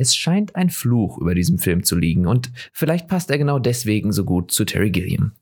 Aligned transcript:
Es 0.00 0.14
scheint 0.14 0.54
ein 0.54 0.70
Fluch 0.70 1.18
über 1.18 1.34
diesem 1.34 1.58
Film 1.58 1.82
zu 1.82 1.96
liegen 1.96 2.28
und 2.28 2.52
vielleicht 2.72 3.08
passt 3.08 3.32
er 3.32 3.38
genau 3.38 3.58
deswegen 3.58 4.12
so 4.12 4.24
gut 4.24 4.52
zu 4.52 4.64
Terry 4.64 4.90
Gilliam. 4.90 5.32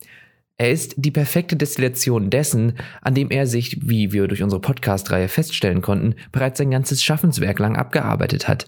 Er 0.56 0.71
ist 0.71 0.94
die 0.96 1.10
perfekte 1.10 1.56
Destillation 1.56 2.31
dessen, 2.31 2.79
an 3.03 3.15
dem 3.15 3.31
er 3.31 3.47
sich, 3.47 3.87
wie 3.87 4.13
wir 4.13 4.27
durch 4.27 4.42
unsere 4.42 4.63
Podcast-Reihe 4.63 5.29
feststellen 5.29 5.83
konnten, 5.83 6.15
bereits 6.33 6.57
sein 6.57 6.71
ganzes 6.71 7.05
Schaffenswerk 7.05 7.58
lang 7.58 7.77
abgearbeitet 7.77 8.48
hat. 8.48 8.66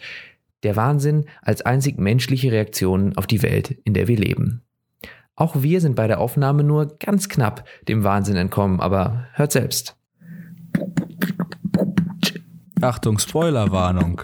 Der 0.63 0.77
Wahnsinn 0.77 1.25
als 1.41 1.63
einzig 1.63 1.99
menschliche 1.99 2.53
Reaktion 2.53 3.17
auf 3.17 3.27
die 3.27 3.43
Welt, 3.43 3.79
in 3.85 3.95
der 3.95 4.09
wir 4.09 4.19
leben. 4.19 4.61
Auch 5.37 5.63
wir 5.63 5.81
sind 5.81 5.97
bei 5.97 6.07
der 6.07 6.21
Aufnahme 6.21 6.65
nur 6.65 6.99
ganz 6.99 7.31
knapp 7.31 7.67
dem 7.89 8.05
Wahnsinn 8.05 8.37
entkommen, 8.37 8.81
aber 8.81 9.27
hört 9.33 9.53
selbst. 9.53 9.97
Achtung, 12.83 13.19
Spoilerwarnung. 13.19 14.21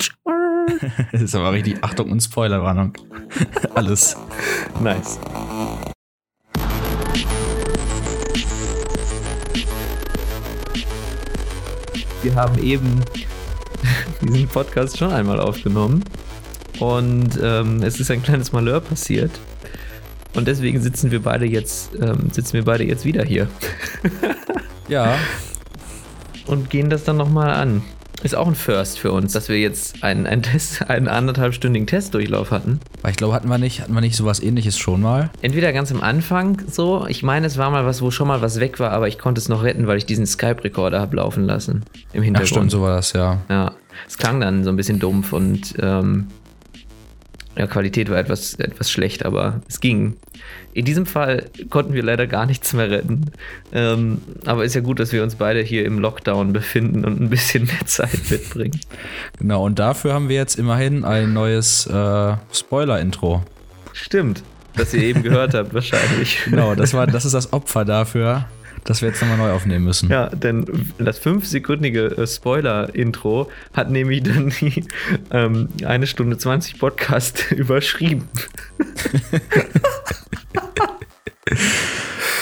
Das 1.13 1.23
ist 1.23 1.35
aber 1.35 1.53
richtig 1.53 1.83
Achtung 1.83 2.11
und 2.11 2.21
Spoilerwarnung. 2.21 2.93
Alles. 3.75 4.17
Nice. 4.81 5.19
Wir 12.23 12.35
haben 12.35 12.59
eben 12.59 13.01
diesen 14.23 14.49
Podcast 14.49 14.99
schon 14.99 15.13
einmal 15.13 15.39
aufgenommen 15.41 16.03
und 16.81 17.39
ähm, 17.43 17.83
es 17.83 18.01
ist 18.01 18.11
ein 18.11 18.23
kleines 18.23 18.53
Malheur 18.53 18.81
passiert 18.81 19.31
und 20.35 20.49
deswegen 20.49 20.81
sitzen 20.81 21.11
wir 21.11 21.23
beide 21.23 21.47
jetzt 21.47 21.95
ähm, 22.01 22.31
sitzen 22.33 22.55
wir 22.55 22.65
beide 22.65 22.85
jetzt 22.85 23.05
wieder 23.05 23.25
hier. 23.25 23.49
ja. 24.89 25.17
Und 26.47 26.69
gehen 26.69 26.91
das 26.91 27.05
dann 27.05 27.17
nochmal 27.17 27.55
an. 27.55 27.83
Ist 28.25 28.35
auch 28.35 28.49
ein 28.49 28.55
First 28.55 28.99
für 28.99 29.13
uns, 29.13 29.35
dass 29.35 29.51
wir 29.51 29.61
jetzt 29.61 30.03
einen, 30.03 30.27
einen, 30.27 30.43
Test, 30.43 30.89
einen 30.89 31.09
anderthalbstündigen 31.09 31.87
Testdurchlauf 31.87 32.51
hatten. 32.51 32.81
Weil 33.03 33.11
ich 33.11 33.19
glaube, 33.19 33.35
hatten 33.35 33.49
wir 33.49 33.59
nicht, 33.59 33.83
hatten 33.83 33.93
wir 33.93 34.01
nicht 34.01 34.17
sowas 34.17 34.41
ähnliches 34.41 34.79
schon 34.79 35.03
mal? 35.03 35.29
Entweder 35.43 35.75
ganz 35.75 35.93
am 35.93 36.01
Anfang 36.01 36.63
so, 36.67 37.07
ich 37.07 37.23
meine, 37.23 37.47
es 37.47 37.59
war 37.59 37.71
mal 37.71 37.85
was, 37.85 38.01
wo 38.01 38.11
schon 38.11 38.27
mal 38.27 38.41
was 38.41 38.61
weg 38.61 38.81
war, 38.81 38.93
aber 38.93 39.09
ich 39.09 39.19
konnte 39.19 39.43
es 39.43 39.51
noch 39.51 39.63
retten, 39.63 39.87
weil 39.87 39.99
ich 39.99 40.07
diesen 40.07 40.25
Skype-Recorder 40.25 41.01
habe 41.01 41.17
laufen 41.17 41.45
lassen. 41.45 41.85
Im 42.15 42.23
Hintergrund. 42.23 42.51
Ach 42.51 42.57
stimmt, 42.57 42.71
so 42.71 42.81
war 42.81 42.97
das, 42.97 43.13
ja. 43.13 43.43
Ja. 43.51 43.73
Es 44.09 44.17
klang 44.17 44.41
dann 44.41 44.65
so 44.65 44.71
ein 44.71 44.77
bisschen 44.77 44.99
dumpf 44.99 45.35
und 45.35 45.75
ähm, 45.83 46.29
ja, 47.57 47.67
Qualität 47.67 48.11
war 48.11 48.19
etwas, 48.19 48.55
etwas 48.55 48.91
schlecht, 48.91 49.25
aber 49.25 49.61
es 49.69 49.81
ging. 49.81 50.17
In 50.73 50.85
diesem 50.85 51.07
Fall 51.07 51.47
konnten 51.71 51.95
wir 51.95 52.03
leider 52.03 52.27
gar 52.27 52.47
nichts 52.47 52.73
mehr 52.73 52.91
retten. 52.91 53.31
Ähm, 53.73 54.21
aber 54.45 54.65
ist 54.65 54.75
ja 54.75 54.81
gut, 54.81 54.99
dass 54.99 55.13
wir 55.13 55.23
uns 55.23 55.37
beide 55.37 55.61
hier 55.61 55.85
im 55.85 56.01
Lockdown 56.01 56.53
befinden 56.53 57.05
und 57.05 57.21
ein 57.21 57.31
bisschen 57.31 57.65
mehr 57.65 57.87
Zeit 57.87 58.19
mitbringen. 58.31 58.81
Genau, 59.39 59.65
und 59.65 59.79
dafür 59.79 60.15
haben 60.15 60.29
wir 60.29 60.37
jetzt 60.37 60.59
immerhin 60.59 61.05
ein 61.05 61.33
neues 61.33 61.87
äh, 61.87 62.37
Spoiler-Intro. 62.53 63.45
Stimmt, 63.93 64.43
das 64.75 64.93
ihr 64.93 65.03
eben 65.03 65.23
gehört 65.23 65.55
habt, 65.55 65.73
wahrscheinlich. 65.73 66.41
Genau, 66.47 66.75
das, 66.75 66.93
war, 66.93 67.07
das 67.07 67.25
ist 67.25 67.35
das 67.35 67.53
Opfer 67.53 67.85
dafür, 67.85 68.49
dass 68.85 69.03
wir 69.03 69.09
jetzt 69.09 69.21
nochmal 69.21 69.39
neu 69.39 69.51
aufnehmen 69.51 69.85
müssen. 69.85 70.11
Ja, 70.11 70.29
denn 70.29 70.93
das 70.99 71.19
fünfsekündige 71.19 72.17
äh, 72.17 72.25
Spoiler-Intro 72.27 73.51
hat 73.73 73.91
nämlich 73.91 74.23
dann 74.23 74.53
die 74.61 74.85
ähm, 75.31 75.69
eine 75.85 76.07
Stunde 76.07 76.39
20 76.39 76.79
Podcast 76.79 77.51
überschrieben. 77.53 78.29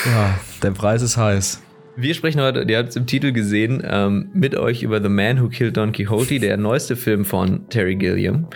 ja, 0.06 0.38
der 0.62 0.70
Preis 0.72 1.02
ist 1.02 1.16
heiß. 1.16 1.60
Wir 1.94 2.14
sprechen 2.14 2.40
heute, 2.40 2.64
ihr 2.66 2.78
habt 2.78 2.88
es 2.88 2.96
im 2.96 3.06
Titel 3.06 3.32
gesehen, 3.32 3.82
ähm, 3.84 4.30
mit 4.32 4.56
euch 4.56 4.82
über 4.82 5.02
The 5.02 5.10
Man 5.10 5.42
Who 5.42 5.48
Killed 5.50 5.76
Don 5.76 5.92
Quixote, 5.92 6.40
der 6.40 6.56
neueste 6.56 6.96
Film 6.96 7.26
von 7.26 7.68
Terry 7.68 7.96
Gilliam. 7.96 8.46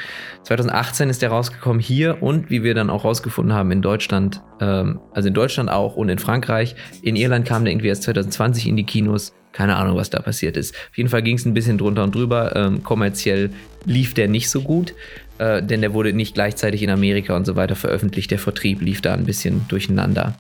2018 0.45 1.11
ist 1.11 1.21
der 1.21 1.29
rausgekommen 1.29 1.79
hier 1.79 2.23
und 2.23 2.49
wie 2.49 2.63
wir 2.63 2.75
dann 2.75 2.89
auch 2.89 3.05
rausgefunden 3.05 3.55
haben 3.55 3.71
in 3.73 3.83
Deutschland, 3.83 4.41
ähm, 4.61 5.01
also 5.13 5.29
in 5.29 5.35
Deutschland 5.35 5.69
auch 5.69 5.97
und 5.97 6.09
in 6.09 6.19
Frankreich. 6.19 6.77
In 7.03 7.15
Irland 7.15 7.47
kam 7.47 7.65
der 7.65 7.75
irgendwie 7.75 7.89
erst 7.89 8.05
2020 8.05 8.69
in 8.69 8.77
die 8.77 8.85
Kinos. 8.85 9.35
Keine 9.53 9.77
Ahnung, 9.77 9.97
was 9.97 10.09
da 10.09 10.21
passiert 10.21 10.57
ist. 10.57 10.75
Auf 10.91 10.97
jeden 10.97 11.11
Fall 11.11 11.23
ging 11.23 11.37
es 11.37 11.45
ein 11.45 11.53
bisschen 11.53 11.77
drunter 11.77 12.05
und 12.05 12.15
drüber. 12.15 12.57
Ähm, 12.57 12.83
kommerziell 12.83 13.51
lief 13.85 14.15
der 14.15 14.29
nicht 14.29 14.49
so 14.49 14.63
gut, 14.63 14.95
äh, 15.39 15.63
denn 15.63 15.83
der 15.83 15.93
wurde 15.93 16.15
nicht 16.15 16.35
gleichzeitig 16.35 16.83
in 16.83 16.91
Amerika 16.91 17.37
und 17.37 17.45
so 17.45 17.55
weiter 17.55 17.77
veröffentlicht. 17.77 18.31
Der 18.31 18.39
Vertrieb 18.39 18.81
lief 18.81 19.03
da 19.03 19.13
ein 19.13 19.25
bisschen 19.25 19.67
durcheinander. 19.69 20.39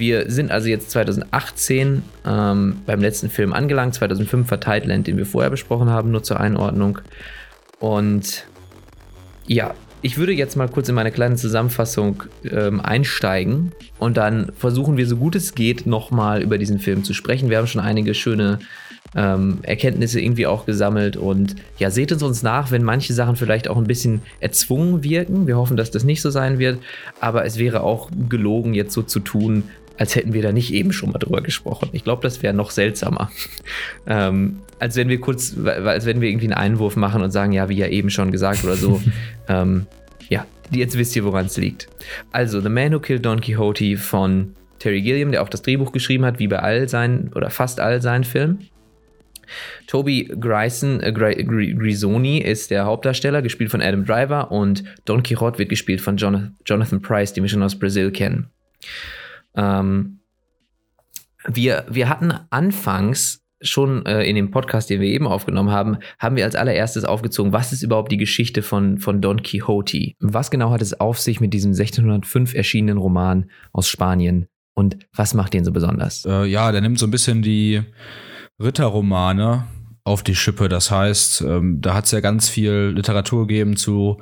Wir 0.00 0.30
sind 0.30 0.50
also 0.50 0.68
jetzt 0.68 0.90
2018 0.92 2.02
ähm, 2.26 2.76
beim 2.86 3.00
letzten 3.00 3.28
Film 3.28 3.52
angelangt. 3.52 3.94
2005 3.94 4.50
war 4.50 4.58
Tideland, 4.58 5.06
den 5.06 5.18
wir 5.18 5.26
vorher 5.26 5.50
besprochen 5.50 5.90
haben, 5.90 6.10
nur 6.10 6.22
zur 6.22 6.40
Einordnung. 6.40 7.00
Und 7.78 8.46
ja, 9.46 9.74
ich 10.00 10.16
würde 10.16 10.32
jetzt 10.32 10.56
mal 10.56 10.68
kurz 10.68 10.88
in 10.88 10.94
meine 10.94 11.12
kleine 11.12 11.36
Zusammenfassung 11.36 12.22
ähm, 12.50 12.80
einsteigen 12.80 13.72
und 13.98 14.16
dann 14.16 14.50
versuchen 14.56 14.96
wir 14.96 15.06
so 15.06 15.18
gut 15.18 15.36
es 15.36 15.54
geht 15.54 15.84
nochmal 15.84 16.40
über 16.40 16.56
diesen 16.56 16.78
Film 16.78 17.04
zu 17.04 17.12
sprechen. 17.12 17.50
Wir 17.50 17.58
haben 17.58 17.66
schon 17.66 17.82
einige 17.82 18.14
schöne 18.14 18.60
ähm, 19.14 19.58
Erkenntnisse 19.62 20.18
irgendwie 20.20 20.46
auch 20.46 20.64
gesammelt 20.64 21.18
und 21.18 21.56
ja, 21.78 21.90
seht 21.90 22.12
es 22.12 22.22
uns 22.22 22.42
nach, 22.42 22.70
wenn 22.70 22.84
manche 22.84 23.12
Sachen 23.12 23.36
vielleicht 23.36 23.68
auch 23.68 23.76
ein 23.76 23.86
bisschen 23.86 24.22
erzwungen 24.40 25.04
wirken. 25.04 25.46
Wir 25.46 25.58
hoffen, 25.58 25.76
dass 25.76 25.90
das 25.90 26.04
nicht 26.04 26.22
so 26.22 26.30
sein 26.30 26.58
wird, 26.58 26.78
aber 27.20 27.44
es 27.44 27.58
wäre 27.58 27.82
auch 27.82 28.08
gelogen, 28.30 28.72
jetzt 28.72 28.94
so 28.94 29.02
zu 29.02 29.20
tun, 29.20 29.64
als 30.00 30.16
hätten 30.16 30.32
wir 30.32 30.40
da 30.40 30.50
nicht 30.50 30.72
eben 30.72 30.92
schon 30.92 31.12
mal 31.12 31.18
drüber 31.18 31.42
gesprochen. 31.42 31.90
Ich 31.92 32.04
glaube, 32.04 32.22
das 32.22 32.42
wäre 32.42 32.54
noch 32.54 32.70
seltsamer. 32.70 33.30
ähm, 34.06 34.60
als 34.78 34.96
wenn 34.96 35.10
wir 35.10 35.20
kurz, 35.20 35.54
als 35.62 36.06
wenn 36.06 36.22
wir 36.22 36.30
irgendwie 36.30 36.46
einen 36.46 36.54
Einwurf 36.54 36.96
machen 36.96 37.20
und 37.20 37.32
sagen, 37.32 37.52
ja, 37.52 37.68
wie 37.68 37.76
ja 37.76 37.86
eben 37.86 38.08
schon 38.08 38.32
gesagt 38.32 38.64
oder 38.64 38.76
so. 38.76 39.02
ähm, 39.48 39.86
ja, 40.30 40.46
jetzt 40.70 40.96
wisst 40.96 41.14
ihr, 41.16 41.24
woran 41.24 41.44
es 41.44 41.58
liegt. 41.58 41.88
Also, 42.32 42.62
The 42.62 42.70
Man 42.70 42.94
Who 42.94 43.00
Killed 43.00 43.26
Don 43.26 43.42
Quixote 43.42 43.98
von 43.98 44.54
Terry 44.78 45.02
Gilliam, 45.02 45.32
der 45.32 45.42
auch 45.42 45.50
das 45.50 45.60
Drehbuch 45.60 45.92
geschrieben 45.92 46.24
hat, 46.24 46.38
wie 46.38 46.48
bei 46.48 46.60
all 46.60 46.88
seinen 46.88 47.30
oder 47.34 47.50
fast 47.50 47.78
all 47.78 48.00
seinen 48.00 48.24
Filmen. 48.24 48.70
Toby 49.86 50.32
Grison, 50.40 51.00
äh, 51.02 51.12
Grisoni 51.12 52.38
ist 52.38 52.70
der 52.70 52.86
Hauptdarsteller, 52.86 53.42
gespielt 53.42 53.70
von 53.70 53.82
Adam 53.82 54.06
Driver, 54.06 54.50
und 54.50 54.82
Don 55.04 55.22
Quixote 55.22 55.58
wird 55.58 55.68
gespielt 55.68 56.00
von 56.00 56.16
Jonathan 56.16 57.02
Price, 57.02 57.34
den 57.34 57.44
wir 57.44 57.50
schon 57.50 57.62
aus 57.62 57.78
Brasil 57.78 58.10
kennen. 58.10 58.48
Ähm, 59.54 60.20
wir, 61.46 61.86
wir 61.88 62.08
hatten 62.08 62.32
anfangs 62.50 63.40
schon 63.62 64.06
äh, 64.06 64.24
in 64.24 64.36
dem 64.36 64.50
Podcast, 64.50 64.88
den 64.90 65.00
wir 65.00 65.08
eben 65.08 65.26
aufgenommen 65.26 65.70
haben, 65.70 65.98
haben 66.18 66.36
wir 66.36 66.44
als 66.44 66.54
allererstes 66.54 67.04
aufgezogen, 67.04 67.52
was 67.52 67.72
ist 67.72 67.82
überhaupt 67.82 68.10
die 68.10 68.16
Geschichte 68.16 68.62
von, 68.62 68.98
von 68.98 69.20
Don 69.20 69.42
Quixote? 69.42 70.12
Was 70.18 70.50
genau 70.50 70.70
hat 70.70 70.82
es 70.82 70.98
auf 70.98 71.18
sich 71.18 71.40
mit 71.40 71.52
diesem 71.52 71.72
1605 71.72 72.54
erschienenen 72.54 72.98
Roman 72.98 73.50
aus 73.72 73.88
Spanien 73.88 74.46
und 74.74 74.96
was 75.14 75.34
macht 75.34 75.52
den 75.52 75.64
so 75.64 75.72
besonders? 75.72 76.24
Äh, 76.24 76.46
ja, 76.46 76.72
der 76.72 76.80
nimmt 76.80 76.98
so 76.98 77.06
ein 77.06 77.10
bisschen 77.10 77.42
die 77.42 77.82
Ritterromane 78.58 79.64
auf 80.04 80.22
die 80.22 80.34
Schippe. 80.34 80.68
Das 80.68 80.90
heißt, 80.90 81.42
ähm, 81.42 81.80
da 81.80 81.94
hat 81.94 82.06
es 82.06 82.12
ja 82.12 82.20
ganz 82.20 82.48
viel 82.48 82.92
Literatur 82.94 83.46
gegeben 83.46 83.76
zu 83.76 84.20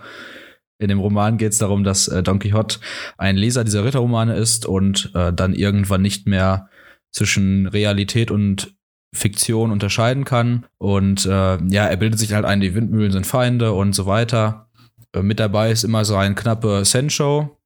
in 0.79 0.89
dem 0.89 1.01
Roman 1.01 1.39
geht 1.39 1.53
es 1.53 1.59
darum, 1.59 1.85
dass 1.85 2.09
äh, 2.09 2.23
Don 2.23 2.39
Quixote 2.39 2.79
ein 3.17 3.37
Leser 3.37 3.65
dieser 3.65 3.85
Ritterromane 3.85 4.37
ist 4.37 4.67
und 4.67 5.11
äh, 5.15 5.33
dann 5.33 5.55
irgendwann 5.55 6.03
nicht 6.03 6.27
mehr 6.27 6.69
zwischen 7.11 7.67
Realität 7.67 8.31
und 8.31 8.75
Fiktion 9.15 9.73
unterscheiden 9.73 10.25
kann. 10.25 10.67
Und 10.79 11.27
äh, 11.27 11.59
ja, 11.69 11.87
er 11.87 11.97
bildet 11.97 12.19
sich 12.19 12.33
halt 12.33 12.45
ein, 12.45 12.61
die 12.61 12.75
Windmühlen 12.75 13.13
sind 13.13 13.27
Feinde 13.27 13.73
und 13.73 13.95
so 13.95 14.07
weiter. 14.07 14.69
Äh, 15.13 15.23
mit 15.23 15.41
dabei 15.41 15.71
ist 15.71 15.85
immer 15.85 16.05
so 16.05 16.17
ein 16.17 16.35
knappe 16.35 16.85
Sancho, 16.85 17.59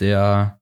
der 0.00 0.60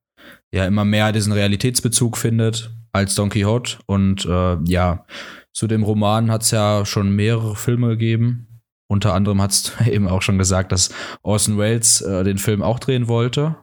ja 0.52 0.66
immer 0.66 0.84
mehr 0.84 1.12
diesen 1.12 1.32
Realitätsbezug 1.32 2.16
findet 2.16 2.70
als 2.92 3.14
Don 3.14 3.28
Quixote. 3.28 3.78
Und 3.86 4.24
äh, 4.24 4.56
ja, 4.64 5.04
zu 5.52 5.66
dem 5.66 5.82
Roman 5.82 6.30
hat 6.30 6.42
es 6.42 6.50
ja 6.50 6.84
schon 6.84 7.14
mehrere 7.14 7.54
Filme 7.54 7.90
gegeben. 7.90 8.53
Unter 8.88 9.14
anderem 9.14 9.40
hat 9.40 9.52
es 9.52 9.72
eben 9.86 10.08
auch 10.08 10.22
schon 10.22 10.38
gesagt, 10.38 10.72
dass 10.72 10.90
Orson 11.22 11.58
Welles 11.58 12.00
äh, 12.00 12.24
den 12.24 12.38
Film 12.38 12.62
auch 12.62 12.78
drehen 12.78 13.08
wollte, 13.08 13.56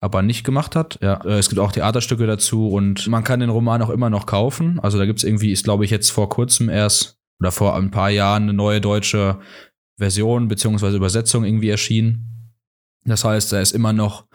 aber 0.00 0.22
nicht 0.22 0.44
gemacht 0.44 0.76
hat. 0.76 0.98
Ja, 1.02 1.24
äh, 1.24 1.38
es 1.38 1.48
gibt 1.48 1.60
auch 1.60 1.72
Theaterstücke 1.72 2.26
dazu 2.26 2.68
und 2.68 3.06
man 3.08 3.24
kann 3.24 3.40
den 3.40 3.50
Roman 3.50 3.82
auch 3.82 3.90
immer 3.90 4.10
noch 4.10 4.26
kaufen. 4.26 4.78
Also 4.80 4.98
da 4.98 5.06
gibt 5.06 5.18
es 5.18 5.24
irgendwie, 5.24 5.52
ist 5.52 5.64
glaube 5.64 5.84
ich 5.84 5.90
jetzt 5.90 6.10
vor 6.10 6.28
kurzem 6.28 6.68
erst 6.68 7.18
oder 7.40 7.52
vor 7.52 7.76
ein 7.76 7.90
paar 7.90 8.10
Jahren 8.10 8.44
eine 8.44 8.52
neue 8.52 8.80
deutsche 8.80 9.38
Version 9.98 10.48
beziehungsweise 10.48 10.96
Übersetzung 10.96 11.44
irgendwie 11.44 11.70
erschienen. 11.70 12.54
Das 13.04 13.24
heißt, 13.24 13.52
er 13.52 13.62
ist 13.62 13.72
immer 13.72 13.92
noch 13.92 14.26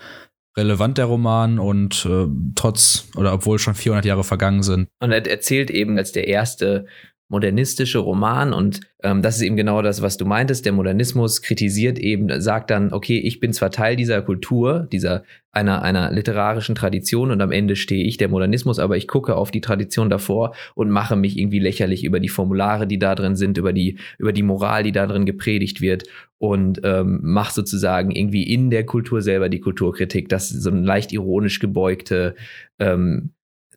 relevant, 0.57 0.97
der 0.97 1.05
Roman, 1.05 1.59
und 1.59 2.05
äh, 2.05 2.27
trotz 2.55 3.07
oder 3.15 3.33
obwohl 3.33 3.59
schon 3.59 3.75
400 3.75 4.05
Jahre 4.05 4.23
vergangen 4.23 4.63
sind. 4.63 4.87
Und 4.99 5.11
er 5.11 5.25
erzählt 5.25 5.71
eben 5.71 5.97
als 5.97 6.11
der 6.11 6.27
erste 6.27 6.85
modernistische 7.33 7.97
Roman 7.97 8.53
und 8.53 8.81
ähm, 9.01 9.23
das 9.23 9.37
ist 9.37 9.41
eben 9.41 9.55
genau 9.55 9.81
das, 9.81 10.03
was 10.03 10.17
du 10.17 10.25
meintest. 10.25 10.65
Der 10.65 10.71
Modernismus 10.71 11.41
kritisiert 11.41 11.97
eben, 11.97 12.39
sagt 12.39 12.69
dann, 12.69 12.93
okay, 12.93 13.17
ich 13.17 13.39
bin 13.39 13.53
zwar 13.53 13.71
Teil 13.71 13.95
dieser 13.95 14.21
Kultur, 14.21 14.87
dieser 14.91 15.23
einer, 15.51 15.81
einer 15.81 16.11
literarischen 16.11 16.75
Tradition 16.75 17.31
und 17.31 17.41
am 17.41 17.51
Ende 17.51 17.75
stehe 17.75 18.05
ich 18.05 18.17
der 18.17 18.29
Modernismus, 18.29 18.77
aber 18.77 18.97
ich 18.97 19.07
gucke 19.07 19.35
auf 19.35 19.49
die 19.49 19.61
Tradition 19.61 20.11
davor 20.11 20.53
und 20.75 20.91
mache 20.91 21.15
mich 21.15 21.35
irgendwie 21.35 21.57
lächerlich 21.57 22.03
über 22.03 22.19
die 22.19 22.29
Formulare, 22.29 22.85
die 22.85 22.99
da 22.99 23.15
drin 23.15 23.35
sind, 23.35 23.57
über 23.57 23.73
die, 23.73 23.97
über 24.19 24.31
die 24.31 24.43
Moral, 24.43 24.83
die 24.83 24.91
da 24.91 25.07
drin 25.07 25.25
gepredigt 25.25 25.81
wird 25.81 26.03
und 26.37 26.81
ähm, 26.83 27.19
mache 27.23 27.53
sozusagen 27.53 28.11
irgendwie 28.11 28.43
in 28.43 28.69
der 28.69 28.85
Kultur 28.85 29.23
selber 29.23 29.49
die 29.49 29.59
Kulturkritik. 29.59 30.29
Das 30.29 30.51
ist 30.51 30.61
so 30.61 30.69
ein 30.69 30.83
leicht 30.83 31.11
ironisch 31.11 31.59
gebeugte 31.59 32.35
ähm, 32.77 33.31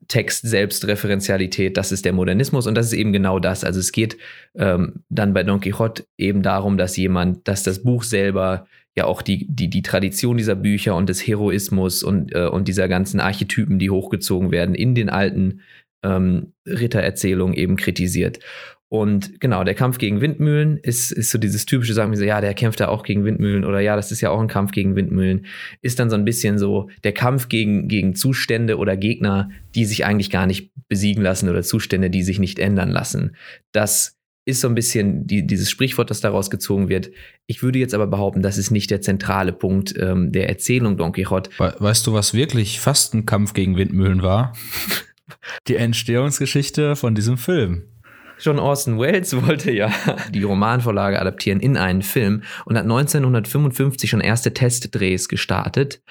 Text-Selbstreferenzialität, 0.08 1.76
das 1.76 1.92
ist 1.92 2.04
der 2.04 2.12
Modernismus 2.12 2.66
und 2.66 2.74
das 2.74 2.86
ist 2.86 2.92
eben 2.92 3.12
genau 3.12 3.38
das. 3.38 3.64
Also 3.64 3.80
es 3.80 3.92
geht 3.92 4.16
ähm, 4.54 5.02
dann 5.08 5.34
bei 5.34 5.42
Don 5.42 5.60
Quixote 5.60 6.06
eben 6.16 6.42
darum, 6.42 6.78
dass 6.78 6.96
jemand, 6.96 7.46
dass 7.48 7.62
das 7.62 7.82
Buch 7.82 8.02
selber 8.02 8.66
ja 8.96 9.04
auch 9.04 9.22
die, 9.22 9.46
die, 9.48 9.68
die 9.68 9.82
Tradition 9.82 10.36
dieser 10.36 10.54
Bücher 10.54 10.94
und 10.96 11.08
des 11.08 11.26
Heroismus 11.26 12.02
und, 12.02 12.34
äh, 12.34 12.46
und 12.46 12.68
dieser 12.68 12.88
ganzen 12.88 13.20
Archetypen, 13.20 13.78
die 13.78 13.90
hochgezogen 13.90 14.50
werden, 14.50 14.74
in 14.74 14.94
den 14.94 15.10
alten 15.10 15.60
ähm, 16.02 16.52
Rittererzählungen 16.66 17.54
eben 17.54 17.76
kritisiert. 17.76 18.40
Und 18.88 19.40
genau, 19.40 19.64
der 19.64 19.74
Kampf 19.74 19.98
gegen 19.98 20.20
Windmühlen 20.20 20.78
ist, 20.78 21.10
ist 21.10 21.30
so 21.30 21.38
dieses 21.38 21.66
typische 21.66 21.92
Sagen, 21.92 22.12
wie 22.12 22.16
so, 22.16 22.24
ja, 22.24 22.40
der 22.40 22.54
kämpft 22.54 22.78
ja 22.78 22.88
auch 22.88 23.02
gegen 23.02 23.24
Windmühlen 23.24 23.64
oder 23.64 23.80
ja, 23.80 23.96
das 23.96 24.12
ist 24.12 24.20
ja 24.20 24.30
auch 24.30 24.40
ein 24.40 24.46
Kampf 24.46 24.70
gegen 24.70 24.94
Windmühlen. 24.94 25.46
Ist 25.82 25.98
dann 25.98 26.08
so 26.08 26.14
ein 26.14 26.24
bisschen 26.24 26.58
so 26.58 26.88
der 27.02 27.12
Kampf 27.12 27.48
gegen, 27.48 27.88
gegen 27.88 28.14
Zustände 28.14 28.78
oder 28.78 28.96
Gegner, 28.96 29.50
die 29.74 29.84
sich 29.84 30.04
eigentlich 30.04 30.30
gar 30.30 30.46
nicht 30.46 30.70
besiegen 30.88 31.22
lassen 31.22 31.48
oder 31.48 31.62
Zustände, 31.62 32.10
die 32.10 32.22
sich 32.22 32.38
nicht 32.38 32.60
ändern 32.60 32.90
lassen. 32.90 33.34
Das 33.72 34.16
ist 34.44 34.60
so 34.60 34.68
ein 34.68 34.76
bisschen 34.76 35.26
die, 35.26 35.44
dieses 35.44 35.68
Sprichwort, 35.68 36.08
das 36.08 36.20
daraus 36.20 36.50
gezogen 36.50 36.88
wird. 36.88 37.10
Ich 37.48 37.64
würde 37.64 37.80
jetzt 37.80 37.94
aber 37.94 38.06
behaupten, 38.06 38.42
das 38.42 38.56
ist 38.56 38.70
nicht 38.70 38.92
der 38.92 39.00
zentrale 39.00 39.52
Punkt 39.52 39.94
ähm, 39.98 40.30
der 40.30 40.48
Erzählung 40.48 40.96
Don 40.96 41.10
Quixote. 41.10 41.50
Weißt 41.58 42.06
du, 42.06 42.12
was 42.12 42.32
wirklich 42.32 42.78
fast 42.78 43.14
ein 43.14 43.26
Kampf 43.26 43.54
gegen 43.54 43.76
Windmühlen 43.76 44.22
war? 44.22 44.52
die 45.66 45.74
Entstehungsgeschichte 45.74 46.94
von 46.94 47.16
diesem 47.16 47.36
Film. 47.36 47.88
John 48.38 48.58
Orson 48.58 48.98
Welles 48.98 49.34
wollte 49.46 49.70
ja 49.70 49.90
die 50.32 50.42
Romanvorlage 50.42 51.20
adaptieren 51.20 51.60
in 51.60 51.76
einen 51.76 52.02
Film 52.02 52.42
und 52.64 52.76
hat 52.76 52.84
1955 52.84 54.10
schon 54.10 54.20
erste 54.20 54.52
Testdrehs 54.52 55.28
gestartet 55.28 56.02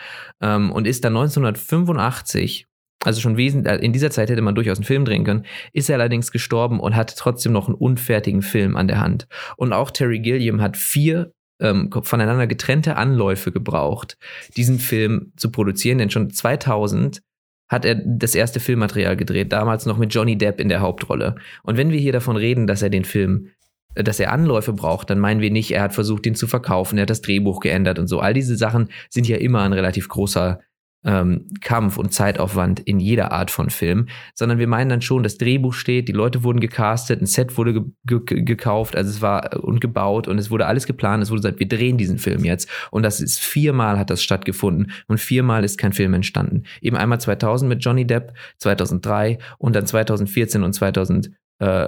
ähm, 0.41 0.71
und 0.71 0.87
ist 0.87 1.03
dann 1.03 1.15
1985 1.15 2.67
also 3.03 3.21
schon 3.21 3.37
wesentlich, 3.37 3.71
äh, 3.71 3.77
in 3.77 3.93
dieser 3.93 4.09
Zeit 4.09 4.29
hätte 4.29 4.41
man 4.41 4.55
durchaus 4.55 4.77
einen 4.77 4.85
Film 4.85 5.05
drehen 5.05 5.23
können, 5.23 5.45
ist 5.73 5.89
er 5.89 5.95
allerdings 5.95 6.31
gestorben 6.31 6.79
und 6.79 6.95
hat 6.95 7.15
trotzdem 7.15 7.51
noch 7.51 7.67
einen 7.67 7.75
unfertigen 7.75 8.41
Film 8.41 8.75
an 8.75 8.87
der 8.87 8.99
Hand. 8.99 9.27
Und 9.57 9.73
auch 9.73 9.91
Terry 9.91 10.19
Gilliam 10.19 10.61
hat 10.61 10.75
vier 10.75 11.31
ähm, 11.61 11.89
voneinander 11.91 12.47
getrennte 12.47 12.97
Anläufe 12.97 13.51
gebraucht, 13.51 14.17
diesen 14.57 14.79
Film 14.79 15.31
zu 15.37 15.51
produzieren, 15.51 15.99
denn 15.99 16.09
schon 16.09 16.29
2000 16.29 17.21
hat 17.67 17.85
er 17.85 17.95
das 17.95 18.35
erste 18.35 18.59
Filmmaterial 18.59 19.17
gedreht, 19.17 19.51
damals 19.51 19.85
noch 19.85 19.97
mit 19.97 20.13
Johnny 20.13 20.37
Depp 20.37 20.59
in 20.59 20.69
der 20.69 20.81
Hauptrolle. 20.81 21.35
Und 21.63 21.77
wenn 21.77 21.91
wir 21.91 21.99
hier 21.99 22.13
davon 22.13 22.37
reden, 22.37 22.67
dass 22.67 22.81
er 22.81 22.89
den 22.89 23.05
Film, 23.05 23.49
äh, 23.95 24.03
dass 24.03 24.19
er 24.19 24.31
Anläufe 24.31 24.73
braucht, 24.73 25.09
dann 25.09 25.19
meinen 25.19 25.41
wir 25.41 25.51
nicht, 25.51 25.71
er 25.71 25.81
hat 25.81 25.93
versucht, 25.93 26.25
ihn 26.25 26.35
zu 26.35 26.47
verkaufen, 26.47 26.97
er 26.97 27.03
hat 27.03 27.09
das 27.09 27.21
Drehbuch 27.21 27.59
geändert 27.59 27.99
und 27.99 28.07
so. 28.07 28.19
All 28.19 28.33
diese 28.33 28.55
Sachen 28.55 28.89
sind 29.09 29.27
ja 29.27 29.37
immer 29.37 29.63
ein 29.63 29.73
relativ 29.73 30.07
großer 30.09 30.59
ähm, 31.05 31.47
Kampf 31.61 31.97
und 31.97 32.13
Zeitaufwand 32.13 32.79
in 32.79 32.99
jeder 32.99 33.31
Art 33.31 33.51
von 33.51 33.69
Film, 33.69 34.07
sondern 34.33 34.57
wir 34.57 34.67
meinen 34.67 34.89
dann 34.89 35.01
schon, 35.01 35.23
das 35.23 35.37
Drehbuch 35.37 35.73
steht, 35.73 36.07
die 36.07 36.13
Leute 36.13 36.43
wurden 36.43 36.59
gecastet, 36.59 37.21
ein 37.21 37.27
Set 37.27 37.57
wurde 37.57 37.85
ge 38.05 38.19
ge 38.25 38.41
gekauft, 38.41 38.95
also 38.95 39.09
es 39.09 39.21
war 39.21 39.53
äh, 39.53 39.57
und 39.57 39.79
gebaut 39.79 40.27
und 40.27 40.39
es 40.39 40.49
wurde 40.49 40.65
alles 40.65 40.87
geplant, 40.87 41.23
es 41.23 41.29
wurde 41.29 41.41
gesagt, 41.41 41.59
wir 41.59 41.67
drehen 41.67 41.97
diesen 41.97 42.17
Film 42.17 42.43
jetzt 42.43 42.69
und 42.91 43.03
das 43.03 43.21
ist 43.21 43.39
viermal 43.39 43.99
hat 43.99 44.09
das 44.09 44.23
stattgefunden 44.23 44.91
und 45.07 45.19
viermal 45.19 45.63
ist 45.63 45.77
kein 45.77 45.93
Film 45.93 46.13
entstanden. 46.13 46.63
Eben 46.81 46.97
einmal 46.97 47.19
2000 47.19 47.69
mit 47.69 47.83
Johnny 47.83 48.05
Depp, 48.05 48.33
2003 48.57 49.37
und 49.59 49.75
dann 49.75 49.85
2014 49.85 50.63
und 50.63 50.73
2000 50.73 51.31
äh, 51.59 51.87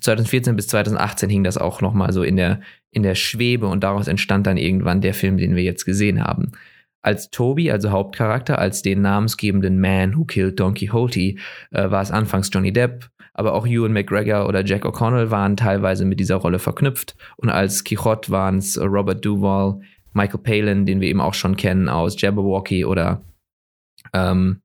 2014 0.00 0.56
bis 0.56 0.68
2018 0.68 1.28
hing 1.28 1.44
das 1.44 1.58
auch 1.58 1.82
noch 1.82 1.92
mal 1.92 2.12
so 2.12 2.22
in 2.22 2.36
der 2.36 2.60
in 2.90 3.02
der 3.02 3.14
Schwebe 3.14 3.66
und 3.66 3.84
daraus 3.84 4.08
entstand 4.08 4.46
dann 4.46 4.56
irgendwann 4.56 5.02
der 5.02 5.12
Film, 5.12 5.36
den 5.36 5.54
wir 5.54 5.62
jetzt 5.62 5.84
gesehen 5.84 6.22
haben 6.22 6.52
als 7.06 7.30
Toby, 7.30 7.70
also 7.70 7.90
Hauptcharakter, 7.90 8.58
als 8.58 8.82
den 8.82 9.00
namensgebenden 9.00 9.80
Man 9.80 10.16
Who 10.16 10.24
Killed 10.24 10.58
Don 10.58 10.74
Quixote, 10.74 11.20
äh, 11.20 11.36
war 11.70 12.02
es 12.02 12.10
anfangs 12.10 12.50
Johnny 12.52 12.72
Depp, 12.72 13.08
aber 13.32 13.54
auch 13.54 13.66
Ewan 13.66 13.92
McGregor 13.92 14.48
oder 14.48 14.64
Jack 14.64 14.84
O'Connell 14.84 15.30
waren 15.30 15.56
teilweise 15.56 16.04
mit 16.04 16.18
dieser 16.18 16.36
Rolle 16.36 16.58
verknüpft. 16.58 17.16
Und 17.36 17.48
als 17.48 17.84
Quixote 17.84 18.30
waren 18.32 18.58
es 18.58 18.76
Robert 18.76 19.24
Duvall, 19.24 19.80
Michael 20.14 20.40
Palin, 20.40 20.84
den 20.84 21.00
wir 21.00 21.08
eben 21.08 21.20
auch 21.20 21.34
schon 21.34 21.56
kennen 21.56 21.88
aus 21.88 22.20
Jabberwocky 22.20 22.84
oder 22.84 23.22
ähm, 24.12 24.62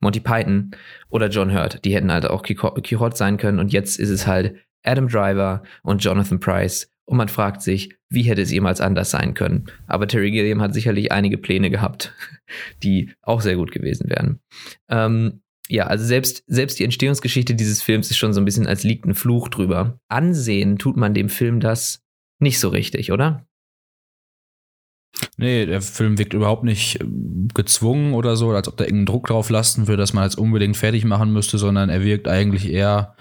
Monty 0.00 0.20
Python 0.20 0.72
oder 1.08 1.28
John 1.28 1.52
Hurt. 1.52 1.84
Die 1.84 1.94
hätten 1.94 2.12
halt 2.12 2.26
auch 2.26 2.42
Quixote 2.42 3.16
sein 3.16 3.38
können. 3.38 3.58
Und 3.58 3.72
jetzt 3.72 3.98
ist 3.98 4.10
es 4.10 4.26
halt 4.26 4.56
Adam 4.84 5.08
Driver 5.08 5.62
und 5.82 6.04
Jonathan 6.04 6.40
Price 6.40 6.90
und 7.08 7.16
man 7.16 7.28
fragt 7.28 7.62
sich, 7.62 7.96
wie 8.10 8.24
hätte 8.24 8.42
es 8.42 8.52
jemals 8.52 8.82
anders 8.82 9.10
sein 9.10 9.32
können? 9.32 9.64
Aber 9.86 10.06
Terry 10.06 10.30
Gilliam 10.30 10.60
hat 10.60 10.74
sicherlich 10.74 11.10
einige 11.10 11.38
Pläne 11.38 11.70
gehabt, 11.70 12.12
die 12.82 13.12
auch 13.22 13.40
sehr 13.40 13.56
gut 13.56 13.72
gewesen 13.72 14.10
wären. 14.10 14.40
Ähm, 14.90 15.40
ja, 15.70 15.86
also 15.86 16.04
selbst, 16.04 16.44
selbst 16.46 16.78
die 16.78 16.84
Entstehungsgeschichte 16.84 17.54
dieses 17.54 17.80
Films 17.80 18.10
ist 18.10 18.18
schon 18.18 18.34
so 18.34 18.42
ein 18.42 18.44
bisschen 18.44 18.66
als 18.66 18.84
liegt 18.84 19.06
ein 19.06 19.14
Fluch 19.14 19.48
drüber. 19.48 19.98
Ansehen 20.08 20.78
tut 20.78 20.98
man 20.98 21.14
dem 21.14 21.30
Film 21.30 21.60
das 21.60 22.02
nicht 22.40 22.60
so 22.60 22.68
richtig, 22.68 23.10
oder? 23.10 23.46
Nee, 25.38 25.64
der 25.64 25.80
Film 25.80 26.18
wirkt 26.18 26.34
überhaupt 26.34 26.64
nicht 26.64 27.00
äh, 27.00 27.06
gezwungen 27.54 28.12
oder 28.12 28.36
so, 28.36 28.50
als 28.50 28.68
ob 28.68 28.76
da 28.76 28.84
irgendeinen 28.84 29.06
Druck 29.06 29.28
drauf 29.28 29.48
lasten 29.48 29.88
würde, 29.88 30.02
dass 30.02 30.12
man 30.12 30.26
es 30.26 30.34
unbedingt 30.34 30.76
fertig 30.76 31.06
machen 31.06 31.32
müsste, 31.32 31.56
sondern 31.56 31.88
er 31.88 32.04
wirkt 32.04 32.28
eigentlich 32.28 32.70
eher 32.70 33.16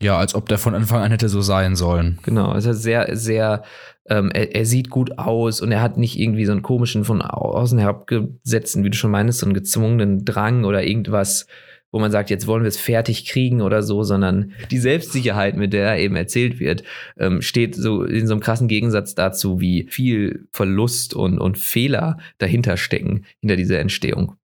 ja, 0.00 0.16
als 0.16 0.34
ob 0.34 0.48
der 0.48 0.58
von 0.58 0.74
Anfang 0.74 1.02
an 1.02 1.10
hätte 1.10 1.28
so 1.28 1.40
sein 1.40 1.74
sollen. 1.74 2.18
Genau, 2.22 2.54
ist 2.54 2.64
sehr, 2.64 3.16
sehr, 3.16 3.62
ähm, 4.08 4.30
er, 4.32 4.54
er, 4.54 4.64
sieht 4.64 4.90
gut 4.90 5.18
aus 5.18 5.60
und 5.60 5.72
er 5.72 5.82
hat 5.82 5.98
nicht 5.98 6.18
irgendwie 6.18 6.44
so 6.44 6.52
einen 6.52 6.62
komischen, 6.62 7.04
von 7.04 7.20
außen 7.20 7.78
herabgesetzten, 7.78 8.84
wie 8.84 8.90
du 8.90 8.96
schon 8.96 9.10
meinst, 9.10 9.40
so 9.40 9.46
einen 9.46 9.54
gezwungenen 9.54 10.24
Drang 10.24 10.64
oder 10.64 10.84
irgendwas, 10.84 11.46
wo 11.90 11.98
man 11.98 12.12
sagt, 12.12 12.30
jetzt 12.30 12.46
wollen 12.46 12.62
wir 12.62 12.68
es 12.68 12.78
fertig 12.78 13.26
kriegen 13.26 13.60
oder 13.60 13.82
so, 13.82 14.02
sondern 14.02 14.52
die 14.70 14.78
Selbstsicherheit, 14.78 15.56
mit 15.56 15.72
der 15.72 15.86
er 15.86 15.98
eben 15.98 16.16
erzählt 16.16 16.60
wird, 16.60 16.84
ähm, 17.18 17.42
steht 17.42 17.74
so 17.74 18.04
in 18.04 18.26
so 18.26 18.34
einem 18.34 18.40
krassen 18.40 18.68
Gegensatz 18.68 19.14
dazu, 19.14 19.60
wie 19.60 19.88
viel 19.90 20.46
Verlust 20.52 21.14
und, 21.14 21.38
und 21.38 21.58
Fehler 21.58 22.18
dahinter 22.38 22.76
stecken, 22.76 23.24
hinter 23.40 23.56
dieser 23.56 23.80
Entstehung. 23.80 24.34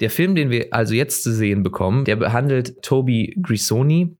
Der 0.00 0.10
Film, 0.10 0.34
den 0.34 0.50
wir 0.50 0.74
also 0.74 0.94
jetzt 0.94 1.22
zu 1.22 1.32
sehen 1.32 1.62
bekommen, 1.62 2.04
der 2.04 2.16
behandelt 2.16 2.82
Toby 2.82 3.34
Grisoni, 3.40 4.16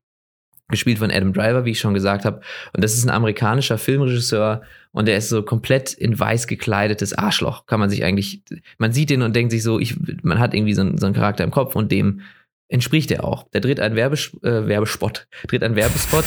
gespielt 0.69 0.97
von 0.97 1.11
Adam 1.11 1.33
Driver, 1.33 1.65
wie 1.65 1.71
ich 1.71 1.79
schon 1.79 1.93
gesagt 1.93 2.25
habe. 2.25 2.41
Und 2.73 2.83
das 2.83 2.93
ist 2.93 3.05
ein 3.05 3.11
amerikanischer 3.11 3.77
Filmregisseur 3.77 4.63
und 4.91 5.07
der 5.07 5.17
ist 5.17 5.29
so 5.29 5.43
komplett 5.43 5.93
in 5.93 6.17
weiß 6.17 6.47
gekleidetes 6.47 7.13
Arschloch. 7.13 7.65
Kann 7.65 7.79
man 7.79 7.89
sich 7.89 8.03
eigentlich, 8.03 8.41
man 8.77 8.91
sieht 8.91 9.11
ihn 9.11 9.21
und 9.21 9.35
denkt 9.35 9.51
sich 9.51 9.63
so, 9.63 9.79
ich, 9.79 9.95
man 10.23 10.39
hat 10.39 10.53
irgendwie 10.53 10.73
so 10.73 10.81
einen, 10.81 10.97
so 10.97 11.05
einen 11.05 11.15
Charakter 11.15 11.43
im 11.43 11.51
Kopf 11.51 11.75
und 11.75 11.91
dem 11.91 12.21
entspricht 12.67 13.11
er 13.11 13.23
auch. 13.23 13.47
Der 13.51 13.61
dreht 13.61 13.79
einen 13.79 13.95
Werbes 13.95 14.31
äh, 14.41 14.67
Werbespot, 14.67 15.27
dreht 15.47 15.63
einen 15.63 15.75
Werbespot, 15.75 16.25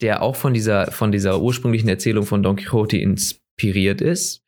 der 0.00 0.22
auch 0.22 0.36
von 0.36 0.52
dieser, 0.52 0.90
von 0.90 1.12
dieser 1.12 1.40
ursprünglichen 1.40 1.88
Erzählung 1.88 2.26
von 2.26 2.42
Don 2.42 2.56
Quixote 2.56 2.98
inspiriert 2.98 4.00
ist. 4.00 4.44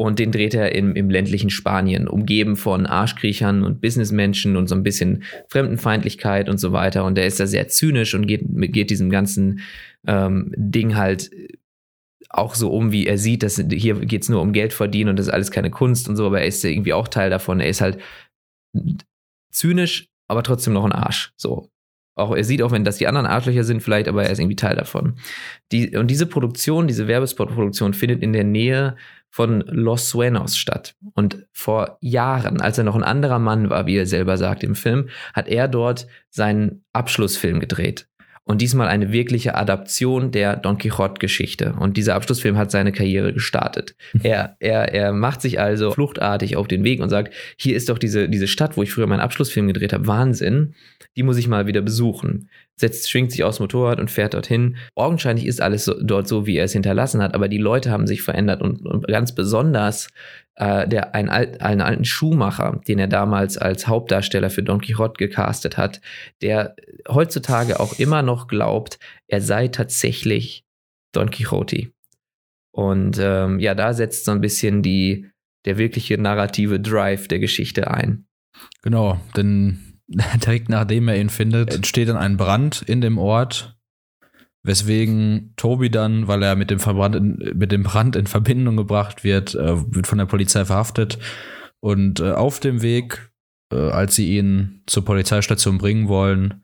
Und 0.00 0.18
den 0.18 0.32
dreht 0.32 0.54
er 0.54 0.74
im, 0.74 0.96
im 0.96 1.10
ländlichen 1.10 1.50
Spanien, 1.50 2.08
umgeben 2.08 2.56
von 2.56 2.86
Arschkriechern 2.86 3.62
und 3.62 3.82
Businessmenschen 3.82 4.56
und 4.56 4.66
so 4.66 4.74
ein 4.74 4.82
bisschen 4.82 5.24
Fremdenfeindlichkeit 5.48 6.48
und 6.48 6.56
so 6.56 6.72
weiter. 6.72 7.04
Und 7.04 7.16
der 7.16 7.26
ist 7.26 7.38
da 7.38 7.46
sehr 7.46 7.68
zynisch 7.68 8.14
und 8.14 8.26
geht, 8.26 8.40
geht 8.72 8.88
diesem 8.88 9.10
ganzen 9.10 9.60
ähm, 10.06 10.54
Ding 10.56 10.96
halt 10.96 11.30
auch 12.30 12.54
so 12.54 12.72
um, 12.72 12.92
wie 12.92 13.06
er 13.06 13.18
sieht, 13.18 13.42
dass 13.42 13.62
hier 13.70 13.94
geht 13.96 14.22
es 14.22 14.30
nur 14.30 14.40
um 14.40 14.54
Geld 14.54 14.72
verdienen 14.72 15.10
und 15.10 15.18
das 15.18 15.26
ist 15.26 15.34
alles 15.34 15.50
keine 15.50 15.70
Kunst 15.70 16.08
und 16.08 16.16
so, 16.16 16.24
aber 16.24 16.40
er 16.40 16.46
ist 16.46 16.64
irgendwie 16.64 16.94
auch 16.94 17.06
Teil 17.06 17.28
davon. 17.28 17.60
Er 17.60 17.68
ist 17.68 17.82
halt 17.82 17.98
zynisch, 19.52 20.08
aber 20.28 20.42
trotzdem 20.42 20.72
noch 20.72 20.86
ein 20.86 20.92
Arsch. 20.92 21.34
So. 21.36 21.68
Auch 22.16 22.34
er 22.34 22.44
sieht 22.44 22.62
auch, 22.62 22.72
wenn 22.72 22.84
das 22.84 22.96
die 22.96 23.06
anderen 23.06 23.26
Arschlöcher 23.26 23.64
sind, 23.64 23.82
vielleicht, 23.82 24.08
aber 24.08 24.24
er 24.24 24.30
ist 24.30 24.38
irgendwie 24.38 24.56
Teil 24.56 24.76
davon. 24.76 25.16
Die, 25.72 25.94
und 25.94 26.06
diese 26.06 26.24
Produktion, 26.24 26.86
diese 26.86 27.06
Werbespot-Produktion 27.06 27.92
findet 27.92 28.22
in 28.22 28.32
der 28.32 28.44
Nähe 28.44 28.96
von 29.30 29.60
Los 29.66 30.10
Suenos 30.10 30.56
statt. 30.56 30.94
Und 31.14 31.46
vor 31.52 31.98
Jahren, 32.00 32.60
als 32.60 32.78
er 32.78 32.84
noch 32.84 32.96
ein 32.96 33.04
anderer 33.04 33.38
Mann 33.38 33.70
war, 33.70 33.86
wie 33.86 33.96
er 33.96 34.06
selber 34.06 34.36
sagt 34.36 34.64
im 34.64 34.74
Film, 34.74 35.08
hat 35.32 35.48
er 35.48 35.68
dort 35.68 36.06
seinen 36.28 36.84
Abschlussfilm 36.92 37.60
gedreht. 37.60 38.06
Und 38.50 38.60
diesmal 38.60 38.88
eine 38.88 39.12
wirkliche 39.12 39.54
Adaption 39.54 40.32
der 40.32 40.56
Don 40.56 40.76
Quixote-Geschichte. 40.76 41.74
Und 41.78 41.96
dieser 41.96 42.16
Abschlussfilm 42.16 42.58
hat 42.58 42.72
seine 42.72 42.90
Karriere 42.90 43.32
gestartet. 43.32 43.94
er, 44.24 44.56
er, 44.58 44.92
er 44.92 45.12
macht 45.12 45.40
sich 45.40 45.60
also 45.60 45.92
fluchtartig 45.92 46.56
auf 46.56 46.66
den 46.66 46.82
Weg 46.82 47.00
und 47.00 47.10
sagt, 47.10 47.32
hier 47.56 47.76
ist 47.76 47.88
doch 47.88 47.98
diese, 47.98 48.28
diese 48.28 48.48
Stadt, 48.48 48.76
wo 48.76 48.82
ich 48.82 48.92
früher 48.92 49.06
meinen 49.06 49.20
Abschlussfilm 49.20 49.68
gedreht 49.68 49.92
habe, 49.92 50.08
Wahnsinn. 50.08 50.74
Die 51.16 51.22
muss 51.22 51.36
ich 51.36 51.46
mal 51.46 51.68
wieder 51.68 51.80
besuchen. 51.80 52.48
Setzt, 52.80 53.10
schwingt 53.10 53.30
sich 53.30 53.44
aufs 53.44 53.60
Motorrad 53.60 54.00
und 54.00 54.10
fährt 54.10 54.32
dorthin. 54.32 54.76
Augenscheinlich 54.94 55.46
ist 55.46 55.60
alles 55.60 55.84
so, 55.84 55.94
dort 56.02 56.26
so, 56.26 56.46
wie 56.46 56.56
er 56.56 56.64
es 56.64 56.72
hinterlassen 56.72 57.22
hat, 57.22 57.34
aber 57.34 57.48
die 57.48 57.58
Leute 57.58 57.90
haben 57.90 58.06
sich 58.06 58.22
verändert 58.22 58.62
und, 58.62 58.86
und 58.86 59.06
ganz 59.06 59.34
besonders 59.34 60.08
äh, 60.56 60.88
der, 60.88 61.14
ein 61.14 61.28
alt, 61.28 61.60
einen 61.60 61.82
alten 61.82 62.06
Schuhmacher, 62.06 62.80
den 62.88 62.98
er 62.98 63.06
damals 63.06 63.58
als 63.58 63.86
Hauptdarsteller 63.86 64.48
für 64.48 64.62
Don 64.62 64.80
Quixote 64.80 65.18
gecastet 65.18 65.76
hat, 65.76 66.00
der 66.40 66.74
heutzutage 67.06 67.80
auch 67.80 67.98
immer 67.98 68.22
noch 68.22 68.48
glaubt, 68.48 68.98
er 69.28 69.42
sei 69.42 69.68
tatsächlich 69.68 70.64
Don 71.12 71.30
Quixote. 71.30 71.92
Und 72.72 73.18
ähm, 73.20 73.58
ja, 73.60 73.74
da 73.74 73.92
setzt 73.92 74.24
so 74.24 74.32
ein 74.32 74.40
bisschen 74.40 74.82
die, 74.82 75.30
der 75.66 75.76
wirkliche 75.76 76.16
narrative 76.16 76.80
Drive 76.80 77.28
der 77.28 77.40
Geschichte 77.40 77.90
ein. 77.90 78.26
Genau, 78.82 79.20
denn 79.36 79.89
direkt 80.44 80.68
nachdem 80.68 81.08
er 81.08 81.18
ihn 81.18 81.30
findet, 81.30 81.74
entsteht 81.74 82.08
dann 82.08 82.16
ein 82.16 82.36
Brand 82.36 82.82
in 82.82 83.00
dem 83.00 83.18
Ort 83.18 83.76
Weswegen 84.62 85.54
Tobi 85.56 85.90
dann, 85.90 86.28
weil 86.28 86.42
er 86.42 86.54
mit 86.54 86.70
dem, 86.70 86.80
Verbrand 86.80 87.16
in, 87.16 87.54
mit 87.56 87.72
dem 87.72 87.82
Brand 87.82 88.14
in 88.14 88.26
Verbindung 88.26 88.76
gebracht 88.76 89.24
wird, 89.24 89.54
äh, 89.54 89.94
wird 89.94 90.06
von 90.06 90.18
der 90.18 90.26
Polizei 90.26 90.66
verhaftet. 90.66 91.18
Und 91.80 92.20
äh, 92.20 92.32
auf 92.32 92.60
dem 92.60 92.82
Weg, 92.82 93.30
äh, 93.72 93.76
als 93.76 94.16
sie 94.16 94.36
ihn 94.36 94.82
zur 94.86 95.04
Polizeistation 95.04 95.78
bringen 95.78 96.08
wollen, 96.08 96.62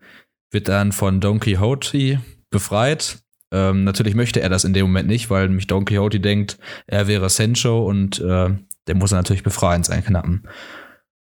wird 0.52 0.68
dann 0.68 0.92
von 0.92 1.20
Don 1.20 1.40
Quixote 1.40 2.20
befreit. 2.50 3.20
Ähm, 3.50 3.84
natürlich 3.84 4.14
möchte 4.14 4.42
er 4.42 4.50
das 4.50 4.64
in 4.64 4.74
dem 4.74 4.86
Moment 4.86 5.08
nicht, 5.08 5.30
weil 5.30 5.48
nämlich 5.48 5.66
Don 5.66 5.86
Quixote 5.86 6.20
denkt, 6.20 6.58
er 6.86 7.06
wäre 7.06 7.30
Sancho 7.30 7.86
und 7.86 8.20
äh, 8.20 8.50
der 8.86 8.94
muss 8.94 9.12
er 9.12 9.16
natürlich 9.16 9.42
befreien, 9.42 9.84
sein 9.84 10.04
Knappen. 10.04 10.46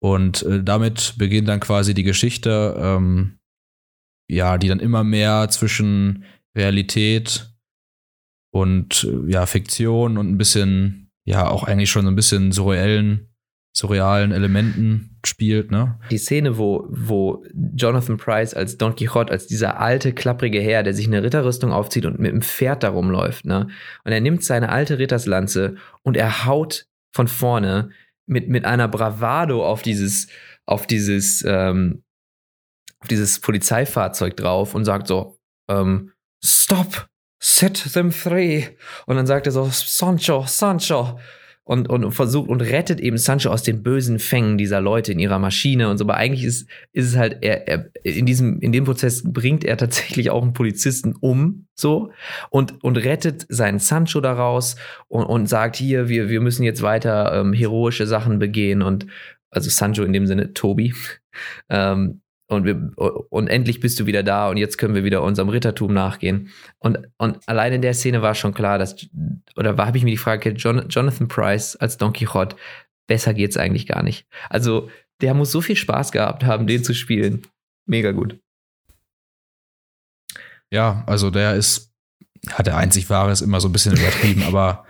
Und 0.01 0.43
äh, 0.43 0.63
damit 0.63 1.15
beginnt 1.19 1.49
dann 1.49 1.61
quasi 1.61 1.95
die 1.95 2.05
Geschichte, 2.05 2.77
ähm, 2.79 3.39
ja, 4.31 4.59
die 4.59 4.69
dann 4.69 4.81
immer 4.81 5.05
mehr 5.05 5.49
zwischen 5.51 6.25
Realität 6.57 7.51
und 8.53 9.05
äh, 9.05 9.33
ja, 9.33 9.47
Fiktion 9.47 10.19
und 10.19 10.29
ein 10.29 10.39
bisschen, 10.39 11.11
ja, 11.25 11.49
auch 11.49 11.65
eigentlich 11.65 11.91
schon 11.91 12.05
so 12.05 12.11
ein 12.11 12.17
bisschen 12.17 12.53
surreellen, 12.53 13.29
surrealen 13.77 14.33
Elementen 14.33 15.19
spielt, 15.25 15.71
ne? 15.71 15.99
Die 16.11 16.19
Szene, 16.19 16.59
wo, 16.59 16.87
wo 16.91 17.45
Jonathan 17.75 18.17
Price 18.17 18.55
als 18.55 18.77
Don 18.79 18.95
Quixote, 18.95 19.33
als 19.33 19.47
dieser 19.47 19.81
alte, 19.81 20.13
klapprige 20.13 20.61
Herr, 20.61 20.83
der 20.83 20.95
sich 20.95 21.07
eine 21.07 21.23
Ritterrüstung 21.23 21.73
aufzieht 21.73 22.07
und 22.07 22.19
mit 22.19 22.33
dem 22.33 22.43
Pferd 22.43 22.83
da 22.83 22.91
rumläuft, 22.91 23.45
ne? 23.45 23.69
Und 24.05 24.13
er 24.13 24.21
nimmt 24.21 24.45
seine 24.45 24.71
alte 24.71 24.99
Ritterslanze 24.99 25.77
und 26.03 26.17
er 26.17 26.47
haut 26.47 26.87
von 27.13 27.29
vorne 27.29 27.91
mit, 28.29 28.49
mit 28.49 28.65
einer 28.65 28.89
Bravado 28.89 29.67
auf 29.67 29.83
dieses, 29.83 30.29
auf 30.67 30.87
dieses, 30.87 31.45
ähm, 31.47 32.05
auf 33.01 33.09
dieses 33.09 33.41
Polizeifahrzeug 33.41 34.37
drauf 34.37 34.75
und 34.75 34.85
sagt 34.85 35.09
so, 35.09 35.39
ähm, 35.69 36.13
Stop, 36.45 37.09
set 37.41 37.93
them 37.93 38.13
free. 38.13 38.65
Und 39.07 39.17
dann 39.17 39.27
sagt 39.27 39.47
er 39.47 39.53
so, 39.53 39.69
Sancho, 39.71 40.45
Sancho. 40.47 41.19
Und, 41.69 41.91
und 41.91 42.13
versucht 42.13 42.49
und 42.49 42.63
rettet 42.63 42.99
eben 42.99 43.19
Sancho 43.19 43.51
aus 43.51 43.63
den 43.63 43.83
bösen 43.83 44.19
Fängen 44.19 44.57
dieser 44.57 44.81
Leute 44.81 45.13
in 45.13 45.19
ihrer 45.19 45.39
Maschine 45.39 45.91
und 45.91 45.99
so. 45.99 46.05
Aber 46.05 46.17
eigentlich 46.17 46.45
ist, 46.45 46.67
ist 46.95 47.09
es 47.09 47.17
halt, 47.19 47.41
er, 47.43 47.69
er, 47.69 47.91
in 48.05 48.25
diesem, 48.25 48.59
in 48.61 48.73
dem 48.73 48.85
Prozess 48.85 49.23
bringt 49.23 49.65
er 49.65 49.77
tatsächlich 49.77 50.31
auch 50.31 50.43
einen 50.43 50.55
Polizisten 50.55 51.15
um, 51.21 51.67
so, 51.75 52.11
und, 52.49 52.83
und 52.83 52.97
rettet 52.97 53.45
seinen 53.51 53.81
Sancho 53.81 54.23
daraus 54.23 54.77
und, 55.09 55.25
und 55.25 55.47
sagt 55.47 55.77
hier, 55.77 56.09
wir, 56.09 56.31
wir 56.31 56.41
müssen 56.41 56.63
jetzt 56.63 56.81
weiter 56.81 57.35
ähm, 57.35 57.53
heroische 57.53 58.07
Sachen 58.07 58.39
begehen 58.39 58.81
und, 58.81 59.07
also 59.51 59.69
Sancho 59.69 60.05
in 60.05 60.15
dem 60.15 60.27
Sinne 60.27 60.55
Tobi, 60.55 60.95
ähm, 61.69 62.23
und, 62.49 62.65
wir, 62.65 62.93
und 62.97 63.49
endlich 63.49 63.81
bist 63.81 64.01
du 64.01 64.07
wieder 64.07 64.23
da 64.23 64.49
und 64.49 64.57
jetzt 64.57 64.79
können 64.79 64.95
wir 64.95 65.05
wieder 65.05 65.23
unserem 65.23 65.51
Rittertum 65.51 65.93
nachgehen. 65.93 66.51
Und, 66.79 66.99
und 67.19 67.39
allein 67.47 67.75
in 67.75 67.83
der 67.83 67.95
Szene 67.95 68.23
war 68.23 68.35
schon 68.35 68.55
klar, 68.55 68.79
dass, 68.79 68.97
oder 69.57 69.77
habe 69.77 69.99
ich 69.99 70.05
mir 70.05 70.11
die 70.11 70.17
Frage 70.17 70.51
John, 70.51 70.89
Jonathan 70.89 71.29
Price 71.29 71.77
als 71.77 71.99
Don 71.99 72.13
Quixote, 72.13 72.57
besser 73.07 73.35
geht's 73.35 73.57
eigentlich 73.57 73.87
gar 73.87 74.03
nicht. 74.03 74.27
Also, 74.49 74.91
der 75.21 75.35
muss 75.35 75.51
so 75.51 75.61
viel 75.61 75.77
Spaß 75.77 76.13
gehabt 76.13 76.45
haben, 76.45 76.67
den 76.67 76.85
zu 76.85 76.95
spielen. 76.95 77.43
Mega 77.87 78.13
gut. 78.13 78.39
Ja, 80.71 81.03
also 81.07 81.31
der 81.31 81.55
ist, 81.55 81.93
hat 82.51 82.67
der 82.67 82.77
einzig 82.77 83.11
wahre 83.11 83.33
ist 83.33 83.41
immer 83.41 83.61
so 83.61 83.69
ein 83.69 83.73
bisschen 83.73 83.97
übertrieben, 83.97 84.43
aber 84.47 84.87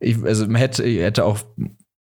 ich, 0.00 0.22
also 0.22 0.46
man 0.46 0.56
hätte, 0.56 0.84
hätte 0.84 1.24
auch 1.24 1.40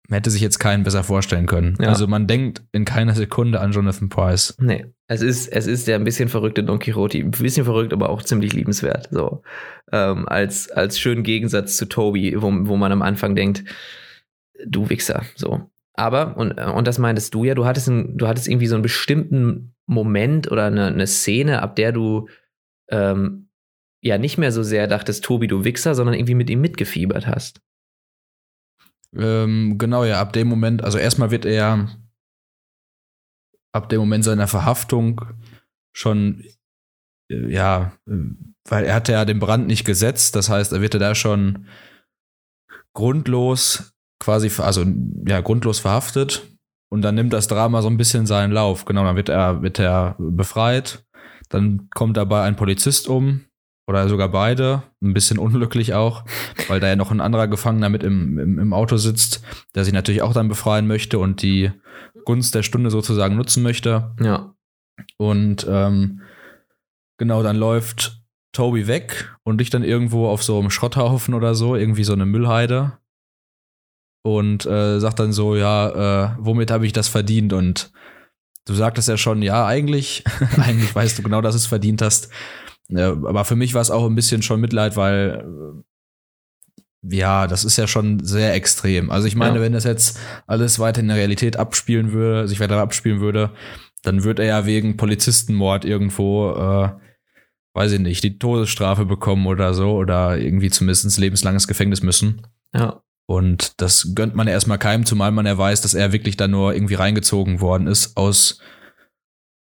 man 0.09 0.17
hätte 0.17 0.31
sich 0.31 0.41
jetzt 0.41 0.57
keinen 0.57 0.83
besser 0.83 1.03
vorstellen 1.03 1.45
können. 1.45 1.77
Ja. 1.79 1.89
Also 1.89 2.07
man 2.07 2.25
denkt 2.25 2.63
in 2.71 2.83
keiner 2.83 3.13
Sekunde 3.13 3.61
an 3.61 3.71
Jonathan 3.71 4.09
Price. 4.09 4.55
Nee, 4.59 4.87
es 5.07 5.21
ist, 5.21 5.47
es 5.47 5.67
ist 5.67 5.87
der 5.87 5.95
ein 5.97 6.03
bisschen 6.03 6.29
verrückte 6.29 6.63
Don 6.63 6.79
Quixote. 6.79 7.19
Ein 7.19 7.29
bisschen 7.29 7.63
verrückt, 7.63 7.93
aber 7.93 8.09
auch 8.09 8.23
ziemlich 8.23 8.53
liebenswert. 8.53 9.07
So. 9.11 9.43
Ähm, 9.91 10.27
als, 10.27 10.71
als 10.71 10.99
schönen 10.99 11.21
Gegensatz 11.21 11.77
zu 11.77 11.85
Toby, 11.85 12.35
wo, 12.41 12.51
wo 12.51 12.75
man 12.75 12.91
am 12.91 13.03
Anfang 13.03 13.35
denkt, 13.35 13.63
du 14.65 14.89
Wichser. 14.89 15.21
So. 15.35 15.69
Aber, 15.93 16.37
und, 16.37 16.53
und 16.59 16.87
das 16.87 16.97
meintest 16.97 17.35
du 17.35 17.43
ja, 17.43 17.53
du 17.53 17.65
hattest, 17.65 17.87
ein, 17.87 18.17
du 18.17 18.27
hattest 18.27 18.47
irgendwie 18.47 18.67
so 18.67 18.75
einen 18.75 18.83
bestimmten 18.83 19.75
Moment 19.85 20.51
oder 20.51 20.65
eine, 20.65 20.87
eine 20.87 21.07
Szene, 21.07 21.61
ab 21.61 21.75
der 21.75 21.91
du 21.91 22.29
ähm, 22.89 23.49
ja 24.01 24.17
nicht 24.17 24.39
mehr 24.39 24.51
so 24.51 24.63
sehr 24.63 24.87
dachtest, 24.87 25.23
Tobi, 25.23 25.45
du 25.45 25.65
Wichser, 25.65 25.93
sondern 25.93 26.15
irgendwie 26.15 26.35
mit 26.35 26.49
ihm 26.49 26.61
mitgefiebert 26.61 27.27
hast. 27.27 27.61
Ähm, 29.15 29.77
genau, 29.77 30.03
ja, 30.03 30.21
ab 30.21 30.33
dem 30.33 30.47
Moment, 30.47 30.83
also 30.83 30.97
erstmal 30.97 31.31
wird 31.31 31.45
er 31.45 31.89
ab 33.73 33.89
dem 33.89 33.99
Moment 33.99 34.23
seiner 34.23 34.47
Verhaftung 34.47 35.21
schon, 35.95 36.43
äh, 37.31 37.51
ja, 37.51 37.93
weil 38.05 38.85
er 38.85 38.95
hatte 38.95 39.13
ja 39.13 39.25
den 39.25 39.39
Brand 39.39 39.67
nicht 39.67 39.85
gesetzt, 39.85 40.35
das 40.35 40.49
heißt, 40.49 40.73
er 40.73 40.81
wird 40.81 40.93
da 40.93 41.15
schon 41.15 41.67
grundlos 42.93 43.93
quasi, 44.19 44.51
also 44.61 44.85
ja, 45.25 45.41
grundlos 45.41 45.79
verhaftet. 45.79 46.45
Und 46.91 47.03
dann 47.03 47.15
nimmt 47.15 47.33
das 47.33 47.47
Drama 47.47 47.81
so 47.83 47.87
ein 47.87 47.97
bisschen 47.97 48.25
seinen 48.25 48.51
Lauf. 48.51 48.85
Genau, 48.85 49.03
dann 49.03 49.15
wird 49.15 49.29
er, 49.29 49.61
wird 49.61 49.77
er 49.77 50.15
befreit, 50.17 51.05
dann 51.49 51.87
kommt 51.93 52.17
dabei 52.17 52.43
ein 52.43 52.55
Polizist 52.55 53.07
um, 53.07 53.45
oder 53.89 54.07
sogar 54.07 54.29
beide. 54.29 54.83
Ein 55.01 55.15
bisschen 55.15 55.39
unglücklich 55.39 55.95
auch, 55.95 56.23
weil 56.67 56.79
da 56.79 56.87
ja 56.87 56.95
noch 56.95 57.09
ein 57.09 57.21
anderer 57.21 57.47
Gefangener 57.47 57.89
mit 57.89 58.03
im, 58.03 58.37
im, 58.37 58.59
im, 58.59 58.71
Auto 58.71 58.97
sitzt, 58.97 59.43
der 59.73 59.83
sich 59.83 59.93
natürlich 59.93 60.21
auch 60.21 60.31
dann 60.31 60.47
befreien 60.47 60.85
möchte 60.85 61.17
und 61.17 61.41
die 61.41 61.71
Gunst 62.23 62.53
der 62.53 62.61
Stunde 62.61 62.91
sozusagen 62.91 63.35
nutzen 63.35 63.63
möchte. 63.63 64.15
Ja. 64.21 64.53
Und 65.17 65.65
ähm, 65.67 66.21
genau, 67.17 67.41
dann 67.41 67.55
läuft 67.55 68.21
Toby 68.53 68.85
weg 68.85 69.35
und 69.43 69.57
dich 69.57 69.71
dann 69.71 69.83
irgendwo 69.83 70.27
auf 70.27 70.43
so 70.43 70.59
einem 70.59 70.69
Schrotthaufen 70.69 71.33
oder 71.33 71.55
so, 71.55 71.75
irgendwie 71.75 72.03
so 72.03 72.13
eine 72.13 72.27
Müllheide. 72.27 72.99
Und 74.21 74.67
äh, 74.67 74.99
sagt 74.99 75.19
dann 75.19 75.31
so, 75.31 75.55
ja, 75.55 76.27
äh, 76.27 76.35
womit 76.37 76.69
habe 76.69 76.85
ich 76.85 76.93
das 76.93 77.07
verdient? 77.07 77.53
Und 77.53 77.91
du 78.65 78.75
sagtest 78.75 79.07
ja 79.07 79.17
schon, 79.17 79.41
ja, 79.41 79.65
eigentlich, 79.65 80.23
eigentlich 80.57 80.93
weißt 80.93 81.17
du 81.17 81.23
genau, 81.23 81.41
dass 81.41 81.55
du 81.55 81.57
es 81.57 81.65
verdient 81.65 82.03
hast. 82.03 82.29
Ja, 82.89 83.11
aber 83.11 83.45
für 83.45 83.55
mich 83.55 83.73
war 83.73 83.81
es 83.81 83.91
auch 83.91 84.05
ein 84.05 84.15
bisschen 84.15 84.41
schon 84.41 84.61
Mitleid, 84.61 84.97
weil 84.97 85.45
äh, 85.45 87.15
ja, 87.15 87.47
das 87.47 87.63
ist 87.63 87.77
ja 87.77 87.87
schon 87.87 88.23
sehr 88.23 88.53
extrem. 88.53 89.09
Also 89.09 89.27
ich 89.27 89.35
meine, 89.35 89.57
ja. 89.57 89.61
wenn 89.61 89.73
das 89.73 89.85
jetzt 89.85 90.19
alles 90.47 90.79
weiter 90.79 90.99
in 90.99 91.07
der 91.07 91.17
Realität 91.17 91.55
abspielen 91.57 92.11
würde, 92.11 92.47
sich 92.47 92.59
weiter 92.59 92.77
abspielen 92.77 93.21
würde, 93.21 93.51
dann 94.03 94.23
würde 94.23 94.43
er 94.43 94.47
ja 94.59 94.65
wegen 94.65 94.97
Polizistenmord 94.97 95.85
irgendwo, 95.85 96.51
äh, 96.51 96.89
weiß 97.73 97.93
ich 97.93 97.99
nicht, 97.99 98.23
die 98.23 98.37
Todesstrafe 98.37 99.05
bekommen 99.05 99.47
oder 99.47 99.73
so 99.73 99.93
oder 99.93 100.37
irgendwie 100.37 100.69
zumindest 100.69 101.17
lebenslanges 101.17 101.67
Gefängnis 101.67 102.01
müssen. 102.01 102.41
Ja. 102.73 103.01
Und 103.27 103.79
das 103.79 104.13
gönnt 104.15 104.35
man 104.35 104.47
ja 104.47 104.53
erstmal 104.53 104.79
keinem, 104.79 105.05
zumal 105.05 105.31
man 105.31 105.45
ja 105.45 105.57
weiß, 105.57 105.81
dass 105.81 105.93
er 105.93 106.11
wirklich 106.11 106.35
da 106.35 106.47
nur 106.47 106.73
irgendwie 106.73 106.95
reingezogen 106.95 107.61
worden 107.61 107.87
ist 107.87 108.17
aus 108.17 108.59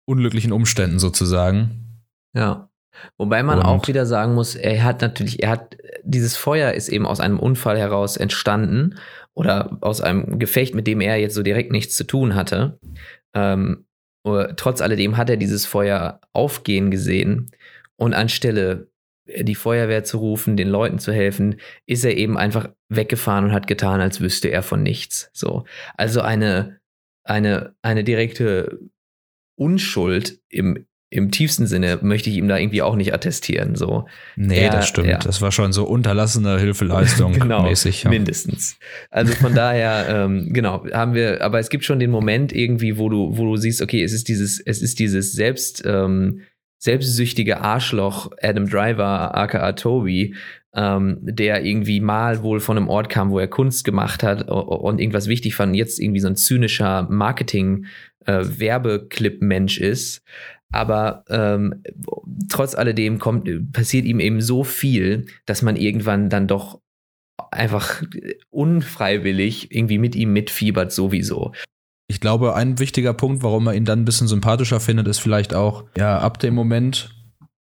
unglücklichen 0.05 0.53
Umständen 0.53 0.99
sozusagen. 0.99 2.03
Ja. 2.35 2.72
Wobei 3.17 3.43
man 3.43 3.59
und 3.59 3.65
auch 3.65 3.89
wieder 3.89 4.07
sagen 4.07 4.35
muss, 4.35 4.55
er 4.55 4.83
hat 4.85 5.01
natürlich, 5.01 5.43
er 5.43 5.51
hat, 5.51 5.77
dieses 6.03 6.37
Feuer 6.37 6.73
ist 6.73 6.89
eben 6.89 7.07
aus 7.07 7.21
einem 7.21 7.39
Unfall 7.39 7.79
heraus 7.79 8.17
entstanden 8.17 8.97
oder 9.35 9.79
aus 9.81 10.01
einem 10.01 10.39
Gefecht, 10.39 10.75
mit 10.75 10.87
dem 10.87 11.01
er 11.01 11.17
jetzt 11.17 11.35
so 11.35 11.43
direkt 11.43 11.73
nichts 11.73 11.97
zu 11.97 12.05
tun 12.05 12.35
hatte. 12.35 12.79
Ähm, 13.35 13.87
trotz 14.57 14.81
alledem 14.81 15.17
hat 15.17 15.31
er 15.31 15.37
dieses 15.37 15.67
Feuer 15.67 16.21
aufgehen 16.33 16.91
gesehen 16.91 17.51
und 17.97 18.15
anstelle 18.15 18.89
die 19.27 19.55
Feuerwehr 19.55 20.05
zu 20.05 20.19
rufen, 20.19 20.57
den 20.57 20.69
Leuten 20.69 20.99
zu 20.99 21.13
helfen, 21.13 21.61
ist 21.87 22.05
er 22.05 22.17
eben 22.17 22.37
einfach 22.37 22.69
weggefahren 22.89 23.47
und 23.47 23.53
hat 23.53 23.67
getan, 23.67 24.01
als 24.01 24.21
wüsste 24.21 24.49
er 24.49 24.63
von 24.63 24.83
nichts. 24.83 25.31
So. 25.33 25.65
Also 25.97 26.21
eine, 26.21 26.81
eine, 27.25 27.75
eine 27.83 28.05
direkte 28.05 28.81
Unschuld 29.57 30.41
im, 30.49 30.87
im 31.13 31.31
tiefsten 31.31 31.67
Sinne 31.67 31.99
möchte 32.03 32.31
ich 32.31 32.37
ihm 32.37 32.49
da 32.49 32.57
irgendwie 32.57 32.83
auch 32.83 32.97
nicht 32.97 33.13
attestieren. 33.13 33.77
So. 33.77 34.07
Nee, 34.37 34.61
er, 34.61 34.71
das 34.71 34.89
stimmt. 34.89 35.09
Er, 35.09 35.19
das 35.19 35.43
war 35.43 35.53
schon 35.53 35.73
so 35.73 35.85
unterlassene 35.85 36.59
Hilfeleistung 36.59 37.33
genau, 37.35 37.65
mäßig. 37.65 38.05
Ja. 38.05 38.11
Mindestens. 38.11 38.79
Also 39.11 39.35
von 39.35 39.55
daher, 39.55 40.07
ähm, 40.09 40.53
genau, 40.53 40.87
haben 40.93 41.15
wir, 41.15 41.43
aber 41.43 41.59
es 41.59 41.69
gibt 41.69 41.85
schon 41.85 41.99
den 41.99 42.11
Moment 42.11 42.55
irgendwie, 42.55 42.97
wo 42.97 43.11
du, 43.11 43.37
wo 43.37 43.45
du 43.45 43.57
siehst, 43.57 43.83
okay, 43.83 44.03
es 44.03 44.13
ist 44.13 44.29
dieses, 44.29 44.59
es 44.59 44.81
ist 44.81 44.99
dieses 44.99 45.33
selbst, 45.33 45.83
ähm, 45.85 46.41
selbstsüchtige 46.79 47.61
Arschloch 47.61 48.31
Adam 48.43 48.69
Driver, 48.69 49.37
aka 49.37 49.73
Toby, 49.73 50.35
ähm, 50.75 51.19
der 51.21 51.65
irgendwie 51.65 52.01
mal 52.01 52.43
wohl 52.43 52.59
von 52.61 52.77
einem 52.77 52.89
Ort 52.89 53.09
kam, 53.09 53.31
wo 53.31 53.39
er 53.39 53.47
Kunst 53.47 53.85
gemacht 53.85 54.25
hat 54.25 54.51
und 54.51 55.01
irgendwas 55.01 55.29
wichtig 55.29 55.55
fand, 55.55 55.77
jetzt 55.77 56.01
irgendwie 56.01 56.21
so 56.21 56.29
ein 56.29 56.37
zynischer 56.37 57.07
Marketing-Werbeclip-Mensch 57.11 59.81
äh, 59.81 59.91
ist. 59.91 60.23
Aber 60.73 61.25
ähm, 61.29 61.83
trotz 62.49 62.75
alledem 62.75 63.19
kommt, 63.19 63.49
passiert 63.73 64.05
ihm 64.07 64.21
eben 64.21 64.41
so 64.41 64.65
viel, 64.65 65.27
dass 65.47 65.63
man 65.63 65.77
irgendwann 65.77 66.31
dann 66.31 66.49
doch 66.49 66.81
einfach 67.51 68.03
unfreiwillig 68.51 69.75
irgendwie 69.75 69.99
mit 69.99 70.15
ihm 70.15 70.33
mitfiebert 70.33 70.93
sowieso. 70.93 71.53
Ich 72.09 72.21
glaube, 72.21 72.55
ein 72.55 72.79
wichtiger 72.79 73.15
Punkt, 73.15 73.43
warum 73.43 73.65
man 73.65 73.75
ihn 73.75 73.85
dann 73.85 74.01
ein 74.01 74.05
bisschen 74.05 74.29
sympathischer 74.29 74.81
findet, 74.81 75.09
ist 75.09 75.19
vielleicht 75.19 75.55
auch, 75.55 75.85
ja, 75.97 76.19
ab 76.19 76.39
dem 76.39 76.55
Moment, 76.55 77.15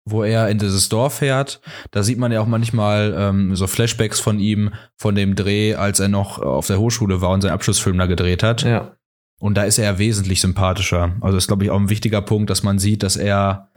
wo 0.05 0.23
er 0.23 0.49
in 0.49 0.57
dieses 0.57 0.89
Dorf 0.89 1.15
fährt. 1.15 1.61
Da 1.91 2.03
sieht 2.03 2.17
man 2.17 2.31
ja 2.31 2.41
auch 2.41 2.47
manchmal 2.47 3.13
ähm, 3.17 3.55
so 3.55 3.67
Flashbacks 3.67 4.19
von 4.19 4.39
ihm, 4.39 4.73
von 4.97 5.15
dem 5.15 5.35
Dreh, 5.35 5.75
als 5.75 5.99
er 5.99 6.07
noch 6.07 6.39
auf 6.39 6.67
der 6.67 6.79
Hochschule 6.79 7.21
war 7.21 7.31
und 7.31 7.41
seinen 7.41 7.51
Abschlussfilm 7.51 7.97
da 7.97 8.05
gedreht 8.05 8.43
hat. 8.43 8.63
Ja. 8.63 8.95
Und 9.39 9.55
da 9.55 9.63
ist 9.63 9.77
er 9.79 9.97
wesentlich 9.97 10.41
sympathischer. 10.41 11.15
Also 11.21 11.37
ist, 11.37 11.47
glaube 11.47 11.63
ich, 11.63 11.71
auch 11.71 11.79
ein 11.79 11.89
wichtiger 11.89 12.21
Punkt, 12.21 12.49
dass 12.49 12.63
man 12.63 12.77
sieht, 12.77 13.03
dass 13.03 13.15
er 13.15 13.69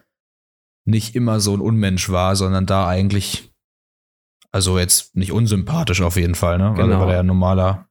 nicht 0.84 1.14
immer 1.14 1.38
so 1.38 1.54
ein 1.54 1.60
Unmensch 1.60 2.10
war, 2.10 2.34
sondern 2.34 2.66
da 2.66 2.88
eigentlich, 2.88 3.52
also 4.50 4.78
jetzt 4.78 5.14
nicht 5.14 5.30
unsympathisch 5.30 6.02
auf 6.02 6.16
jeden 6.16 6.34
Fall, 6.34 6.58
ne? 6.58 6.72
Genau. 6.74 6.82
Also 6.82 6.98
war 6.98 7.06
der 7.06 7.16
ja 7.16 7.22
normaler. 7.22 7.88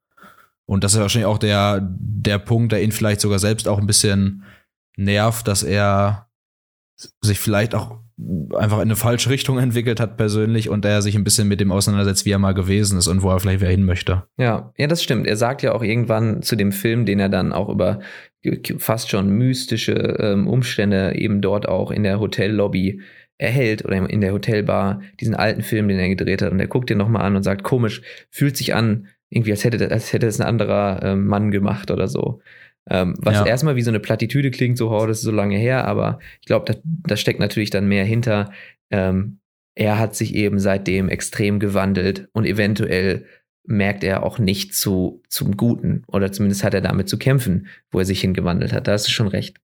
Und 0.66 0.84
das 0.84 0.94
ist 0.94 1.00
wahrscheinlich 1.00 1.28
auch 1.28 1.38
der, 1.38 1.80
der 1.82 2.38
Punkt, 2.38 2.74
der 2.74 2.84
ihn 2.84 2.92
vielleicht 2.92 3.22
sogar 3.22 3.40
selbst 3.40 3.68
auch 3.68 3.80
ein 3.80 3.88
bisschen 3.88 4.44
nervt, 4.98 5.48
dass 5.48 5.64
er 5.64 6.30
sich 7.22 7.40
vielleicht 7.40 7.74
auch 7.74 8.01
einfach 8.56 8.78
in 8.78 8.84
eine 8.84 8.96
falsche 8.96 9.30
Richtung 9.30 9.58
entwickelt 9.58 10.00
hat 10.00 10.18
persönlich 10.18 10.70
und 10.70 10.86
er 10.86 11.02
sich 11.02 11.16
ein 11.16 11.24
bisschen 11.24 11.48
mit 11.48 11.60
dem 11.60 11.72
auseinandersetzt, 11.72 12.26
wie 12.26 12.32
er 12.32 12.40
mal 12.40 12.54
gewesen 12.54 12.98
ist 12.98 13.08
und 13.08 13.22
wo 13.22 13.30
er 13.30 13.40
vielleicht 13.40 13.62
wieder 13.62 13.72
hin 13.72 13.84
möchte. 13.84 14.24
Ja, 14.38 14.74
ja, 14.78 14.88
das 14.88 15.04
stimmt. 15.04 15.28
Er 15.28 15.38
sagt 15.38 15.62
ja 15.62 15.74
auch 15.74 15.84
irgendwann 15.84 16.42
zu 16.42 16.56
dem 16.56 16.72
Film, 16.72 17.06
den 17.06 17.20
er 17.20 17.30
dann 17.30 17.54
auch 17.54 17.70
über 17.70 18.00
fast 18.78 19.10
schon 19.10 19.30
mystische 19.30 19.94
ähm, 20.20 20.48
Umstände 20.48 21.16
eben 21.16 21.42
dort 21.42 21.68
auch 21.68 21.92
in 21.92 22.04
der 22.04 22.20
Hotellobby 22.20 23.02
erhält 23.38 23.86
oder 23.86 24.10
in 24.10 24.22
der 24.22 24.34
Hotelbar 24.34 25.02
diesen 25.20 25.36
alten 25.36 25.64
Film, 25.64 25.88
den 25.88 26.00
er 26.00 26.10
gedreht 26.10 26.42
hat 26.42 26.52
und 26.52 26.60
er 26.60 26.68
guckt 26.68 26.90
den 26.90 26.98
nochmal 26.98 27.24
an 27.24 27.36
und 27.36 27.44
sagt, 27.44 27.64
komisch, 27.64 28.02
fühlt 28.30 28.56
sich 28.56 28.76
an, 28.76 29.08
irgendwie 29.30 29.52
als 29.52 29.64
hätte, 29.64 29.90
als 29.90 30.14
hätte 30.14 30.28
es 30.28 30.40
ein 30.40 30.48
anderer 30.48 31.02
äh, 31.04 31.16
Mann 31.16 31.52
gemacht 31.52 31.90
oder 31.90 32.08
so. 32.08 32.42
Ähm, 32.90 33.16
was 33.20 33.36
ja. 33.36 33.46
erstmal 33.46 33.76
wie 33.76 33.82
so 33.82 33.92
eine 33.92 34.00
Plattitüde 34.00 34.52
klingt, 34.52 34.78
so, 34.78 34.90
oh, 34.92 35.06
das 35.06 35.20
ist 35.20 35.24
so 35.24 35.32
lange 35.32 35.58
her, 35.58 35.86
aber 35.86 36.20
ich 36.40 36.48
glaube, 36.48 36.72
da, 36.72 36.80
da, 36.84 37.16
steckt 37.16 37.40
natürlich 37.40 37.70
dann 37.70 37.88
mehr 37.88 38.06
hinter. 38.06 38.52
Ähm, 38.90 39.40
er 39.76 40.00
hat 40.00 40.16
sich 40.16 40.36
eben 40.36 40.60
seitdem 40.60 41.08
extrem 41.08 41.60
gewandelt 41.60 42.28
und 42.34 42.46
eventuell 42.46 43.26
merkt 43.64 44.04
er 44.04 44.24
auch 44.24 44.40
nicht 44.40 44.74
zu, 44.74 45.22
zum 45.30 45.56
Guten 45.56 46.04
oder 46.08 46.32
zumindest 46.32 46.64
hat 46.64 46.74
er 46.74 46.82
damit 46.82 47.08
zu 47.08 47.18
kämpfen, 47.18 47.68
wo 47.92 48.00
er 48.00 48.06
sich 48.06 48.22
hingewandelt 48.22 48.74
hat. 48.74 48.88
Da 48.88 48.94
hast 48.94 49.08
du 49.08 49.12
schon 49.12 49.28
recht. 49.28 49.58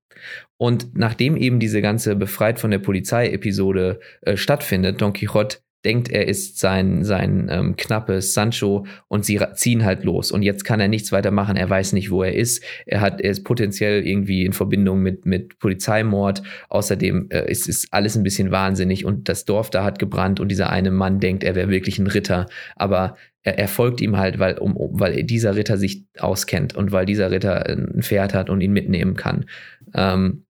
Und 0.58 0.98
nachdem 0.98 1.36
eben 1.36 1.60
diese 1.60 1.82
ganze 1.82 2.16
Befreit 2.16 2.60
von 2.60 2.72
der 2.72 2.80
Polizei-Episode 2.80 4.00
äh, 4.22 4.38
stattfindet, 4.38 5.02
Don 5.02 5.14
Quixote 5.14 5.60
denkt, 5.88 6.10
er 6.10 6.28
ist 6.28 6.60
sein, 6.60 7.06
sein 7.06 7.48
ähm, 7.50 7.78
knappes 7.78 8.34
Sancho 8.34 8.86
und 9.08 9.24
sie 9.24 9.40
ziehen 9.54 9.86
halt 9.86 10.04
los. 10.04 10.32
Und 10.32 10.44
jetzt 10.44 10.66
kann 10.66 10.82
er 10.82 10.90
nichts 10.90 11.14
weiter 11.14 11.32
machen. 11.32 11.56
Er 11.56 11.70
weiß 11.70 11.94
nicht, 11.94 12.12
wo 12.12 12.24
er 12.24 12.36
ist. 12.36 12.62
Er 12.86 13.00
hat, 13.00 13.22
er 13.22 13.32
ist 13.32 13.46
potenziell 13.46 14.06
irgendwie 14.06 14.46
in 14.46 14.52
Verbindung 14.52 15.02
mit, 15.02 15.26
mit 15.26 15.60
Polizeimord. 15.60 16.44
Außerdem 16.68 17.28
äh, 17.30 17.50
ist, 17.50 17.70
ist 17.70 17.88
alles 17.92 18.18
ein 18.18 18.24
bisschen 18.24 18.52
wahnsinnig 18.52 19.06
und 19.06 19.30
das 19.30 19.46
Dorf 19.46 19.70
da 19.70 19.86
hat 19.86 19.98
gebrannt 19.98 20.42
und 20.42 20.50
dieser 20.50 20.70
eine 20.70 20.92
Mann 20.92 21.22
denkt, 21.22 21.46
er 21.46 21.56
wäre 21.56 21.70
wirklich 21.70 22.00
ein 22.00 22.08
Ritter. 22.08 22.48
Aber 22.76 23.16
er, 23.44 23.58
er 23.58 23.68
folgt 23.70 24.02
ihm 24.02 24.18
halt, 24.18 24.40
weil, 24.40 24.58
um, 24.58 24.76
weil 24.78 25.24
dieser 25.24 25.56
Ritter 25.56 25.78
sich 25.78 26.06
auskennt 26.20 26.76
und 26.76 26.92
weil 26.92 27.06
dieser 27.06 27.32
Ritter 27.32 27.66
ein 27.66 28.02
Pferd 28.02 28.34
hat 28.34 28.50
und 28.50 28.60
ihn 28.60 28.74
mitnehmen 28.74 29.16
kann. 29.16 29.46
Ähm, 29.94 30.44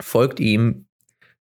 folgt 0.00 0.40
ihm 0.40 0.86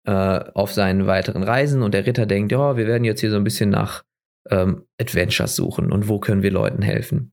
äh, 0.06 0.44
auf 0.54 0.72
seinen 0.72 1.06
weiteren 1.06 1.42
Reisen 1.42 1.82
und 1.82 1.92
der 1.92 2.06
Ritter 2.06 2.26
denkt, 2.26 2.52
ja, 2.52 2.76
wir 2.76 2.86
werden 2.86 3.04
jetzt 3.04 3.20
hier 3.20 3.30
so 3.30 3.36
ein 3.36 3.44
bisschen 3.44 3.70
nach 3.70 4.04
ähm, 4.50 4.84
Adventures 5.00 5.56
suchen 5.56 5.92
und 5.92 6.08
wo 6.08 6.20
können 6.20 6.42
wir 6.42 6.52
Leuten 6.52 6.82
helfen. 6.82 7.32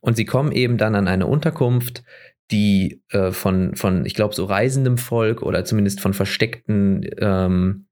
Und 0.00 0.16
sie 0.16 0.24
kommen 0.24 0.52
eben 0.52 0.78
dann 0.78 0.94
an 0.94 1.08
eine 1.08 1.26
Unterkunft, 1.26 2.02
die 2.50 3.02
äh, 3.10 3.32
von, 3.32 3.74
von, 3.76 4.04
ich 4.04 4.14
glaube, 4.14 4.34
so 4.34 4.44
reisendem 4.44 4.98
Volk 4.98 5.42
oder 5.42 5.64
zumindest 5.64 6.00
von 6.00 6.14
versteckten, 6.14 7.08
ähm, 7.18 7.86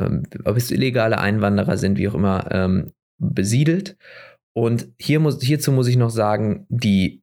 ähm, 0.00 0.22
ob 0.44 0.56
es 0.56 0.70
illegale 0.70 1.18
Einwanderer 1.18 1.76
sind, 1.76 1.98
wie 1.98 2.08
auch 2.08 2.14
immer, 2.14 2.48
ähm, 2.52 2.92
besiedelt. 3.18 3.96
Und 4.54 4.88
hier 4.98 5.20
muss, 5.20 5.40
hierzu 5.42 5.72
muss 5.72 5.88
ich 5.88 5.96
noch 5.96 6.10
sagen, 6.10 6.66
die 6.68 7.22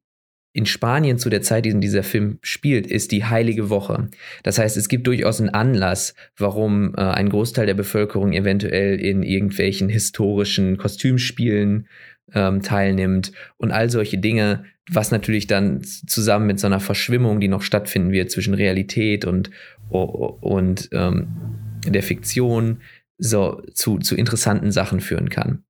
in 0.58 0.66
Spanien 0.66 1.20
zu 1.20 1.30
der 1.30 1.44
Zeit, 1.44 1.68
in 1.68 1.82
dieser 1.82 2.02
Film 2.02 2.40
spielt, 2.42 2.88
ist 2.88 3.12
die 3.12 3.24
Heilige 3.24 3.70
Woche. 3.70 4.10
Das 4.42 4.58
heißt, 4.58 4.76
es 4.76 4.90
gibt 4.90 5.06
durchaus 5.06 5.40
einen 5.40 5.52
Anlass, 5.52 6.16
warum 6.36 6.96
äh, 6.96 7.02
ein 7.02 7.30
Großteil 7.30 7.68
der 7.68 7.76
Bevölkerung 7.76 8.34
eventuell 8.34 9.00
in 9.00 9.22
irgendwelchen 9.22 9.88
historischen 9.88 10.78
Kostümspielen 10.78 11.88
ähm, 12.34 12.64
teilnimmt 12.64 13.34
und 13.58 13.72
all 13.72 13.92
solche 13.92 14.18
Dinge, 14.18 14.66
was 14.90 15.12
natürlich 15.12 15.46
dann 15.46 15.84
zusammen 15.84 16.48
mit 16.48 16.60
so 16.60 16.66
einer 16.66 16.80
Verschwimmung, 16.80 17.40
die 17.40 17.50
noch 17.50 17.62
stattfinden 17.62 18.12
wird 18.12 18.32
zwischen 18.32 18.56
Realität 18.56 19.26
und, 19.26 19.52
und 19.90 20.90
ähm, 20.92 21.28
der 21.86 22.02
Fiktion, 22.02 22.82
so 23.20 23.62
zu, 23.76 24.00
zu 24.00 24.16
interessanten 24.16 24.72
Sachen 24.72 25.02
führen 25.02 25.30
kann. 25.30 25.67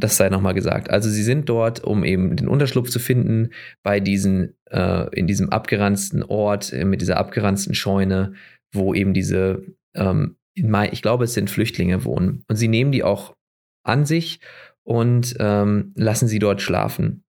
Das 0.00 0.16
sei 0.16 0.28
nochmal 0.28 0.54
gesagt. 0.54 0.90
Also 0.90 1.10
sie 1.10 1.24
sind 1.24 1.48
dort, 1.48 1.82
um 1.82 2.04
eben 2.04 2.36
den 2.36 2.48
Unterschlupf 2.48 2.88
zu 2.88 3.00
finden, 3.00 3.50
bei 3.82 3.98
diesen, 3.98 4.54
äh, 4.70 5.12
in 5.14 5.26
diesem 5.26 5.50
abgeranzten 5.50 6.22
Ort, 6.22 6.72
äh, 6.72 6.84
mit 6.84 7.00
dieser 7.00 7.16
abgeranzten 7.16 7.74
Scheune, 7.74 8.34
wo 8.72 8.94
eben 8.94 9.12
diese, 9.12 9.64
ähm, 9.94 10.36
ich 10.54 11.02
glaube, 11.02 11.24
es 11.24 11.34
sind 11.34 11.50
Flüchtlinge 11.50 12.04
wohnen. 12.04 12.44
Und 12.48 12.56
sie 12.56 12.68
nehmen 12.68 12.92
die 12.92 13.02
auch 13.02 13.34
an 13.82 14.06
sich 14.06 14.40
und 14.84 15.34
ähm, 15.40 15.92
lassen 15.96 16.28
sie 16.28 16.38
dort 16.38 16.62
schlafen. 16.62 17.24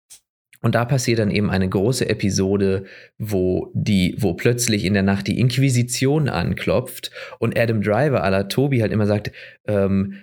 Und 0.61 0.73
da 0.73 0.83
passiert 0.83 1.19
dann 1.19 1.29
eben 1.29 1.51
eine 1.51 1.69
große 1.69 2.09
Episode, 2.09 2.85
wo 3.19 3.71
die, 3.75 4.15
wo 4.17 4.33
plötzlich 4.33 4.83
in 4.85 4.95
der 4.95 5.03
Nacht 5.03 5.27
die 5.27 5.39
Inquisition 5.39 6.27
anklopft 6.27 7.11
und 7.37 7.55
Adam 7.55 7.83
Driver 7.83 8.25
à 8.25 8.31
la 8.31 8.43
Tobi 8.45 8.81
halt 8.81 8.91
immer 8.91 9.05
sagt, 9.05 9.31
ähm, 9.67 10.15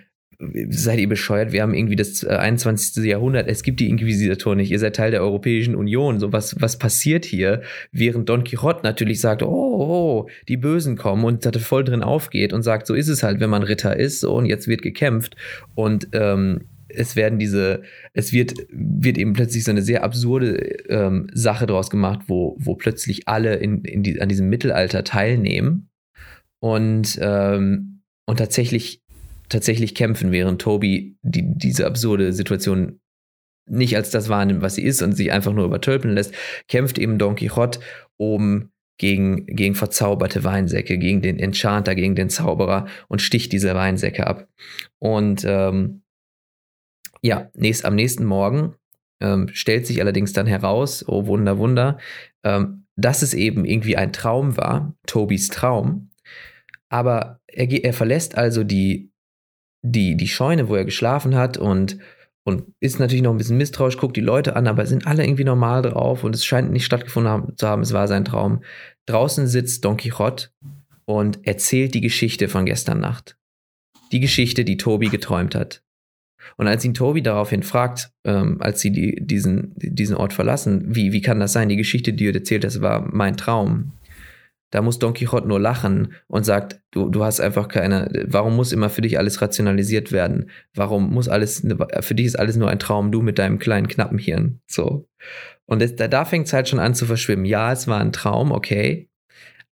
seid 0.69 0.99
ihr 0.99 1.09
bescheuert? 1.09 1.51
Wir 1.51 1.61
haben 1.61 1.73
irgendwie 1.73 1.95
das 1.95 2.25
21. 2.25 3.03
Äh, 3.03 3.09
Jahrhundert. 3.09 3.47
Es 3.47 3.63
gibt 3.63 3.79
die 3.79 3.89
Inquisitoren 3.89 4.57
nicht. 4.57 4.71
Ihr 4.71 4.79
seid 4.79 4.95
Teil 4.95 5.11
der 5.11 5.21
Europäischen 5.21 5.75
Union. 5.75 6.19
So 6.19 6.33
was, 6.33 6.59
was 6.61 6.77
passiert 6.77 7.25
hier? 7.25 7.61
Während 7.91 8.29
Don 8.29 8.43
Quixote 8.43 8.81
natürlich 8.83 9.19
sagt, 9.19 9.43
oh, 9.43 9.47
oh, 9.47 10.29
die 10.47 10.57
Bösen 10.57 10.97
kommen 10.97 11.23
und 11.23 11.45
da 11.45 11.51
voll 11.59 11.83
drin 11.83 12.03
aufgeht 12.03 12.53
und 12.53 12.63
sagt, 12.63 12.87
so 12.87 12.93
ist 12.93 13.07
es 13.07 13.23
halt, 13.23 13.39
wenn 13.39 13.49
man 13.49 13.63
Ritter 13.63 13.97
ist. 13.97 14.19
So, 14.21 14.33
und 14.33 14.45
jetzt 14.45 14.67
wird 14.67 14.81
gekämpft. 14.81 15.35
Und, 15.75 16.09
ähm, 16.13 16.61
es 16.95 17.15
werden 17.15 17.39
diese, 17.39 17.81
es 18.13 18.33
wird, 18.33 18.53
wird 18.69 19.17
eben 19.17 19.33
plötzlich 19.33 19.63
so 19.63 19.71
eine 19.71 19.81
sehr 19.81 20.03
absurde 20.03 20.57
ähm, 20.89 21.27
Sache 21.33 21.65
draus 21.65 21.89
gemacht, 21.89 22.21
wo, 22.27 22.55
wo 22.59 22.75
plötzlich 22.75 23.27
alle 23.27 23.55
in, 23.55 23.83
in 23.83 24.03
die, 24.03 24.21
an 24.21 24.29
diesem 24.29 24.49
Mittelalter 24.49 25.03
teilnehmen 25.03 25.89
und, 26.61 27.17
ähm, 27.21 28.01
und 28.25 28.37
tatsächlich 28.37 29.02
tatsächlich 29.53 29.95
kämpfen, 29.95 30.31
während 30.31 30.61
Toby 30.61 31.17
die, 31.21 31.43
diese 31.45 31.85
absurde 31.85 32.33
Situation 32.33 32.99
nicht 33.65 33.95
als 33.95 34.09
das 34.09 34.27
wahrnimmt, 34.27 34.61
was 34.61 34.75
sie 34.75 34.83
ist 34.83 35.01
und 35.01 35.13
sich 35.13 35.31
einfach 35.31 35.53
nur 35.53 35.65
übertölpeln 35.65 36.13
lässt, 36.13 36.33
kämpft 36.67 36.97
eben 36.97 37.17
Don 37.17 37.35
Quixote 37.35 37.79
oben 38.17 38.73
gegen, 38.97 39.45
gegen 39.45 39.75
verzauberte 39.75 40.43
Weinsäcke, 40.43 40.97
gegen 40.97 41.21
den 41.21 41.39
Enchanter, 41.39 41.95
gegen 41.95 42.15
den 42.15 42.29
Zauberer 42.29 42.87
und 43.07 43.21
sticht 43.21 43.51
diese 43.51 43.73
Weinsäcke 43.73 44.27
ab. 44.27 44.47
Und 44.99 45.43
ähm, 45.45 46.03
ja, 47.21 47.49
nächst, 47.55 47.85
am 47.85 47.95
nächsten 47.95 48.25
Morgen 48.25 48.75
ähm, 49.21 49.47
stellt 49.53 49.87
sich 49.87 50.01
allerdings 50.01 50.33
dann 50.33 50.45
heraus, 50.45 51.05
oh 51.07 51.25
Wunder, 51.25 51.57
Wunder, 51.57 51.97
ähm, 52.43 52.85
dass 52.95 53.21
es 53.21 53.33
eben 53.33 53.65
irgendwie 53.65 53.95
ein 53.95 54.13
Traum 54.13 54.57
war, 54.57 54.93
Tobys 55.07 55.47
Traum. 55.47 56.11
Aber 56.89 57.39
er, 57.47 57.71
er 57.71 57.93
verlässt 57.93 58.37
also 58.37 58.63
die 58.63 59.12
die, 59.83 60.15
die 60.15 60.27
Scheune, 60.27 60.69
wo 60.69 60.75
er 60.75 60.85
geschlafen 60.85 61.35
hat 61.35 61.57
und, 61.57 61.99
und 62.43 62.63
ist 62.79 62.99
natürlich 62.99 63.21
noch 63.21 63.31
ein 63.31 63.37
bisschen 63.37 63.57
misstrauisch, 63.57 63.97
guckt 63.97 64.17
die 64.17 64.21
Leute 64.21 64.55
an, 64.55 64.67
aber 64.67 64.85
sind 64.85 65.05
alle 65.05 65.23
irgendwie 65.23 65.43
normal 65.43 65.83
drauf 65.83 66.23
und 66.23 66.33
es 66.33 66.45
scheint 66.45 66.71
nicht 66.71 66.85
stattgefunden 66.85 67.31
haben, 67.31 67.57
zu 67.57 67.67
haben, 67.67 67.81
es 67.81 67.93
war 67.93 68.07
sein 68.07 68.25
Traum. 68.25 68.63
Draußen 69.05 69.47
sitzt 69.47 69.85
Don 69.85 69.97
Quixote 69.97 70.47
und 71.05 71.45
erzählt 71.45 71.93
die 71.93 72.01
Geschichte 72.01 72.47
von 72.47 72.65
gestern 72.65 72.99
Nacht. 72.99 73.37
Die 74.11 74.21
Geschichte, 74.21 74.63
die 74.63 74.77
Tobi 74.77 75.09
geträumt 75.09 75.53
hat. 75.53 75.83
Und 76.57 76.67
als 76.67 76.85
ihn 76.85 76.93
Tobi 76.93 77.21
daraufhin 77.21 77.63
fragt, 77.63 78.11
ähm, 78.25 78.57
als 78.61 78.81
sie 78.81 78.91
die, 78.91 79.17
diesen, 79.19 79.73
diesen 79.75 80.15
Ort 80.15 80.33
verlassen, 80.33 80.95
wie, 80.95 81.11
wie 81.11 81.21
kann 81.21 81.39
das 81.39 81.53
sein? 81.53 81.69
Die 81.69 81.77
Geschichte, 81.77 82.13
die 82.13 82.25
du 82.25 82.37
erzählt 82.37 82.65
hast, 82.65 82.81
war 82.81 83.07
mein 83.11 83.37
Traum. 83.37 83.93
Da 84.73 84.81
muss 84.81 84.97
Don 84.97 85.13
Quixote 85.13 85.47
nur 85.47 85.59
lachen 85.59 86.13
und 86.25 86.47
sagt, 86.47 86.81
du, 86.89 87.07
du 87.07 87.23
hast 87.23 87.39
einfach 87.39 87.67
keine, 87.67 88.09
warum 88.25 88.55
muss 88.55 88.71
immer 88.71 88.89
für 88.89 89.03
dich 89.03 89.19
alles 89.19 89.39
rationalisiert 89.39 90.11
werden? 90.11 90.49
Warum 90.73 91.13
muss 91.13 91.29
alles, 91.29 91.63
für 91.99 92.15
dich 92.15 92.25
ist 92.25 92.39
alles 92.39 92.55
nur 92.55 92.71
ein 92.71 92.79
Traum, 92.79 93.11
du 93.11 93.21
mit 93.21 93.37
deinem 93.37 93.59
kleinen 93.59 93.87
knappen 93.87 94.17
Hirn. 94.17 94.61
So. 94.65 95.07
Und 95.67 95.79
das, 95.83 95.95
da, 95.95 96.07
da 96.07 96.25
fängt 96.25 96.47
es 96.47 96.53
halt 96.53 96.67
schon 96.67 96.79
an 96.79 96.95
zu 96.95 97.05
verschwimmen. 97.05 97.45
Ja, 97.45 97.71
es 97.71 97.87
war 97.87 98.01
ein 98.01 98.11
Traum, 98.11 98.51
okay. 98.51 99.11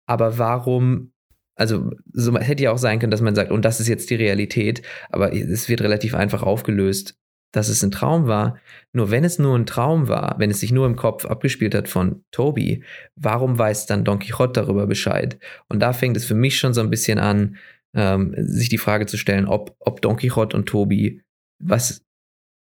Aber 0.05 0.37
warum 0.37 1.13
also 1.55 1.89
so 2.13 2.37
hätte 2.37 2.63
ja 2.63 2.71
auch 2.71 2.77
sein 2.77 2.99
können, 2.99 3.11
dass 3.11 3.21
man 3.21 3.35
sagt, 3.35 3.49
und 3.49 3.65
das 3.65 3.79
ist 3.79 3.87
jetzt 3.87 4.09
die 4.11 4.15
Realität, 4.15 4.83
aber 5.09 5.33
es 5.33 5.67
wird 5.67 5.81
relativ 5.81 6.13
einfach 6.13 6.43
aufgelöst, 6.43 7.19
dass 7.51 7.69
es 7.69 7.83
ein 7.83 7.91
Traum 7.91 8.27
war. 8.27 8.59
Nur 8.93 9.11
wenn 9.11 9.23
es 9.23 9.39
nur 9.39 9.57
ein 9.57 9.65
Traum 9.65 10.07
war, 10.07 10.35
wenn 10.39 10.51
es 10.51 10.59
sich 10.59 10.71
nur 10.71 10.85
im 10.85 10.95
Kopf 10.95 11.25
abgespielt 11.25 11.75
hat 11.75 11.89
von 11.89 12.23
Toby, 12.31 12.83
warum 13.15 13.57
weiß 13.57 13.85
dann 13.85 14.03
Don 14.03 14.19
Quixote 14.19 14.53
darüber 14.61 14.87
Bescheid? 14.87 15.37
Und 15.67 15.79
da 15.79 15.93
fängt 15.93 16.17
es 16.17 16.25
für 16.25 16.35
mich 16.35 16.57
schon 16.57 16.73
so 16.73 16.81
ein 16.81 16.89
bisschen 16.89 17.19
an, 17.19 17.57
ähm, 17.93 18.33
sich 18.37 18.69
die 18.69 18.77
Frage 18.77 19.05
zu 19.05 19.17
stellen, 19.17 19.47
ob, 19.47 19.75
ob 19.79 20.01
Don 20.01 20.15
Quixote 20.17 20.55
und 20.55 20.67
Toby, 20.67 21.21
was 21.59 22.03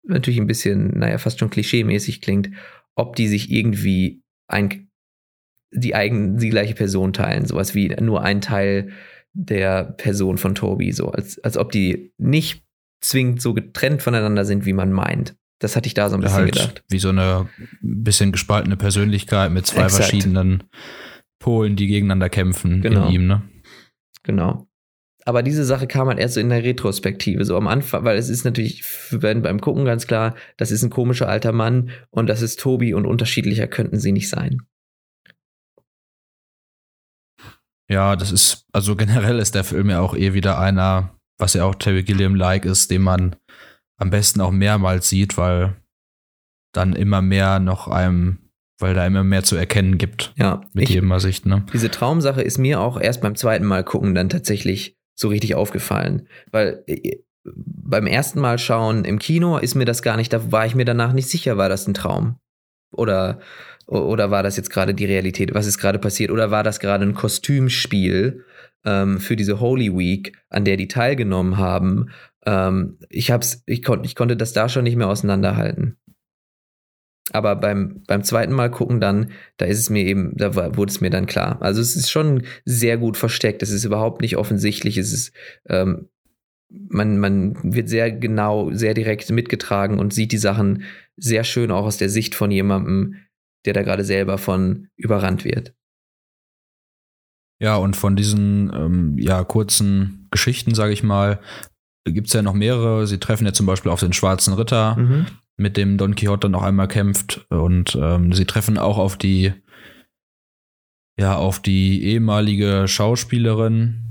natürlich 0.05 0.39
ein 0.39 0.47
bisschen, 0.47 0.99
naja, 0.99 1.17
fast 1.17 1.39
schon 1.39 1.49
klischee-mäßig 1.49 2.21
klingt, 2.21 2.49
ob 2.95 3.15
die 3.15 3.27
sich 3.27 3.49
irgendwie 3.49 4.21
ein 4.47 4.89
die 5.75 5.95
eigen, 5.95 6.37
die 6.37 6.49
gleiche 6.49 6.75
Person 6.75 7.13
teilen. 7.13 7.45
Sowas 7.45 7.73
wie 7.73 7.87
nur 7.99 8.21
ein 8.21 8.41
Teil 8.41 8.91
der 9.33 9.83
Person 9.83 10.37
von 10.37 10.53
Toby, 10.53 10.91
so 10.91 11.09
als, 11.09 11.43
als 11.43 11.57
ob 11.57 11.71
die 11.71 12.13
nicht 12.17 12.63
zwingend 13.03 13.41
so 13.41 13.53
getrennt 13.53 14.01
voneinander 14.01 14.45
sind, 14.45 14.65
wie 14.65 14.73
man 14.73 14.91
meint. 14.91 15.35
Das 15.59 15.75
hatte 15.75 15.87
ich 15.87 15.93
da 15.93 16.09
so 16.09 16.15
ein 16.15 16.21
bisschen 16.21 16.37
halt 16.37 16.53
gedacht. 16.53 16.83
Wie 16.89 16.99
so 16.99 17.09
eine 17.09 17.47
bisschen 17.81 18.31
gespaltene 18.31 18.75
Persönlichkeit 18.75 19.51
mit 19.51 19.65
zwei 19.65 19.83
Exakt. 19.83 20.03
verschiedenen 20.03 20.63
Polen, 21.39 21.75
die 21.75 21.87
gegeneinander 21.87 22.29
kämpfen 22.29 22.81
genau. 22.81 23.07
in 23.07 23.13
ihm, 23.13 23.27
ne? 23.27 23.43
Genau. 24.23 24.67
Aber 25.25 25.41
diese 25.41 25.63
Sache 25.63 25.87
kam 25.87 26.07
halt 26.07 26.19
erst 26.19 26.33
so 26.33 26.39
in 26.39 26.49
der 26.49 26.63
Retrospektive, 26.63 27.45
so 27.45 27.55
am 27.55 27.67
Anfang, 27.67 28.03
weil 28.03 28.17
es 28.17 28.29
ist 28.29 28.43
natürlich 28.43 28.83
beim 29.11 29.61
Gucken 29.61 29.85
ganz 29.85 30.05
klar, 30.05 30.35
das 30.57 30.71
ist 30.71 30.83
ein 30.83 30.89
komischer 30.89 31.29
alter 31.29 31.53
Mann 31.53 31.91
und 32.09 32.27
das 32.27 32.41
ist 32.41 32.59
Tobi 32.59 32.93
und 32.93 33.05
unterschiedlicher 33.05 33.67
könnten 33.67 33.99
sie 33.99 34.11
nicht 34.11 34.29
sein. 34.29 34.63
Ja, 37.89 38.15
das 38.15 38.31
ist, 38.31 38.65
also 38.71 38.95
generell 38.95 39.39
ist 39.39 39.55
der 39.55 39.63
Film 39.63 39.89
ja 39.89 39.99
auch 39.99 40.15
eh 40.15 40.33
wieder 40.33 40.59
einer, 40.59 41.17
was 41.43 41.55
ja 41.55 41.65
auch 41.65 41.75
Terry 41.75 42.03
Gilliam-like 42.03 42.63
ist, 42.63 42.89
den 42.89 43.01
man 43.01 43.35
am 43.97 44.09
besten 44.09 44.39
auch 44.39 44.51
mehrmals 44.51 45.09
sieht, 45.09 45.37
weil 45.37 45.75
dann 46.71 46.93
immer 46.93 47.21
mehr 47.21 47.59
noch 47.59 47.89
einem, 47.89 48.49
weil 48.79 48.93
da 48.93 49.05
immer 49.05 49.25
mehr 49.25 49.43
zu 49.43 49.57
erkennen 49.57 49.97
gibt. 49.97 50.33
Ja. 50.37 50.61
Mit 50.71 50.85
ich, 50.85 50.95
jedem 50.95 51.19
Sicht, 51.19 51.45
ne? 51.45 51.65
Diese 51.73 51.91
Traumsache 51.91 52.41
ist 52.41 52.59
mir 52.59 52.79
auch 52.79 52.97
erst 52.97 53.19
beim 53.19 53.35
zweiten 53.35 53.65
Mal 53.65 53.83
gucken 53.83 54.15
dann 54.15 54.29
tatsächlich 54.29 54.97
so 55.15 55.27
richtig 55.27 55.55
aufgefallen. 55.55 56.29
Weil 56.49 56.81
äh, 56.87 57.17
beim 57.43 58.07
ersten 58.07 58.39
Mal 58.39 58.57
schauen 58.57 59.03
im 59.03 59.19
Kino 59.19 59.57
ist 59.57 59.75
mir 59.75 59.85
das 59.85 60.01
gar 60.01 60.15
nicht, 60.15 60.31
da 60.31 60.49
war 60.53 60.65
ich 60.65 60.75
mir 60.75 60.85
danach 60.85 61.11
nicht 61.11 61.29
sicher, 61.29 61.57
war 61.57 61.67
das 61.67 61.85
ein 61.87 61.93
Traum? 61.93 62.37
Oder 62.93 63.41
oder 63.85 64.31
war 64.31 64.43
das 64.43 64.55
jetzt 64.55 64.69
gerade 64.69 64.93
die 64.93 65.03
Realität? 65.03 65.53
Was 65.53 65.67
ist 65.67 65.77
gerade 65.77 65.99
passiert? 65.99 66.31
Oder 66.31 66.51
war 66.51 66.63
das 66.63 66.79
gerade 66.79 67.03
ein 67.03 67.15
Kostümspiel 67.15 68.45
ähm, 68.85 69.19
für 69.19 69.35
diese 69.35 69.59
Holy 69.59 69.95
Week, 69.95 70.37
an 70.49 70.65
der 70.65 70.77
die 70.77 70.87
teilgenommen 70.87 71.57
haben? 71.57 72.09
Ähm, 72.45 72.97
ich, 73.09 73.31
hab's, 73.31 73.63
ich, 73.65 73.83
kon, 73.83 74.03
ich 74.03 74.15
konnte 74.15 74.37
das 74.37 74.53
da 74.53 74.69
schon 74.69 74.83
nicht 74.83 74.95
mehr 74.95 75.07
auseinanderhalten. 75.07 75.97
Aber 77.31 77.55
beim, 77.55 78.03
beim 78.05 78.23
zweiten 78.23 78.53
Mal 78.53 78.69
gucken 78.69 78.99
dann, 78.99 79.31
da 79.57 79.65
ist 79.65 79.79
es 79.79 79.89
mir 79.89 80.05
eben, 80.05 80.35
da 80.35 80.55
war, 80.55 80.75
wurde 80.75 80.91
es 80.91 80.99
mir 80.99 81.09
dann 81.09 81.25
klar. 81.25 81.61
Also 81.61 81.81
es 81.81 81.95
ist 81.95 82.11
schon 82.11 82.43
sehr 82.65 82.97
gut 82.97 83.15
versteckt. 83.15 83.63
Es 83.63 83.71
ist 83.71 83.85
überhaupt 83.85 84.21
nicht 84.21 84.35
offensichtlich. 84.35 84.97
Es 84.97 85.13
ist, 85.13 85.33
ähm, 85.69 86.09
man, 86.69 87.19
man 87.19 87.55
wird 87.63 87.87
sehr 87.87 88.11
genau, 88.11 88.71
sehr 88.71 88.93
direkt 88.93 89.29
mitgetragen 89.29 89.99
und 89.99 90.13
sieht 90.13 90.31
die 90.31 90.37
Sachen 90.37 90.83
sehr 91.15 91.43
schön 91.43 91.71
auch 91.71 91.85
aus 91.85 91.97
der 91.97 92.09
Sicht 92.09 92.35
von 92.35 92.51
jemandem, 92.51 93.15
der 93.65 93.73
da 93.73 93.83
gerade 93.83 94.03
selber 94.03 94.37
von 94.37 94.89
überrannt 94.97 95.45
wird. 95.45 95.73
Ja, 97.59 97.75
und 97.77 97.95
von 97.95 98.15
diesen 98.15 98.71
ähm, 98.73 99.17
ja, 99.17 99.43
kurzen 99.43 100.27
Geschichten, 100.31 100.75
sage 100.75 100.93
ich 100.93 101.03
mal, 101.03 101.39
gibt 102.05 102.27
es 102.27 102.33
ja 102.33 102.41
noch 102.41 102.53
mehrere. 102.53 103.07
Sie 103.07 103.19
treffen 103.19 103.45
ja 103.45 103.53
zum 103.53 103.65
Beispiel 103.65 103.91
auf 103.91 103.99
den 103.99 104.13
Schwarzen 104.13 104.53
Ritter, 104.53 104.95
mhm. 104.97 105.25
mit 105.57 105.77
dem 105.77 105.97
Don 105.97 106.15
Quixote 106.15 106.49
noch 106.49 106.63
einmal 106.63 106.87
kämpft. 106.87 107.45
Und 107.49 107.97
ähm, 107.99 108.33
sie 108.33 108.45
treffen 108.45 108.77
auch 108.77 108.97
auf 108.97 109.17
die, 109.17 109.53
ja, 111.17 111.35
auf 111.35 111.61
die 111.61 112.03
ehemalige 112.03 112.87
Schauspielerin 112.87 114.03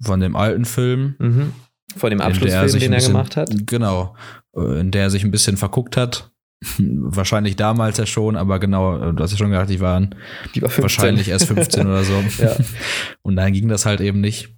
von 0.00 0.20
dem 0.20 0.36
alten 0.36 0.64
Film. 0.64 1.16
Mhm. 1.18 1.52
Von 1.96 2.10
dem 2.10 2.20
Abschlussfilm, 2.20 2.80
den 2.80 2.92
er 2.92 2.96
bisschen, 2.96 3.12
gemacht 3.12 3.36
hat. 3.36 3.50
Genau, 3.66 4.16
äh, 4.56 4.80
in 4.80 4.90
der 4.90 5.02
er 5.02 5.10
sich 5.10 5.24
ein 5.24 5.30
bisschen 5.30 5.56
verguckt 5.56 5.96
hat. 5.96 6.31
Wahrscheinlich 6.78 7.56
damals 7.56 7.98
ja 7.98 8.06
schon, 8.06 8.36
aber 8.36 8.60
genau, 8.60 9.12
du 9.12 9.22
hast 9.22 9.32
ja 9.32 9.38
schon 9.38 9.50
gedacht, 9.50 9.68
die 9.68 9.80
waren 9.80 10.14
die 10.54 10.62
war 10.62 10.70
wahrscheinlich 10.78 11.28
erst 11.28 11.46
15 11.46 11.86
oder 11.86 12.04
so. 12.04 12.12
Ja. 12.38 12.56
Und 13.22 13.36
dann 13.36 13.52
ging 13.52 13.68
das 13.68 13.86
halt 13.86 14.00
eben 14.00 14.20
nicht. 14.20 14.54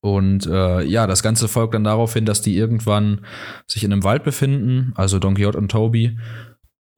Und 0.00 0.46
äh, 0.46 0.82
ja, 0.82 1.06
das 1.06 1.22
Ganze 1.22 1.48
folgt 1.48 1.74
dann 1.74 1.84
darauf 1.84 2.14
hin, 2.14 2.24
dass 2.24 2.42
die 2.42 2.56
irgendwann 2.56 3.24
sich 3.66 3.84
in 3.84 3.92
einem 3.92 4.04
Wald 4.04 4.24
befinden, 4.24 4.92
also 4.96 5.18
Don 5.18 5.34
Quixote 5.34 5.58
und 5.58 5.70
Toby, 5.70 6.18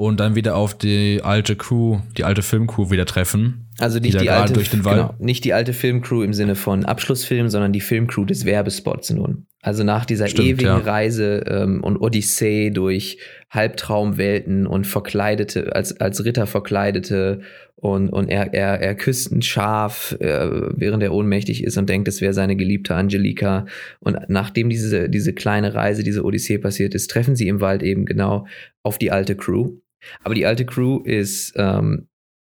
und 0.01 0.21
dann 0.21 0.37
wieder 0.37 0.55
auf 0.55 0.79
die 0.79 1.23
alte 1.25 1.57
Crew, 1.57 1.99
die 2.17 2.23
alte 2.23 2.43
Filmcrew 2.43 2.93
wieder 2.93 3.05
treffen. 3.05 3.67
Also 3.81 3.99
nicht 3.99 4.15
die, 4.15 4.19
die 4.19 4.31
alte, 4.31 4.53
durch 4.53 4.71
den 4.71 4.85
Wald. 4.85 4.97
Genau, 4.97 5.15
nicht 5.19 5.45
die 5.45 5.53
alte 5.53 5.73
Filmcrew 5.73 6.23
im 6.23 6.33
Sinne 6.33 6.55
von 6.55 6.85
Abschlussfilm, 6.85 7.49
sondern 7.49 7.73
die 7.73 7.81
Filmcrew 7.81 8.25
des 8.25 8.45
Werbespots 8.45 9.11
nun. 9.11 9.47
Also 9.61 9.83
nach 9.83 10.07
dieser 10.07 10.29
Stimmt, 10.29 10.49
ewigen 10.49 10.67
ja. 10.67 10.79
Reise 10.79 11.43
ähm, 11.49 11.83
und 11.83 11.97
Odyssee 11.97 12.71
durch 12.71 13.19
Halbtraumwelten 13.51 14.69
und 14.69 14.87
verkleidete, 14.87 15.75
als, 15.75 16.01
als 16.01 16.25
Ritter 16.25 16.47
verkleidete 16.47 17.41
und, 17.75 18.09
und 18.09 18.29
er, 18.29 18.55
er, 18.55 18.81
er 18.81 18.95
küsst 18.95 19.33
ein 19.33 19.43
Schaf, 19.43 20.17
äh, 20.21 20.49
während 20.77 21.03
er 21.03 21.13
ohnmächtig 21.13 21.65
ist 21.65 21.77
und 21.77 21.89
denkt, 21.89 22.07
es 22.07 22.21
wäre 22.21 22.35
seine 22.35 22.55
geliebte 22.55 22.95
Angelika. 22.95 23.67
Und 23.99 24.17
nachdem 24.29 24.71
diese, 24.71 25.09
diese 25.09 25.33
kleine 25.33 25.75
Reise, 25.75 26.05
diese 26.05 26.25
Odyssee 26.25 26.59
passiert 26.59 26.95
ist, 26.95 27.11
treffen 27.11 27.35
sie 27.35 27.49
im 27.49 27.61
Wald 27.61 27.83
eben 27.83 28.05
genau 28.05 28.47
auf 28.85 28.99
die 28.99 29.11
alte 29.11 29.35
Crew. 29.35 29.79
Aber 30.23 30.35
die 30.35 30.47
alte 30.47 30.67
Crew 30.67 31.01
ist 31.05 31.53
ähm, 31.57 32.09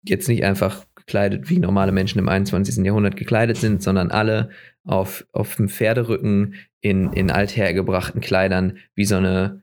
jetzt 0.03 0.29
nicht 0.29 0.45
einfach 0.45 0.85
gekleidet, 0.95 1.49
wie 1.49 1.59
normale 1.59 1.93
Menschen 1.93 2.19
im 2.19 2.29
21. 2.29 2.85
Jahrhundert 2.85 3.17
gekleidet 3.17 3.57
sind, 3.57 3.83
sondern 3.83 4.11
alle 4.11 4.51
auf, 4.85 5.25
auf 5.33 5.57
dem 5.57 5.69
Pferderücken 5.69 6.55
in, 6.81 7.13
in 7.13 7.31
althergebrachten 7.31 8.21
Kleidern, 8.21 8.79
wie 8.95 9.05
so 9.05 9.17
eine, 9.17 9.63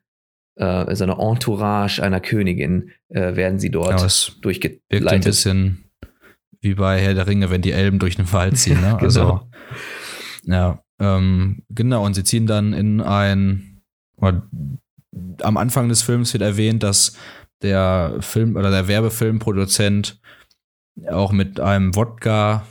äh, 0.56 0.96
so 0.96 1.04
eine 1.04 1.18
Entourage 1.20 2.02
einer 2.02 2.20
Königin, 2.20 2.92
äh, 3.10 3.36
werden 3.36 3.60
sie 3.60 3.70
dort 3.70 4.02
ja, 4.02 4.42
durchgeleitet. 4.42 4.84
Wirkt 4.90 5.12
ein 5.12 5.22
bisschen 5.22 5.86
wie 6.62 6.74
bei 6.74 7.00
Herr 7.00 7.14
der 7.14 7.28
Ringe, 7.28 7.52
wenn 7.52 7.62
die 7.62 7.72
Elben 7.72 8.00
durch 8.00 8.16
den 8.16 8.32
Wald 8.34 8.58
ziehen. 8.58 8.82
Ne? 8.82 8.98
genau. 9.00 9.04
Also, 9.04 9.42
ja, 10.44 10.84
ähm, 11.00 11.64
genau. 11.70 12.04
Und 12.04 12.16
sie 12.16 12.24
ziehen 12.24 12.48
dann 12.48 12.74
in 12.74 13.02
ein. 13.02 13.82
Am 15.42 15.58
Anfang 15.58 15.90
des 15.90 16.02
Films 16.02 16.34
wird 16.34 16.42
erwähnt, 16.42 16.82
dass 16.82 17.18
der 17.62 18.18
Film 18.20 18.56
oder 18.56 18.72
der 18.72 18.88
Werbefilmproduzent 18.88 20.20
auch 21.10 21.32
mit 21.32 21.60
einem 21.60 21.96
Wodka 21.96 22.66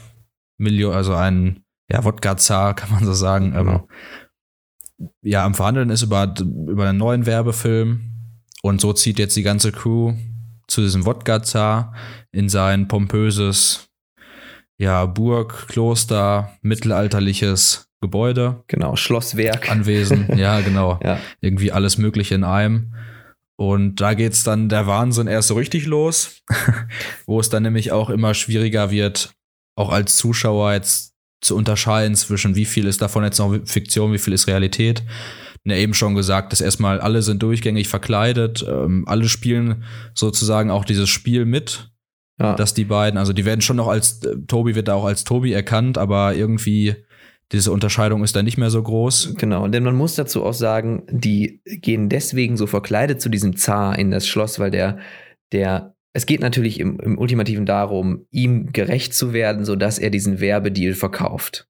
Million, 0.57 0.95
also 0.95 1.15
ein 1.15 1.65
ja, 1.91 2.05
Wodka-Zar, 2.05 2.75
kann 2.75 2.91
man 2.91 3.05
so 3.05 3.13
sagen, 3.13 3.53
genau. 3.53 3.89
ähm, 4.99 5.09
ja, 5.23 5.45
am 5.45 5.55
Verhandeln 5.55 5.91
ist 5.91 6.03
über, 6.03 6.35
über 6.41 6.89
einen 6.89 6.99
neuen 6.99 7.27
Werbefilm 7.27 8.15
und 8.63 8.81
so 8.81 8.93
zieht 8.93 9.19
jetzt 9.19 9.37
die 9.37 9.43
ganze 9.43 9.73
Crew 9.73 10.15
zu 10.67 10.81
diesem 10.81 11.05
Wodka-Zar 11.05 11.95
in 12.33 12.49
sein 12.49 12.89
pompöses, 12.89 13.91
ja, 14.79 15.05
Burg, 15.07 15.69
Kloster, 15.69 16.57
mittelalterliches 16.63 17.91
Gebäude. 18.01 18.65
Genau, 18.67 18.97
Schlosswerk. 18.97 19.71
Anwesen, 19.71 20.29
ja, 20.37 20.61
genau. 20.61 20.99
ja. 21.03 21.19
Irgendwie 21.41 21.73
alles 21.73 21.99
Mögliche 21.99 22.35
in 22.35 22.45
einem. 22.45 22.95
Und 23.57 24.01
da 24.01 24.15
geht's 24.15 24.43
dann 24.43 24.69
der 24.69 24.87
Wahnsinn 24.87 25.27
erst 25.27 25.49
so 25.49 25.55
richtig 25.55 25.87
los, 25.87 26.43
wo 27.27 27.39
es 27.39 27.51
dann 27.51 27.63
nämlich 27.63 27.93
auch 27.93 28.11
immer 28.11 28.35
schwieriger 28.35 28.91
wird, 28.91 29.33
auch 29.77 29.91
als 29.91 30.17
Zuschauer 30.17 30.73
jetzt 30.73 31.15
zu 31.41 31.57
unterscheiden 31.57 32.17
zwischen 32.17 32.57
wie 32.57 32.65
viel 32.65 32.87
ist 32.87 33.03
davon 33.03 33.23
jetzt 33.23 33.39
noch 33.39 33.55
Fiktion, 33.65 34.13
wie 34.13 34.19
viel 34.19 34.33
ist 34.33 34.49
Realität. 34.49 35.03
Ja, 35.67 35.77
eben 35.77 35.95
schon 35.95 36.15
gesagt, 36.15 36.53
dass 36.53 36.61
erstmal 36.61 37.01
alle 37.01 37.23
sind 37.23 37.43
durchgängig 37.43 37.89
verkleidet, 37.89 38.65
ähm, 38.69 39.05
alle 39.07 39.29
spielen 39.29 39.85
sozusagen 40.15 40.71
auch 40.71 40.85
dieses 40.85 41.09
Spiel 41.09 41.47
mit. 41.47 41.91
ja. 42.41 42.55
dass 42.57 42.75
die 42.75 42.85
beiden, 42.85 43.17
also 43.17 43.33
die 43.33 43.45
werden 43.45 43.61
schon 43.61 43.77
noch 43.77 43.87
als, 43.87 44.21
Tobi 44.49 44.75
wird 44.75 44.89
da 44.89 44.95
auch 44.95 45.05
als 45.05 45.23
Tobi 45.23 45.53
erkannt, 45.53 45.97
aber 45.99 46.35
irgendwie 46.35 46.97
diese 47.53 47.73
Unterscheidung 47.73 48.25
ist 48.25 48.35
da 48.35 48.43
nicht 48.43 48.59
mehr 48.59 48.71
so 48.71 48.83
groß. 48.83 49.35
Genau, 49.37 49.69
denn 49.69 49.85
man 49.85 49.95
muss 49.95 50.15
dazu 50.15 50.45
auch 50.45 50.55
sagen, 50.55 51.05
die 51.11 51.61
gehen 51.65 52.09
deswegen 52.09 52.57
so 52.57 52.67
verkleidet 52.67 53.21
zu 53.21 53.29
diesem 53.29 53.57
Zar 53.57 53.99
in 53.99 54.11
das 54.11 54.27
Schloss, 54.27 54.59
weil 54.59 54.71
der, 54.71 54.99
der, 55.53 55.95
es 56.13 56.27
geht 56.27 56.41
natürlich 56.41 56.81
im, 56.81 56.99
im 57.01 57.19
Ultimativen 57.19 57.67
darum, 57.67 58.27
ihm 58.31 58.73
gerecht 58.73 59.15
zu 59.15 59.33
werden, 59.33 59.65
sodass 59.65 59.99
er 59.99 60.11
diesen 60.11 60.41
Werbedeal 60.41 60.95
verkauft 60.95 61.69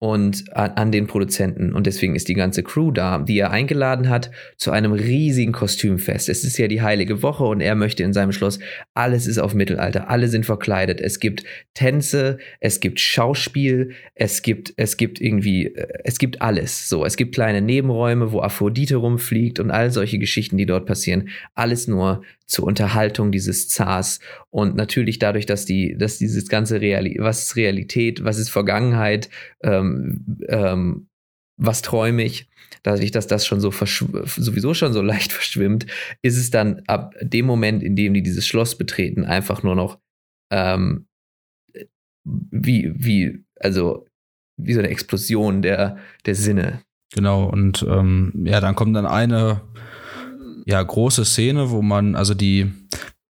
und 0.00 0.44
an, 0.56 0.70
an, 0.72 0.92
den 0.92 1.08
Produzenten. 1.08 1.72
Und 1.72 1.86
deswegen 1.86 2.14
ist 2.14 2.28
die 2.28 2.34
ganze 2.34 2.62
Crew 2.62 2.92
da, 2.92 3.18
die 3.18 3.38
er 3.38 3.50
eingeladen 3.50 4.08
hat, 4.08 4.30
zu 4.56 4.70
einem 4.70 4.92
riesigen 4.92 5.52
Kostümfest. 5.52 6.28
Es 6.28 6.44
ist 6.44 6.56
ja 6.56 6.68
die 6.68 6.82
heilige 6.82 7.22
Woche 7.22 7.44
und 7.44 7.60
er 7.60 7.74
möchte 7.74 8.04
in 8.04 8.12
seinem 8.12 8.30
Schloss, 8.30 8.60
alles 8.94 9.26
ist 9.26 9.38
auf 9.38 9.54
Mittelalter, 9.54 10.08
alle 10.08 10.28
sind 10.28 10.46
verkleidet. 10.46 11.00
Es 11.00 11.18
gibt 11.18 11.42
Tänze, 11.74 12.38
es 12.60 12.78
gibt 12.78 13.00
Schauspiel, 13.00 13.92
es 14.14 14.42
gibt, 14.42 14.72
es 14.76 14.96
gibt 14.96 15.20
irgendwie, 15.20 15.66
äh, 15.66 15.88
es 16.04 16.18
gibt 16.18 16.42
alles. 16.42 16.88
So, 16.88 17.04
es 17.04 17.16
gibt 17.16 17.34
kleine 17.34 17.60
Nebenräume, 17.60 18.30
wo 18.30 18.40
Aphrodite 18.40 18.96
rumfliegt 18.96 19.58
und 19.58 19.72
all 19.72 19.90
solche 19.90 20.18
Geschichten, 20.18 20.56
die 20.56 20.66
dort 20.66 20.86
passieren. 20.86 21.28
Alles 21.54 21.88
nur 21.88 22.22
zur 22.48 22.64
Unterhaltung 22.64 23.30
dieses 23.30 23.68
Zars. 23.68 24.18
Und 24.50 24.74
natürlich 24.74 25.18
dadurch, 25.18 25.46
dass 25.46 25.64
die, 25.64 25.96
dass 25.96 26.18
dieses 26.18 26.48
ganze 26.48 26.80
Reali 26.80 27.18
was 27.20 27.44
ist 27.44 27.56
Realität, 27.56 28.24
was 28.24 28.38
ist 28.38 28.48
Vergangenheit, 28.48 29.28
ähm, 29.62 30.40
ähm, 30.48 31.08
was 31.56 31.82
träume 31.82 32.22
ich, 32.24 32.48
dadurch, 32.82 33.10
dass 33.10 33.26
das 33.26 33.46
schon 33.46 33.60
so 33.60 33.70
sowieso 33.70 34.74
schon 34.74 34.92
so 34.92 35.02
leicht 35.02 35.32
verschwimmt, 35.32 35.86
ist 36.22 36.36
es 36.36 36.50
dann 36.50 36.82
ab 36.86 37.14
dem 37.20 37.46
Moment, 37.46 37.82
in 37.82 37.94
dem 37.94 38.14
die 38.14 38.22
dieses 38.22 38.46
Schloss 38.46 38.76
betreten, 38.76 39.24
einfach 39.24 39.62
nur 39.62 39.74
noch 39.74 39.98
ähm, 40.50 41.06
wie, 42.24 42.92
wie, 42.94 43.44
also 43.60 44.06
wie 44.56 44.72
so 44.72 44.80
eine 44.80 44.88
Explosion 44.88 45.62
der, 45.62 45.98
der 46.26 46.34
Sinne. 46.34 46.82
Genau, 47.14 47.46
und 47.46 47.86
ähm, 47.88 48.32
ja, 48.44 48.60
dann 48.60 48.74
kommt 48.74 48.94
dann 48.94 49.06
eine 49.06 49.62
ja, 50.68 50.82
große 50.82 51.24
Szene, 51.24 51.70
wo 51.70 51.80
man, 51.80 52.14
also 52.14 52.34
die, 52.34 52.70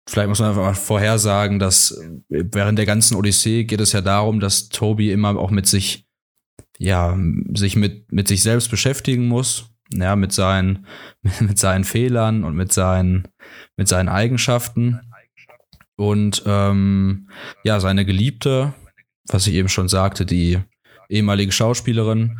vielleicht 0.09 0.29
muss 0.31 0.41
man 0.41 0.49
einfach 0.49 0.63
mal 0.63 0.75
vorhersagen, 0.75 1.59
dass 1.59 2.01
während 2.31 2.79
der 2.79 2.87
ganzen 2.87 3.15
Odyssee 3.15 3.65
geht 3.65 3.83
es 3.83 3.93
ja 3.93 4.01
darum, 4.01 4.41
dass 4.41 4.71
Toby 4.71 5.13
immer 5.13 5.37
auch 5.37 5.51
mit 5.51 5.67
sich, 5.67 6.07
ja, 6.79 7.15
sich 7.53 7.77
mit, 7.77 8.11
mit 8.11 8.27
sich 8.27 8.43
selbst 8.43 8.71
beschäftigen 8.71 9.29
muss, 9.29 9.69
ja, 9.93 10.17
mit 10.17 10.33
seinen, 10.33 10.87
mit 11.41 11.59
seinen 11.59 11.85
Fehlern 11.85 12.43
und 12.43 12.57
mit 12.57 12.73
seinen, 12.73 13.29
mit 13.77 13.87
seinen 13.87 14.09
Eigenschaften. 14.09 15.01
Und 15.95 16.43
ähm, 16.47 17.29
ja, 17.65 17.81
seine 17.81 18.07
Geliebte, 18.07 18.73
was 19.29 19.47
ich 19.47 19.55
eben 19.55 19.69
schon 19.69 19.89
sagte, 19.89 20.25
die 20.25 20.59
ehemalige 21.11 21.53
Schauspielerin, 21.53 22.39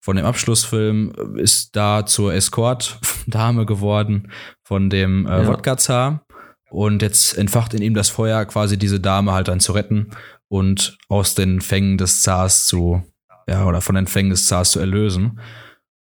von 0.00 0.16
dem 0.16 0.24
Abschlussfilm 0.24 1.12
ist 1.36 1.76
da 1.76 2.06
zur 2.06 2.32
Escort-Dame 2.32 3.66
geworden 3.66 4.30
von 4.62 4.90
dem 4.90 5.26
äh, 5.26 5.42
ja. 5.42 5.46
Wodka-Zar. 5.46 6.24
Und 6.70 7.02
jetzt 7.02 7.36
entfacht 7.36 7.74
in 7.74 7.82
ihm 7.82 7.94
das 7.94 8.10
Feuer, 8.10 8.44
quasi 8.44 8.78
diese 8.78 9.00
Dame 9.00 9.32
halt 9.32 9.48
dann 9.48 9.60
zu 9.60 9.72
retten 9.72 10.10
und 10.48 10.98
aus 11.08 11.34
den 11.34 11.60
Fängen 11.60 11.98
des 11.98 12.22
Zars 12.22 12.66
zu, 12.66 13.02
ja, 13.46 13.66
oder 13.66 13.80
von 13.80 13.94
den 13.94 14.06
Fängen 14.06 14.30
des 14.30 14.46
Zars 14.46 14.70
zu 14.70 14.80
erlösen. 14.80 15.40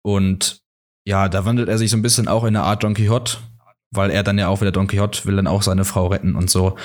Und 0.03 0.63
ja, 1.07 1.29
da 1.29 1.45
wandelt 1.45 1.69
er 1.69 1.79
sich 1.79 1.91
so 1.91 1.97
ein 1.97 2.03
bisschen 2.03 2.29
auch 2.29 2.45
in 2.45 2.57
eine 2.57 2.65
Art 2.65 2.85
Don 2.85 2.95
Quixote, 2.95 3.39
weil 3.91 4.11
er 4.11 4.23
dann 4.23 4.39
ja 4.39 4.49
auch 4.49 4.61
wieder 4.61 4.73
Don 4.73 4.87
Quixote 4.87 5.25
will 5.25 5.37
dann 5.37 5.47
auch 5.47 5.63
seine 5.63 5.85
Frau 5.85 6.07
retten 6.09 6.37
und 6.37 6.51
so. 6.51 6.77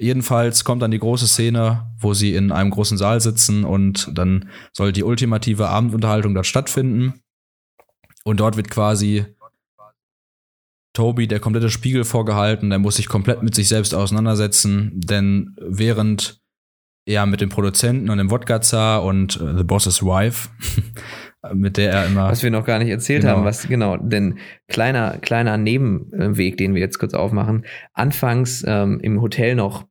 Jedenfalls 0.00 0.64
kommt 0.64 0.80
dann 0.80 0.90
die 0.90 0.98
große 0.98 1.28
Szene, 1.28 1.92
wo 1.98 2.14
sie 2.14 2.34
in 2.34 2.52
einem 2.52 2.70
großen 2.70 2.96
Saal 2.96 3.20
sitzen 3.20 3.64
und 3.64 4.08
dann 4.16 4.48
soll 4.72 4.92
die 4.92 5.04
ultimative 5.04 5.68
Abendunterhaltung 5.68 6.34
dort 6.34 6.46
stattfinden. 6.46 7.20
Und 8.24 8.40
dort 8.40 8.56
wird 8.56 8.70
quasi 8.70 9.26
Toby 10.94 11.28
der 11.28 11.38
komplette 11.38 11.68
Spiegel 11.68 12.04
vorgehalten, 12.04 12.70
der 12.70 12.78
muss 12.78 12.96
sich 12.96 13.08
komplett 13.08 13.42
mit 13.42 13.54
sich 13.54 13.68
selbst 13.68 13.94
auseinandersetzen, 13.94 14.92
denn 14.94 15.54
während 15.60 16.40
er 17.06 17.26
mit 17.26 17.42
dem 17.42 17.50
Produzenten 17.50 18.08
und 18.08 18.16
dem 18.16 18.30
Wodka-Zar 18.30 19.04
und 19.04 19.38
uh, 19.40 19.56
The 19.56 19.64
Boss's 19.64 20.02
Wife, 20.02 20.48
mit 21.54 21.76
der 21.76 21.92
er 21.92 22.06
immer. 22.06 22.30
Was 22.30 22.42
wir 22.42 22.50
noch 22.50 22.64
gar 22.64 22.78
nicht 22.78 22.88
erzählt 22.90 23.22
genau. 23.22 23.36
haben, 23.36 23.44
was 23.44 23.68
genau, 23.68 23.98
denn 23.98 24.38
kleiner, 24.68 25.18
kleiner 25.18 25.58
Nebenweg, 25.58 26.56
den 26.56 26.74
wir 26.74 26.80
jetzt 26.80 26.98
kurz 26.98 27.12
aufmachen. 27.12 27.66
Anfangs 27.92 28.64
ähm, 28.66 28.98
im 29.00 29.20
Hotel 29.20 29.54
noch 29.54 29.89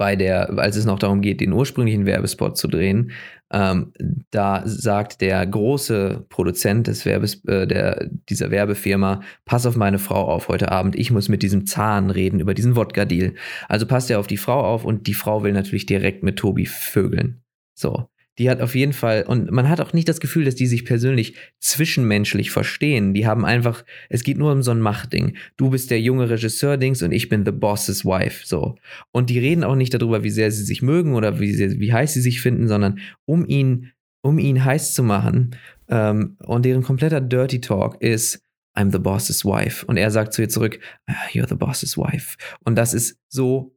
bei 0.00 0.16
der, 0.16 0.58
als 0.58 0.76
es 0.76 0.86
noch 0.86 0.98
darum 0.98 1.20
geht, 1.20 1.42
den 1.42 1.52
ursprünglichen 1.52 2.06
Werbespot 2.06 2.56
zu 2.56 2.68
drehen, 2.68 3.10
ähm, 3.52 3.92
da 4.30 4.62
sagt 4.64 5.20
der 5.20 5.46
große 5.46 6.24
Produzent 6.30 6.86
des 6.86 7.04
Werbes, 7.04 7.44
äh, 7.44 7.66
der, 7.66 8.08
dieser 8.30 8.50
Werbefirma, 8.50 9.20
pass 9.44 9.66
auf 9.66 9.76
meine 9.76 9.98
Frau 9.98 10.26
auf 10.26 10.48
heute 10.48 10.72
Abend, 10.72 10.96
ich 10.96 11.10
muss 11.10 11.28
mit 11.28 11.42
diesem 11.42 11.66
Zahn 11.66 12.08
reden 12.08 12.40
über 12.40 12.54
diesen 12.54 12.76
Wodka-Deal. 12.76 13.34
Also 13.68 13.84
passt 13.84 14.10
er 14.10 14.20
auf 14.20 14.26
die 14.26 14.38
Frau 14.38 14.62
auf 14.62 14.86
und 14.86 15.06
die 15.06 15.12
Frau 15.12 15.42
will 15.42 15.52
natürlich 15.52 15.84
direkt 15.84 16.22
mit 16.22 16.38
Tobi 16.38 16.64
vögeln. 16.64 17.42
So 17.74 18.08
die 18.38 18.48
hat 18.48 18.60
auf 18.60 18.74
jeden 18.74 18.92
Fall, 18.92 19.24
und 19.24 19.50
man 19.50 19.68
hat 19.68 19.80
auch 19.80 19.92
nicht 19.92 20.08
das 20.08 20.20
Gefühl, 20.20 20.44
dass 20.44 20.54
die 20.54 20.66
sich 20.66 20.84
persönlich 20.84 21.34
zwischenmenschlich 21.58 22.50
verstehen. 22.50 23.12
Die 23.12 23.26
haben 23.26 23.44
einfach, 23.44 23.84
es 24.08 24.22
geht 24.22 24.38
nur 24.38 24.52
um 24.52 24.62
so 24.62 24.70
ein 24.70 24.80
Machtding. 24.80 25.36
Du 25.56 25.70
bist 25.70 25.90
der 25.90 26.00
junge 26.00 26.30
Regisseur-Dings 26.30 27.02
und 27.02 27.12
ich 27.12 27.28
bin 27.28 27.44
the 27.44 27.52
boss's 27.52 28.04
wife, 28.04 28.46
so. 28.46 28.76
Und 29.12 29.30
die 29.30 29.38
reden 29.38 29.64
auch 29.64 29.74
nicht 29.74 29.92
darüber, 29.92 30.22
wie 30.22 30.30
sehr 30.30 30.50
sie 30.50 30.64
sich 30.64 30.80
mögen 30.80 31.14
oder 31.14 31.40
wie, 31.40 31.52
sehr, 31.52 31.78
wie 31.80 31.92
heiß 31.92 32.14
sie 32.14 32.22
sich 32.22 32.40
finden, 32.40 32.68
sondern 32.68 33.00
um 33.26 33.44
ihn, 33.44 33.92
um 34.22 34.38
ihn 34.38 34.64
heiß 34.64 34.94
zu 34.94 35.02
machen. 35.02 35.56
Ähm, 35.88 36.36
und 36.38 36.64
deren 36.64 36.82
kompletter 36.82 37.20
Dirty 37.20 37.60
Talk 37.60 38.00
ist, 38.00 38.42
I'm 38.76 38.92
the 38.92 38.98
boss's 38.98 39.44
wife. 39.44 39.84
Und 39.84 39.96
er 39.96 40.10
sagt 40.10 40.32
zu 40.32 40.42
ihr 40.42 40.48
zurück, 40.48 40.78
ah, 41.06 41.12
you're 41.32 41.48
the 41.48 41.56
boss's 41.56 41.98
wife. 41.98 42.36
Und 42.64 42.76
das 42.76 42.94
ist 42.94 43.18
so 43.28 43.76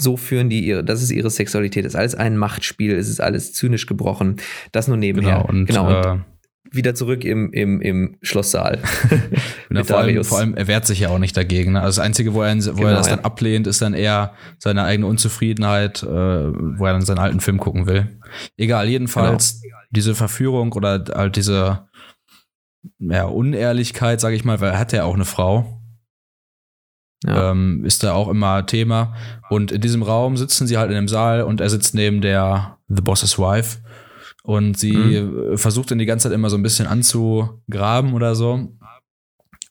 so 0.00 0.16
führen 0.16 0.48
die 0.48 0.64
ihre, 0.64 0.84
das 0.84 1.02
ist 1.02 1.10
ihre 1.10 1.30
Sexualität, 1.30 1.84
das 1.84 1.92
ist 1.92 1.98
alles 1.98 2.14
ein 2.14 2.36
Machtspiel, 2.36 2.94
es 2.94 3.08
ist 3.08 3.20
alles 3.20 3.52
zynisch 3.52 3.86
gebrochen. 3.86 4.36
Das 4.72 4.88
nur 4.88 4.96
nebenher. 4.96 5.36
Genau, 5.36 5.48
und, 5.48 5.66
genau, 5.66 5.86
und 5.88 6.04
äh, 6.04 6.18
wieder 6.72 6.94
zurück 6.94 7.24
im, 7.24 7.52
im, 7.52 7.80
im 7.80 8.16
Schlosssaal. 8.22 8.78
genau, 9.68 9.84
vor, 9.84 9.98
allem, 9.98 10.24
vor 10.24 10.38
allem, 10.38 10.54
er 10.54 10.68
wehrt 10.68 10.86
sich 10.86 11.00
ja 11.00 11.08
auch 11.08 11.18
nicht 11.18 11.36
dagegen. 11.36 11.72
Ne? 11.72 11.80
Also 11.80 11.98
das 11.98 12.04
Einzige, 12.04 12.34
wo 12.34 12.42
er, 12.42 12.54
wo 12.56 12.72
genau, 12.72 12.88
er 12.88 12.94
das 12.94 13.08
dann 13.08 13.20
ablehnt, 13.20 13.66
ist 13.66 13.82
dann 13.82 13.94
eher 13.94 14.34
seine 14.58 14.84
eigene 14.84 15.06
Unzufriedenheit, 15.06 16.02
äh, 16.02 16.06
wo 16.06 16.86
er 16.86 16.92
dann 16.92 17.02
seinen 17.02 17.18
alten 17.18 17.40
Film 17.40 17.58
gucken 17.58 17.86
will. 17.86 18.20
Egal, 18.56 18.88
jedenfalls 18.88 19.60
genau. 19.60 19.76
diese 19.90 20.14
Verführung 20.14 20.72
oder 20.72 21.04
halt 21.12 21.36
diese 21.36 21.88
ja, 22.98 23.24
Unehrlichkeit, 23.24 24.20
sage 24.20 24.36
ich 24.36 24.44
mal, 24.44 24.60
weil 24.60 24.72
er 24.72 24.78
hat 24.78 24.92
ja 24.92 25.04
auch 25.04 25.14
eine 25.14 25.24
Frau 25.24 25.79
ja. 27.24 27.50
Ähm, 27.50 27.84
ist 27.84 28.02
da 28.02 28.12
auch 28.12 28.28
immer 28.28 28.66
Thema. 28.66 29.14
Und 29.50 29.72
in 29.72 29.80
diesem 29.80 30.02
Raum 30.02 30.36
sitzen 30.36 30.66
sie 30.66 30.78
halt 30.78 30.90
in 30.90 30.96
einem 30.96 31.08
Saal 31.08 31.42
und 31.42 31.60
er 31.60 31.68
sitzt 31.68 31.94
neben 31.94 32.20
der 32.20 32.78
The 32.88 33.02
Boss's 33.02 33.38
Wife. 33.38 33.78
Und 34.42 34.78
sie 34.78 34.96
mhm. 34.96 35.58
versucht 35.58 35.90
dann 35.90 35.98
die 35.98 36.06
ganze 36.06 36.28
Zeit 36.28 36.34
immer 36.34 36.48
so 36.48 36.56
ein 36.56 36.62
bisschen 36.62 36.86
anzugraben 36.86 38.14
oder 38.14 38.34
so. 38.34 38.70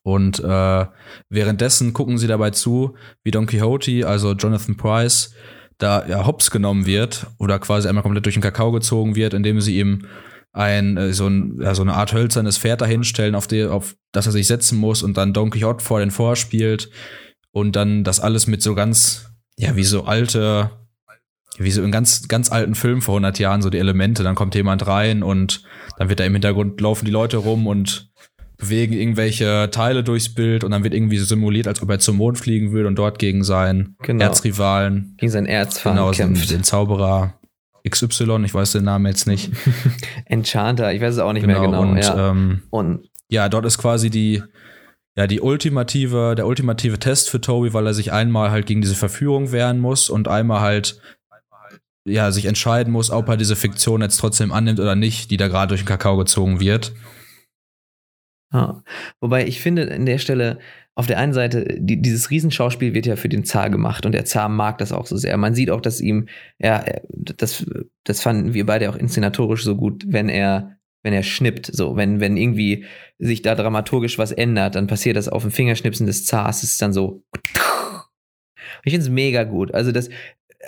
Und 0.03 0.39
äh, 0.39 0.85
währenddessen 1.29 1.93
gucken 1.93 2.17
sie 2.17 2.27
dabei 2.27 2.51
zu, 2.51 2.95
wie 3.23 3.31
Don 3.31 3.47
Quixote, 3.47 4.07
also 4.07 4.33
Jonathan 4.33 4.77
Price, 4.77 5.33
da 5.77 6.05
ja 6.07 6.25
hops 6.25 6.51
genommen 6.51 6.85
wird 6.85 7.27
oder 7.37 7.59
quasi 7.59 7.87
einmal 7.87 8.03
komplett 8.03 8.25
durch 8.25 8.35
den 8.35 8.43
Kakao 8.43 8.71
gezogen 8.71 9.15
wird, 9.15 9.33
indem 9.33 9.61
sie 9.61 9.79
ihm 9.79 10.05
ein, 10.51 10.97
äh, 10.97 11.13
so, 11.13 11.27
ein, 11.27 11.59
ja, 11.61 11.75
so 11.75 11.81
eine 11.81 11.93
Art 11.93 12.13
hölzernes 12.13 12.57
Pferd 12.57 12.81
dahinstellen, 12.81 13.35
auf, 13.35 13.47
die, 13.47 13.65
auf 13.65 13.95
das 14.11 14.25
er 14.25 14.31
sich 14.31 14.47
setzen 14.47 14.77
muss 14.77 15.03
und 15.03 15.17
dann 15.17 15.33
Don 15.33 15.49
Quixote 15.49 15.83
vor 15.83 15.99
den 15.99 16.11
vorspielt 16.11 16.89
und 17.51 17.75
dann 17.75 18.03
das 18.03 18.19
alles 18.19 18.47
mit 18.47 18.61
so 18.61 18.75
ganz, 18.75 19.31
ja, 19.57 19.75
wie 19.75 19.83
so 19.83 20.03
alte, 20.05 20.71
wie 21.57 21.71
so 21.71 21.83
in 21.83 21.91
ganz, 21.91 22.27
ganz 22.27 22.51
alten 22.51 22.75
Filmen 22.75 23.01
vor 23.01 23.15
100 23.15 23.39
Jahren, 23.39 23.61
so 23.61 23.69
die 23.69 23.77
Elemente. 23.77 24.23
Dann 24.23 24.35
kommt 24.35 24.55
jemand 24.55 24.87
rein 24.87 25.23
und 25.23 25.63
dann 25.97 26.09
wird 26.09 26.19
da 26.19 26.25
im 26.25 26.33
Hintergrund 26.33 26.79
laufen 26.79 27.05
die 27.05 27.11
Leute 27.11 27.37
rum 27.37 27.67
und 27.67 28.09
bewegen 28.59 28.93
irgendwelche 28.93 29.69
Teile 29.71 30.03
durchs 30.03 30.29
Bild 30.29 30.63
und 30.63 30.71
dann 30.71 30.83
wird 30.83 30.93
irgendwie 30.93 31.17
so 31.17 31.25
simuliert, 31.25 31.67
als 31.67 31.81
ob 31.81 31.89
er 31.89 31.99
zum 31.99 32.17
Mond 32.17 32.37
fliegen 32.37 32.71
würde 32.71 32.89
und 32.89 32.95
dort 32.95 33.17
gegen 33.17 33.43
seinen 33.43 33.95
genau. 34.03 34.25
Erzrivalen, 34.25 35.15
gegen 35.17 35.31
seinen 35.31 35.47
Erzfeind 35.47 35.95
genau, 35.95 36.11
kämpft. 36.11 36.51
Den, 36.51 36.63
Zauberer 36.63 37.39
XY, 37.89 38.43
ich 38.43 38.53
weiß 38.53 38.73
den 38.73 38.83
Namen 38.83 39.05
jetzt 39.05 39.27
nicht. 39.27 39.51
Enchanter, 40.25 40.93
ich 40.93 41.01
weiß 41.01 41.15
es 41.15 41.19
auch 41.19 41.31
nicht 41.31 41.47
genau, 41.47 41.61
mehr 41.61 41.69
genau. 41.69 41.81
Und, 41.81 41.97
ja. 41.97 42.31
Ähm, 42.31 42.63
und 42.69 43.09
ja, 43.29 43.47
dort 43.47 43.65
ist 43.65 43.77
quasi 43.77 44.09
die, 44.09 44.43
ja, 45.19 45.27
die 45.27 45.41
ultimative, 45.41 46.33
der 46.37 46.47
ultimative 46.47 46.97
Test 46.97 47.29
für 47.29 47.41
Toby, 47.41 47.73
weil 47.73 47.85
er 47.85 47.93
sich 47.93 48.13
einmal 48.13 48.51
halt 48.51 48.67
gegen 48.67 48.79
diese 48.79 48.95
Verführung 48.95 49.51
wehren 49.51 49.77
muss 49.77 50.09
und 50.09 50.29
einmal 50.29 50.61
halt 50.61 51.01
ja, 52.07 52.31
sich 52.31 52.45
entscheiden 52.45 52.93
muss, 52.93 53.11
ob 53.11 53.27
er 53.27 53.35
diese 53.35 53.57
Fiktion 53.57 54.01
jetzt 54.01 54.15
trotzdem 54.15 54.53
annimmt 54.53 54.79
oder 54.79 54.95
nicht, 54.95 55.29
die 55.29 55.35
da 55.35 55.49
gerade 55.49 55.67
durch 55.67 55.81
den 55.81 55.87
Kakao 55.87 56.15
gezogen 56.15 56.61
wird. 56.61 56.93
Ja. 58.53 58.81
Wobei 59.19 59.45
ich 59.45 59.59
finde, 59.59 59.91
an 59.91 60.05
der 60.05 60.19
Stelle, 60.19 60.57
auf 60.95 61.05
der 61.05 61.17
einen 61.17 61.33
Seite, 61.33 61.65
die, 61.77 62.01
dieses 62.01 62.29
Riesenschauspiel 62.29 62.93
wird 62.93 63.05
ja 63.05 63.17
für 63.17 63.27
den 63.27 63.43
Zar 63.43 63.69
gemacht 63.69 64.05
und 64.05 64.13
der 64.13 64.23
Zar 64.23 64.47
mag 64.47 64.77
das 64.77 64.93
auch 64.93 65.05
so 65.05 65.17
sehr. 65.17 65.35
Man 65.35 65.53
sieht 65.53 65.69
auch, 65.69 65.81
dass 65.81 65.99
ihm, 65.99 66.29
ja, 66.59 66.85
das, 67.09 67.65
das 68.05 68.21
fanden 68.21 68.53
wir 68.53 68.65
beide 68.65 68.89
auch 68.89 68.95
inszenatorisch 68.95 69.65
so 69.65 69.75
gut, 69.75 70.05
wenn 70.07 70.29
er, 70.29 70.78
wenn 71.03 71.13
er 71.13 71.23
schnippt, 71.23 71.67
so, 71.67 71.95
wenn, 71.95 72.19
wenn 72.19 72.37
irgendwie 72.37 72.85
sich 73.17 73.41
da 73.41 73.55
dramaturgisch 73.55 74.17
was 74.17 74.31
ändert, 74.31 74.75
dann 74.75 74.87
passiert 74.87 75.15
das 75.15 75.29
auf 75.29 75.43
dem 75.43 75.51
Fingerschnipsen 75.51 76.05
des 76.05 76.25
Zars, 76.25 76.63
ist 76.63 76.81
dann 76.81 76.93
so. 76.93 77.23
Ich 78.85 78.93
finde 78.93 79.05
es 79.05 79.11
mega 79.11 79.43
gut. 79.43 79.73
Also 79.73 79.91
das, 79.91 80.09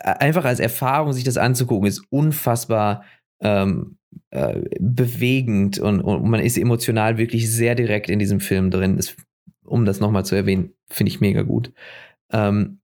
einfach 0.03 0.43
als 0.43 0.59
Erfahrung, 0.59 1.13
sich 1.13 1.23
das 1.23 1.37
anzugucken, 1.37 1.87
ist 1.87 2.03
unfassbar 2.09 3.05
ähm, 3.41 3.97
äh, 4.31 4.61
bewegend 4.79 5.79
und, 5.79 6.01
und, 6.01 6.29
man 6.29 6.41
ist 6.41 6.57
emotional 6.57 7.17
wirklich 7.17 7.49
sehr 7.49 7.75
direkt 7.75 8.09
in 8.09 8.19
diesem 8.19 8.39
Film 8.39 8.69
drin. 8.69 8.97
Das, 8.97 9.15
um 9.63 9.85
das 9.85 9.99
nochmal 9.99 10.25
zu 10.25 10.35
erwähnen, 10.35 10.73
finde 10.89 11.11
ich 11.11 11.21
mega 11.21 11.43
gut. 11.43 11.71
Ähm, 12.31 12.80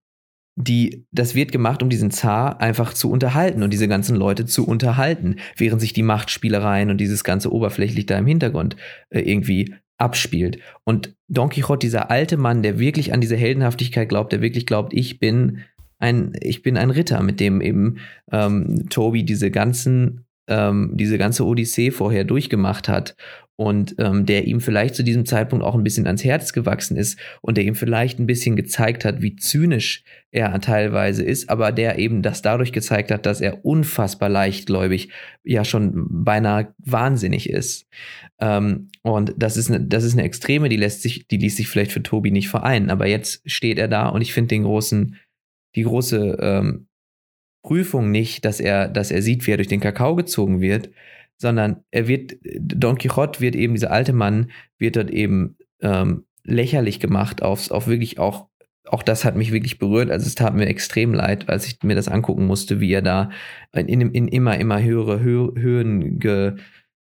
die, 0.59 1.05
das 1.11 1.35
wird 1.35 1.51
gemacht, 1.51 1.83
um 1.83 1.89
diesen 1.89 2.09
Zar 2.09 2.59
einfach 2.59 2.93
zu 2.93 3.11
unterhalten 3.11 3.61
und 3.61 3.71
diese 3.71 3.87
ganzen 3.87 4.15
Leute 4.15 4.47
zu 4.47 4.67
unterhalten, 4.67 5.35
während 5.55 5.79
sich 5.79 5.93
die 5.93 6.01
Machtspielereien 6.01 6.89
und 6.89 6.97
dieses 6.97 7.23
ganze 7.23 7.53
oberflächlich 7.53 8.07
da 8.07 8.17
im 8.17 8.25
Hintergrund 8.25 8.75
äh, 9.11 9.19
irgendwie 9.19 9.75
abspielt. 9.99 10.57
Und 10.83 11.15
Don 11.27 11.49
Quixote, 11.49 11.85
dieser 11.85 12.09
alte 12.09 12.37
Mann, 12.37 12.63
der 12.63 12.79
wirklich 12.79 13.13
an 13.13 13.21
diese 13.21 13.35
Heldenhaftigkeit 13.35 14.09
glaubt, 14.09 14.31
der 14.31 14.41
wirklich 14.41 14.65
glaubt, 14.65 14.93
ich 14.93 15.19
bin 15.19 15.59
ein, 15.99 16.33
ich 16.41 16.63
bin 16.63 16.75
ein 16.75 16.89
Ritter, 16.89 17.21
mit 17.21 17.39
dem 17.39 17.61
eben 17.61 17.97
ähm, 18.31 18.89
Toby 18.89 19.23
diese 19.23 19.51
ganzen 19.51 20.25
ähm, 20.47 20.91
diese 20.95 21.17
ganze 21.17 21.45
Odyssee 21.45 21.91
vorher 21.91 22.23
durchgemacht 22.23 22.87
hat 22.87 23.15
und 23.57 23.95
ähm, 23.97 24.27
der 24.27 24.45
ihm 24.45 24.61
vielleicht 24.61 24.93
zu 24.93 25.03
diesem 25.03 25.25
Zeitpunkt 25.25 25.65
auch 25.65 25.73
ein 25.73 25.83
bisschen 25.83 26.05
ans 26.05 26.23
Herz 26.23 26.53
gewachsen 26.53 26.95
ist 26.95 27.19
und 27.41 27.57
der 27.57 27.65
ihm 27.65 27.73
vielleicht 27.73 28.19
ein 28.19 28.27
bisschen 28.27 28.55
gezeigt 28.55 29.03
hat, 29.03 29.21
wie 29.23 29.35
zynisch 29.35 30.03
er 30.29 30.61
teilweise 30.61 31.23
ist, 31.23 31.49
aber 31.49 31.71
der 31.71 31.97
eben 31.97 32.21
das 32.21 32.43
dadurch 32.43 32.71
gezeigt 32.71 33.09
hat, 33.09 33.25
dass 33.25 33.41
er 33.41 33.65
unfassbar 33.65 34.29
leichtgläubig, 34.29 35.09
ja 35.43 35.65
schon 35.65 36.05
beinahe 36.23 36.75
wahnsinnig 36.77 37.49
ist. 37.49 37.87
Ähm, 38.39 38.89
und 39.01 39.33
das 39.37 39.57
ist, 39.57 39.71
eine, 39.71 39.83
das 39.83 40.03
ist 40.03 40.13
eine 40.13 40.23
Extreme, 40.23 40.69
die 40.69 40.77
lässt 40.77 41.01
sich, 41.01 41.27
die 41.27 41.37
ließ 41.37 41.57
sich 41.57 41.67
vielleicht 41.67 41.91
für 41.91 42.03
Tobi 42.03 42.29
nicht 42.29 42.49
vereinen, 42.49 42.91
aber 42.91 43.07
jetzt 43.07 43.41
steht 43.49 43.79
er 43.79 43.87
da 43.87 44.07
und 44.09 44.21
ich 44.21 44.33
finde 44.33 44.49
den 44.49 44.63
großen, 44.63 45.15
die 45.75 45.83
große 45.83 46.37
ähm, 46.39 46.87
Prüfung 47.63 48.11
nicht, 48.11 48.45
dass 48.45 48.59
er, 48.59 48.87
dass 48.87 49.09
er 49.09 49.23
sieht, 49.23 49.47
wie 49.47 49.51
er 49.51 49.57
durch 49.57 49.67
den 49.67 49.79
Kakao 49.79 50.15
gezogen 50.15 50.61
wird, 50.61 50.91
sondern 51.37 51.83
er 51.91 52.07
wird, 52.07 52.35
Don 52.59 52.97
Quixote 52.97 53.39
wird 53.41 53.55
eben, 53.55 53.73
dieser 53.73 53.91
alte 53.91 54.13
Mann, 54.13 54.51
wird 54.77 54.95
dort 54.95 55.11
eben 55.11 55.57
ähm, 55.81 56.25
lächerlich 56.43 56.99
gemacht, 56.99 57.43
aufs, 57.43 57.71
auf 57.71 57.87
wirklich 57.87 58.19
auch, 58.19 58.47
auch 58.85 59.03
das 59.03 59.25
hat 59.25 59.35
mich 59.35 59.51
wirklich 59.51 59.79
berührt. 59.79 60.09
Also 60.09 60.25
es 60.25 60.35
tat 60.35 60.55
mir 60.55 60.67
extrem 60.67 61.13
leid, 61.13 61.49
als 61.49 61.67
ich 61.67 61.77
mir 61.83 61.95
das 61.95 62.07
angucken 62.07 62.47
musste, 62.47 62.79
wie 62.79 62.91
er 62.91 63.01
da 63.01 63.29
in, 63.73 63.87
in 63.87 64.27
immer, 64.27 64.57
immer 64.57 64.81
höhere 64.81 65.21
Hö 65.21 65.51
Höhen 65.55 66.19
ge, 66.19 66.55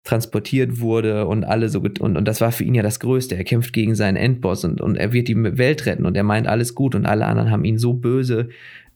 transportiert 0.05 0.81
wurde 0.81 1.27
und 1.27 1.45
alle 1.45 1.69
so 1.69 1.81
und, 1.81 2.01
und 2.01 2.25
das 2.27 2.41
war 2.41 2.53
für 2.53 2.65
ihn 2.65 2.75
ja 2.75 2.83
das 2.83 3.01
Größte. 3.01 3.37
Er 3.37 3.45
kämpft 3.45 3.73
gegen 3.73 3.95
seinen 3.95 4.17
Endboss 4.17 4.65
und, 4.65 4.81
und 4.81 4.97
er 4.97 5.13
wird 5.13 5.29
die 5.29 5.37
Welt 5.37 5.87
retten 5.87 6.07
und 6.07 6.17
er 6.17 6.23
meint 6.23 6.47
alles 6.47 6.75
gut 6.75 6.95
und 6.95 7.07
alle 7.07 7.27
anderen 7.27 7.51
haben 7.51 7.65
ihn 7.65 7.79
so 7.79 7.93
böse 7.95 8.49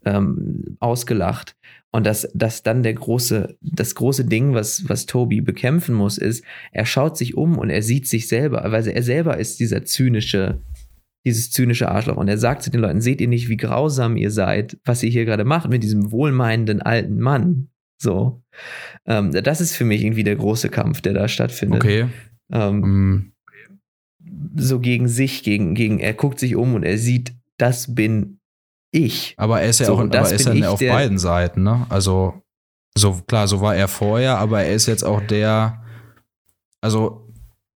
ähm, 0.04 0.76
ausgelacht. 0.80 1.56
Und 1.94 2.04
dass 2.06 2.28
das 2.34 2.64
dann 2.64 2.82
der 2.82 2.94
große, 2.94 3.56
das 3.60 3.94
große 3.94 4.24
Ding, 4.24 4.52
was, 4.52 4.88
was 4.88 5.06
Toby 5.06 5.40
bekämpfen 5.40 5.94
muss, 5.94 6.18
ist, 6.18 6.44
er 6.72 6.86
schaut 6.86 7.16
sich 7.16 7.36
um 7.36 7.56
und 7.56 7.70
er 7.70 7.82
sieht 7.82 8.08
sich 8.08 8.26
selber, 8.26 8.64
weil 8.66 8.88
er 8.88 9.02
selber 9.04 9.38
ist 9.38 9.60
dieser 9.60 9.84
zynische, 9.84 10.60
dieses 11.24 11.52
zynische 11.52 11.88
Arschloch. 11.88 12.16
Und 12.16 12.26
er 12.26 12.36
sagt 12.36 12.64
zu 12.64 12.72
den 12.72 12.80
Leuten, 12.80 13.00
seht 13.00 13.20
ihr 13.20 13.28
nicht, 13.28 13.48
wie 13.48 13.56
grausam 13.56 14.16
ihr 14.16 14.32
seid, 14.32 14.76
was 14.84 15.04
ihr 15.04 15.10
hier 15.10 15.24
gerade 15.24 15.44
macht 15.44 15.70
mit 15.70 15.84
diesem 15.84 16.10
wohlmeinenden 16.10 16.82
alten 16.82 17.20
Mann? 17.20 17.68
So. 18.02 18.42
Ähm, 19.06 19.30
das 19.30 19.60
ist 19.60 19.76
für 19.76 19.84
mich 19.84 20.02
irgendwie 20.02 20.24
der 20.24 20.34
große 20.34 20.70
Kampf, 20.70 21.00
der 21.00 21.14
da 21.14 21.28
stattfindet. 21.28 21.80
Okay. 21.80 22.06
Ähm, 22.52 22.80
Mm, 22.80 23.32
So 24.56 24.80
gegen 24.80 25.06
sich, 25.06 25.44
gegen, 25.44 25.74
gegen, 25.76 26.00
er 26.00 26.14
guckt 26.14 26.40
sich 26.40 26.56
um 26.56 26.74
und 26.74 26.82
er 26.82 26.98
sieht, 26.98 27.34
das 27.56 27.94
bin 27.94 28.40
ich. 28.94 29.34
Aber 29.36 29.60
er 29.60 29.68
ist 29.68 29.80
ja 29.80 29.86
So, 29.86 29.94
auch 29.94 30.00
aber 30.00 30.16
er 30.16 30.32
ist 30.32 30.46
ja 30.46 30.68
auf 30.70 30.78
beiden 30.78 31.18
Seiten, 31.18 31.62
ne? 31.62 31.86
Also, 31.88 32.42
so 32.96 33.20
klar, 33.26 33.48
so 33.48 33.60
war 33.60 33.74
er 33.74 33.88
vorher, 33.88 34.38
aber 34.38 34.62
er 34.62 34.74
ist 34.74 34.86
jetzt 34.86 35.04
auch 35.04 35.20
der, 35.20 35.82
also, 36.80 37.28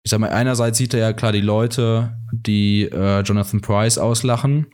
ich 0.04 0.10
sag 0.10 0.20
mal, 0.20 0.30
einerseits 0.30 0.76
sieht 0.78 0.92
er 0.94 1.00
ja 1.00 1.12
klar 1.12 1.32
die 1.32 1.40
Leute, 1.40 2.16
die 2.32 2.82
äh, 2.82 3.20
Jonathan 3.20 3.60
Price 3.60 3.96
auslachen, 3.96 4.66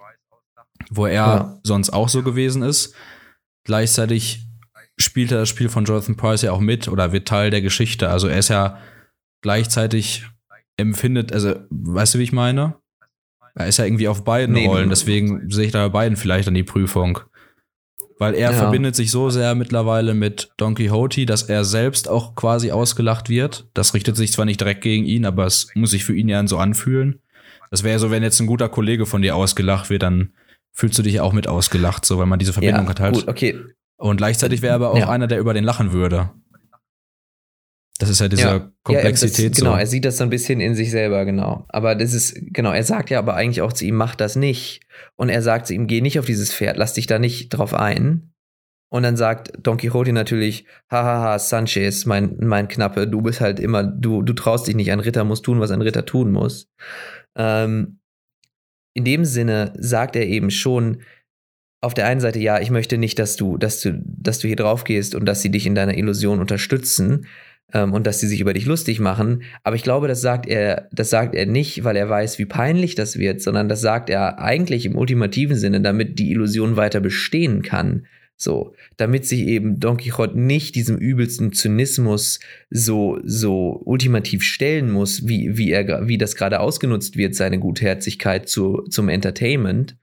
wo 0.91 1.07
er 1.07 1.13
Ja. 1.15 1.61
sonst 1.63 1.91
auch 1.91 2.09
so 2.09 2.23
gewesen 2.23 2.63
ist. 2.63 2.95
Gleichzeitig 3.65 4.47
spielt 4.99 5.31
er 5.33 5.39
das 5.39 5.49
Spiel 5.49 5.69
von 5.69 5.85
Jonathan 5.85 6.17
Price 6.17 6.43
ja 6.43 6.53
auch 6.53 6.61
mit 6.61 6.89
oder 6.89 7.13
wird 7.13 7.29
Teil 7.29 7.51
der 7.51 7.63
Geschichte. 7.63 8.09
Also 8.09 8.27
er 8.29 8.39
ist 8.39 8.49
ja 8.49 8.79
gleichzeitig 9.43 10.27
empfindet, 10.77 11.33
also 11.33 11.55
weißt 11.71 12.15
du, 12.15 12.19
wie 12.19 12.25
ich 12.25 12.33
meine? 12.33 12.80
Er 13.55 13.67
ist 13.67 13.79
ja 13.79 13.85
irgendwie 13.85 14.09
auf 14.09 14.25
beiden 14.25 14.55
Nee, 14.55 14.67
Rollen, 14.67 14.89
deswegen 14.89 15.51
sehe 15.51 15.67
ich 15.67 15.73
da 15.73 15.87
bei 15.89 15.93
beiden 15.93 16.17
vielleicht 16.17 16.49
an 16.49 16.55
die 16.55 16.63
Prüfung. 16.63 17.21
Weil 18.19 18.35
er 18.35 18.51
Ja. 18.51 18.57
verbindet 18.57 18.95
sich 18.95 19.11
so 19.11 19.31
sehr 19.31 19.55
mittlerweile 19.55 20.13
mit 20.15 20.51
Don 20.59 20.75
Quixote, 20.75 21.25
dass 21.27 21.43
er 21.45 21.65
selbst 21.65 22.09
auch 22.09 22.35
quasi 22.35 22.71
ausgelacht 22.71 23.29
wird. 23.31 23.69
Das 23.75 23.95
richtet 23.95 24.17
sich 24.17 24.33
zwar 24.33 24.45
nicht 24.45 24.61
direkt 24.61 24.83
gegen 24.83 25.05
ihn, 25.07 25.25
aber 25.25 25.47
es 25.47 25.69
muss 25.75 25.91
sich 25.91 26.05
für 26.05 26.15
ihn 26.15 26.29
ja 26.29 26.47
so 26.47 26.59
anfühlen. 26.59 27.21
Das 27.71 27.83
wäre 27.83 27.99
so, 27.99 28.11
wenn 28.11 28.23
jetzt 28.23 28.39
ein 28.41 28.47
guter 28.47 28.69
Kollege 28.69 29.07
von 29.07 29.23
dir 29.23 29.37
ausgelacht 29.37 29.89
wird, 29.91 30.03
dann 30.03 30.35
fühlst 30.73 30.99
du 30.99 31.03
dich 31.03 31.21
auch 31.21 31.33
mit 31.33 31.47
ausgelacht, 31.47 32.05
so 32.05 32.19
weil 32.19 32.27
man 32.27 32.39
diese 32.39 32.53
Verbindung 32.53 32.89
hat 32.89 33.01
halt. 33.01 33.15
gut, 33.15 33.29
okay. 33.29 33.59
Und 33.97 34.17
gleichzeitig 34.19 34.61
wäre 34.63 34.75
aber 34.75 34.91
auch 34.91 34.99
Ja. 34.99 35.09
einer, 35.09 35.27
der 35.27 35.39
über 35.41 35.55
den 35.55 35.65
lachen 35.65 35.93
würde. 35.93 36.31
Das 38.01 38.09
ist 38.09 38.19
ja 38.19 38.29
diese 38.29 38.43
Ja. 38.43 38.53
Ja, 38.55 38.71
Komplexität 38.83 39.53
das, 39.53 39.59
genau, 39.59 39.73
so. 39.73 39.79
er 39.79 39.87
sieht 39.87 40.07
das 40.07 40.17
so 40.17 40.25
ein 40.25 40.31
bisschen 40.31 40.59
in 40.61 40.75
sich 40.75 40.91
selber, 40.91 41.27
genau. 41.27 41.67
Aber 41.69 41.95
das 41.95 42.15
ist, 42.15 42.35
genau, 42.47 42.73
er 42.73 42.83
sagt 42.83 43.11
ja 43.11 43.19
aber 43.19 43.35
eigentlich 43.35 43.61
auch 43.61 43.75
zu 43.75 43.85
ihm, 43.85 43.95
mach 43.95 44.15
das 44.15 44.37
nicht. 44.37 44.81
Und 45.17 45.29
er 45.29 45.43
sagt 45.43 45.67
zu 45.67 45.75
ihm, 45.75 45.87
geh 45.87 46.01
nicht 46.01 46.19
auf 46.19 46.25
dieses 46.25 46.53
Pferd, 46.53 46.79
lass 46.79 46.95
dich 46.95 47.07
da 47.07 47.19
nicht 47.19 47.51
drauf 47.51 47.75
ein. 47.75 48.33
Und 48.89 49.03
dann 49.03 49.19
sagt 49.19 49.53
Don 49.63 49.77
Quixote 49.77 50.15
natürlich, 50.15 50.65
hahaha, 50.91 51.39
Sanchez, 51.39 52.07
mein, 52.07 52.37
mein 52.41 52.69
Knappe, 52.69 53.07
du 53.07 53.21
bist 53.21 53.43
halt 53.43 53.61
immer, 53.61 53.85
du, 53.85 54.23
du 54.23 54.33
traust 54.33 54.67
dich 54.67 54.75
nicht, 54.75 54.91
ein 54.91 55.01
Ritter 55.01 55.25
muss 55.25 55.43
tun, 55.43 55.61
was 55.61 55.71
ein 55.71 55.83
Ritter 55.83 56.07
tun 56.07 56.33
muss. 56.33 56.71
Ähm, 57.37 58.01
in 58.95 59.05
dem 59.05 59.27
Sinne 59.27 59.75
sagt 59.77 60.17
er 60.17 60.27
eben 60.27 60.51
schon, 60.51 61.03
auf 61.83 61.93
der 61.93 62.07
einen 62.07 62.21
Seite, 62.21 62.39
ja, 62.39 62.61
ich 62.61 62.71
möchte 62.71 62.97
nicht, 62.97 63.19
dass 63.19 63.37
du, 63.37 63.59
dass 63.59 63.81
du, 63.81 64.03
dass 64.05 64.39
du 64.39 64.49
hier 64.49 64.57
drauf 64.57 64.85
gehst 64.85 65.15
und 65.15 65.27
dass 65.27 65.43
sie 65.43 65.51
dich 65.51 65.67
in 65.67 65.75
deiner 65.75 65.97
Illusion 65.97 66.41
unterstützen 66.41 67.27
ähm, 67.73 67.93
und 67.93 68.07
dass 68.07 68.21
sie 68.21 68.29
sich 68.29 68.41
über 68.41 68.53
dich 68.53 68.67
lustig 68.67 69.01
machen. 69.01 69.43
Aber 69.63 69.77
ich 69.77 69.83
glaube, 69.83 70.09
das 70.09 70.21
sagt 70.21 70.47
er, 70.47 70.89
das 70.93 71.11
sagt 71.11 71.35
er 71.35 71.47
nicht, 71.47 71.85
weil 71.85 71.97
er 71.97 72.09
weiß, 72.09 72.39
wie 72.39 72.47
peinlich 72.47 72.95
das 72.95 73.19
wird, 73.19 73.41
sondern 73.41 73.69
das 73.69 73.81
sagt 73.81 74.11
er 74.11 74.39
eigentlich 74.39 74.87
im 74.87 74.97
ultimativen 74.97 75.57
Sinne, 75.57 75.81
damit 75.81 76.19
die 76.19 76.31
Illusion 76.31 76.77
weiter 76.77 77.01
bestehen 77.01 77.63
kann. 77.63 78.07
So, 78.43 78.75
damit 78.97 79.27
sich 79.27 79.43
eben 79.43 79.81
Don 79.81 79.99
Quixote 79.99 80.41
nicht 80.41 80.75
diesem 80.75 80.97
übelsten 80.97 81.53
Zynismus 81.53 82.41
so, 82.71 83.19
so 83.23 83.83
ultimativ 83.85 84.43
stellen 84.43 84.91
muss, 84.91 85.29
wie, 85.29 85.59
wie 85.59 85.71
er, 85.71 86.09
wie 86.09 86.17
das 86.17 86.37
gerade 86.37 86.61
ausgenutzt 86.61 87.19
wird, 87.19 87.35
seine 87.35 87.59
Gutherzigkeit 87.59 88.49
zu, 88.49 88.87
zum 88.89 89.11
Entertainment. 89.11 89.99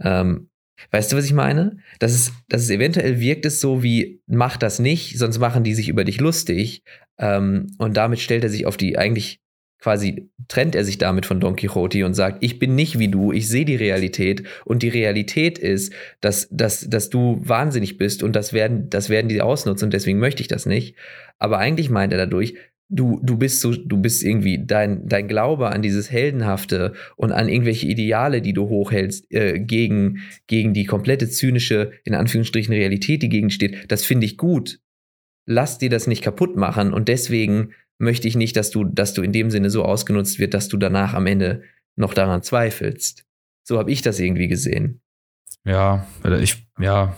Ähm, 0.00 0.48
weißt 0.92 1.10
du, 1.10 1.16
was 1.16 1.24
ich 1.24 1.32
meine? 1.32 1.78
Das 1.98 2.14
ist, 2.14 2.32
das 2.48 2.62
ist 2.62 2.70
eventuell 2.70 3.18
wirkt 3.18 3.46
es 3.46 3.60
so 3.60 3.82
wie, 3.82 4.22
mach 4.28 4.56
das 4.56 4.78
nicht, 4.78 5.18
sonst 5.18 5.40
machen 5.40 5.64
die 5.64 5.74
sich 5.74 5.88
über 5.88 6.04
dich 6.04 6.20
lustig. 6.20 6.84
Ähm, 7.18 7.74
und 7.78 7.96
damit 7.96 8.20
stellt 8.20 8.44
er 8.44 8.50
sich 8.50 8.66
auf 8.66 8.76
die, 8.76 8.98
eigentlich 8.98 9.40
quasi 9.82 10.30
trennt 10.46 10.76
er 10.76 10.84
sich 10.84 10.96
damit 10.96 11.26
von 11.26 11.40
Don 11.40 11.56
Quixote 11.56 12.06
und 12.06 12.14
sagt, 12.14 12.42
ich 12.42 12.60
bin 12.60 12.76
nicht 12.76 13.00
wie 13.00 13.08
du, 13.08 13.32
ich 13.32 13.48
sehe 13.48 13.64
die 13.64 13.74
Realität 13.74 14.44
und 14.64 14.82
die 14.82 14.88
Realität 14.88 15.58
ist, 15.58 15.92
dass, 16.20 16.48
dass, 16.50 16.88
dass 16.88 17.10
du 17.10 17.40
wahnsinnig 17.42 17.98
bist 17.98 18.22
und 18.22 18.36
das 18.36 18.52
werden, 18.52 18.88
das 18.90 19.08
werden 19.08 19.28
die 19.28 19.42
ausnutzen 19.42 19.86
und 19.86 19.92
deswegen 19.92 20.20
möchte 20.20 20.40
ich 20.40 20.48
das 20.48 20.66
nicht. 20.66 20.94
Aber 21.38 21.58
eigentlich 21.58 21.90
meint 21.90 22.12
er 22.12 22.18
dadurch, 22.18 22.54
du, 22.88 23.18
du 23.24 23.36
bist 23.36 23.60
so, 23.60 23.74
du 23.74 23.96
bist 23.96 24.22
irgendwie, 24.22 24.64
dein, 24.64 25.08
dein 25.08 25.26
Glaube 25.26 25.70
an 25.70 25.82
dieses 25.82 26.12
Heldenhafte 26.12 26.92
und 27.16 27.32
an 27.32 27.48
irgendwelche 27.48 27.88
Ideale, 27.88 28.40
die 28.40 28.52
du 28.52 28.68
hochhältst, 28.68 29.32
äh, 29.32 29.58
gegen, 29.58 30.18
gegen 30.46 30.74
die 30.74 30.84
komplette 30.84 31.28
zynische, 31.28 31.90
in 32.04 32.14
Anführungsstrichen, 32.14 32.72
Realität, 32.72 33.22
die 33.22 33.28
gegen 33.28 33.50
steht, 33.50 33.90
das 33.90 34.04
finde 34.04 34.26
ich 34.26 34.36
gut. 34.36 34.78
Lass 35.46 35.78
dir 35.78 35.90
das 35.90 36.06
nicht 36.06 36.22
kaputt 36.22 36.56
machen 36.56 36.92
und 36.92 37.08
deswegen 37.08 37.72
möchte 37.98 38.28
ich 38.28 38.36
nicht, 38.36 38.56
dass 38.56 38.70
du, 38.70 38.84
dass 38.84 39.14
du 39.14 39.22
in 39.22 39.32
dem 39.32 39.50
Sinne 39.50 39.70
so 39.70 39.84
ausgenutzt 39.84 40.38
wird, 40.38 40.54
dass 40.54 40.68
du 40.68 40.76
danach 40.76 41.14
am 41.14 41.26
Ende 41.26 41.62
noch 41.96 42.14
daran 42.14 42.42
zweifelst. 42.42 43.24
So 43.64 43.78
habe 43.78 43.90
ich 43.90 44.02
das 44.02 44.18
irgendwie 44.18 44.48
gesehen. 44.48 45.00
Ja, 45.64 46.06
ich, 46.40 46.66
ja. 46.78 47.16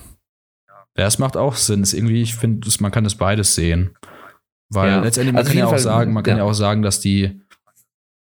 Ja, 0.97 1.07
es 1.07 1.19
macht 1.19 1.37
auch 1.37 1.57
Sinn. 1.57 1.83
Es 1.83 1.93
irgendwie, 1.95 2.23
ich 2.23 2.35
finde, 2.35 2.69
man 2.81 2.93
kann 2.93 3.05
das 3.05 3.15
beides 3.17 3.55
sehen. 3.55 3.97
Weil 4.69 4.91
Ja. 4.91 5.01
letztendlich, 5.01 5.33
man 5.33 5.39
Also 5.41 5.51
kann 5.51 5.59
ja 5.59 5.67
auch 5.67 5.71
Fall, 5.71 5.79
sagen, 5.79 6.13
man 6.13 6.23
kann 6.23 6.37
ja. 6.37 6.45
ja 6.45 6.51
auch 6.51 6.55
sagen, 6.55 6.83
dass 6.83 7.01
die, 7.01 7.41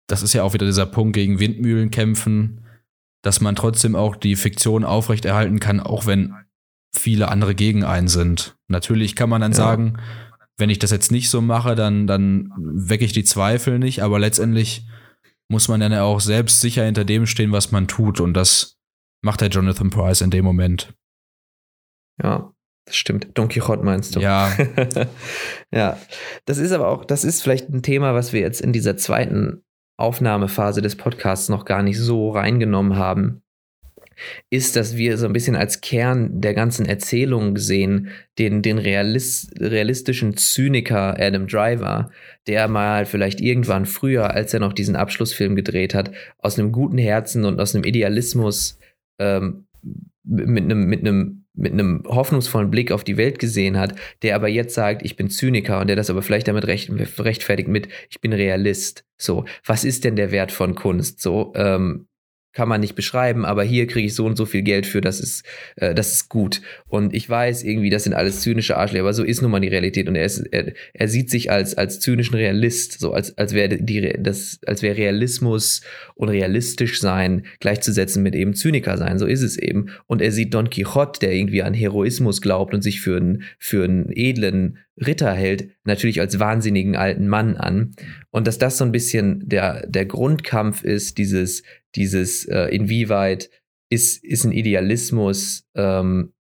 das 0.08 0.22
ist 0.24 0.34
ja 0.34 0.44
auch 0.44 0.54
wieder 0.54 0.66
dieser 0.66 0.86
Punkt 0.86 1.14
gegen 1.14 1.40
Windmühlen 1.40 1.90
kämpfen, 1.92 2.66
dass 3.24 3.42
man 3.42 3.56
trotzdem 3.56 3.96
auch 3.96 4.16
die 4.16 4.36
Fiktion 4.36 4.84
aufrechterhalten 4.84 5.60
kann, 5.60 5.80
auch 5.80 6.06
wenn 6.06 6.34
viele 6.94 7.30
andere 7.30 7.56
gegen 7.56 7.84
einen 7.84 8.08
sind. 8.08 8.58
Natürlich 8.68 9.16
kann 9.16 9.30
man 9.30 9.42
dann 9.42 9.52
ja. 9.52 9.58
sagen, 9.58 9.98
wenn 10.58 10.70
ich 10.70 10.80
das 10.80 10.92
jetzt 10.92 11.12
nicht 11.12 11.30
so 11.30 11.42
mache, 11.42 11.76
dann, 11.76 12.08
dann 12.08 12.52
wecke 12.58 13.06
ich 13.06 13.14
die 13.14 13.24
Zweifel 13.24 13.80
nicht, 13.80 14.04
aber 14.04 14.20
letztendlich 14.20 14.86
muss 15.50 15.68
man 15.68 15.80
dann 15.80 15.92
ja 15.92 16.04
auch 16.04 16.22
selbst 16.22 16.62
sicher 16.62 16.86
hinter 16.86 17.04
dem 17.04 17.26
stehen, 17.26 17.52
was 17.52 17.72
man 17.72 17.88
tut. 17.88 18.20
Und 18.20 18.34
das 18.34 18.78
macht 19.22 19.42
der 19.42 19.50
Jonathan 19.50 19.90
Price 19.90 20.22
in 20.22 20.32
dem 20.32 20.46
Moment. 20.46 20.94
Ja, 22.22 22.54
das 22.86 22.96
stimmt. 22.96 23.30
Don 23.34 23.50
Quixote 23.50 23.84
meinst 23.84 24.16
du? 24.16 24.20
Ja. 24.20 24.52
ja. 25.74 25.98
Das 26.46 26.58
ist 26.58 26.72
aber 26.72 26.88
auch, 26.88 27.06
das 27.06 27.24
ist 27.24 27.42
vielleicht 27.42 27.70
ein 27.70 27.84
Thema, 27.84 28.14
was 28.14 28.32
wir 28.34 28.42
jetzt 28.42 28.62
in 28.62 28.72
dieser 28.72 28.98
zweiten 28.98 29.64
Aufnahmephase 29.98 30.82
des 30.82 30.96
Podcasts 30.96 31.50
noch 31.50 31.66
gar 31.66 31.84
nicht 31.84 32.00
so 32.00 32.32
reingenommen 32.32 32.96
haben 32.96 33.44
ist, 34.50 34.76
dass 34.76 34.98
wir 34.98 35.18
so 35.18 35.26
ein 35.26 35.34
bisschen 35.34 35.56
als 35.56 35.82
Kern 35.82 36.42
der 36.42 36.54
ganzen 36.54 36.86
Erzählung 36.86 37.58
sehen, 37.58 38.10
den, 38.40 38.62
den 38.62 38.78
Realist, 38.78 39.54
realistischen 39.60 40.38
Zyniker 40.38 41.20
Adam 41.20 41.48
Driver, 41.48 42.12
der 42.48 42.68
mal 42.68 43.06
vielleicht 43.06 43.42
irgendwann 43.42 43.86
früher, 43.86 44.32
als 44.32 44.54
er 44.54 44.60
noch 44.60 44.74
diesen 44.74 44.96
Abschlussfilm 44.96 45.56
gedreht 45.56 45.94
hat, 45.94 46.12
aus 46.38 46.58
einem 46.58 46.72
guten 46.72 46.98
Herzen 46.98 47.46
und 47.46 47.60
aus 47.60 47.76
einem 47.76 47.84
Idealismus 47.84 48.80
ähm, 49.20 49.66
mit 50.24 50.64
einem, 50.64 50.86
mit 50.86 51.02
einem 51.02 51.42
mit 51.54 51.74
einem 51.74 52.04
hoffnungsvollen 52.08 52.72
Blick 52.72 52.92
auf 52.92 53.04
die 53.04 53.18
Welt 53.18 53.40
gesehen 53.40 53.78
hat, 53.78 53.96
der 54.22 54.36
aber 54.36 54.48
jetzt 54.48 54.74
sagt, 54.74 55.04
ich 55.04 55.16
bin 55.16 55.30
Zyniker 55.30 55.82
und 55.82 55.88
der 55.88 55.96
das 55.96 56.10
aber 56.10 56.22
vielleicht 56.22 56.48
damit 56.48 56.66
recht, 56.66 56.90
rechtfertigt 57.20 57.68
mit, 57.68 57.90
ich 58.10 58.22
bin 58.22 58.34
Realist. 58.34 59.06
So, 59.18 59.46
was 59.66 59.84
ist 59.84 60.04
denn 60.04 60.16
der 60.16 60.32
Wert 60.32 60.52
von 60.52 60.76
Kunst? 60.76 61.22
So, 61.22 61.52
ähm, 61.56 62.08
kann 62.54 62.68
man 62.68 62.82
nicht 62.82 62.96
beschreiben, 62.96 63.46
aber 63.46 63.64
hier 63.64 63.88
kriege 63.88 64.06
ich 64.06 64.16
so 64.16 64.26
und 64.26 64.36
so 64.36 64.46
viel 64.46 64.62
Geld 64.62 64.86
für, 64.86 65.02
das 65.02 65.20
ist, 65.20 65.46
äh, 65.78 65.96
das 65.96 66.14
ist 66.14 66.30
gut. 66.30 66.62
Und 66.88 67.14
ich 67.14 67.30
weiß 67.30 67.64
irgendwie, 67.64 67.90
das 67.90 68.04
sind 68.04 68.14
alles 68.14 68.42
zynische 68.42 68.78
Arschlöcher, 68.78 69.04
aber 69.04 69.14
so 69.14 69.24
ist 69.24 69.42
nun 69.42 69.52
mal 69.52 69.62
die 69.62 69.70
Realität. 69.70 70.08
Und 70.08 70.16
er, 70.16 70.26
ist, 70.26 70.40
er, 70.52 70.74
er 70.94 71.08
sieht 71.08 71.30
sich 71.30 71.52
als, 71.52 71.76
als 71.76 72.00
zynischen 72.00 72.36
Realist, 72.36 73.00
so 73.00 73.14
als, 73.14 73.38
als 73.38 73.54
wäre 73.54 73.78
die, 73.78 74.16
das, 74.20 74.60
als 74.66 74.82
wäre 74.82 74.98
Realismus 74.98 75.82
und 76.16 76.30
realistisch 76.30 77.00
sein 77.00 77.46
gleichzusetzen 77.60 78.22
mit 78.22 78.36
eben 78.36 78.54
Zyniker 78.54 78.98
sein. 78.98 79.18
So 79.18 79.26
ist 79.26 79.42
es 79.42 79.58
eben. 79.58 79.90
Und 80.08 80.22
er 80.22 80.32
sieht 80.32 80.54
Don 80.54 80.70
Quixote, 80.70 81.20
der 81.20 81.34
irgendwie 81.34 81.64
an 81.64 81.74
Heroismus 81.74 82.42
glaubt 82.42 82.74
und 82.74 82.82
sich 82.82 83.02
für 83.02 83.18
einen, 83.18 83.44
für 83.60 83.84
einen 83.86 84.12
edlen 84.14 84.78
Ritter 84.98 85.34
hält, 85.34 85.70
natürlich 85.84 86.20
als 86.20 86.40
wahnsinnigen 86.40 86.96
alten 86.96 87.28
Mann 87.28 87.56
an. 87.56 87.96
Und 88.30 88.48
dass 88.48 88.58
das 88.58 88.78
so 88.78 88.86
ein 88.86 88.92
bisschen 88.92 89.48
der, 89.48 89.88
der 89.88 90.06
Grundkampf 90.06 90.84
ist, 90.84 91.18
dieses, 91.18 91.64
dieses, 91.96 92.46
äh, 92.46 92.66
inwieweit 92.66 93.50
ist, 93.90 94.24
ist 94.24 94.46
ein 94.46 94.52
Idealismus 94.52 95.68
ähm, 95.76 96.34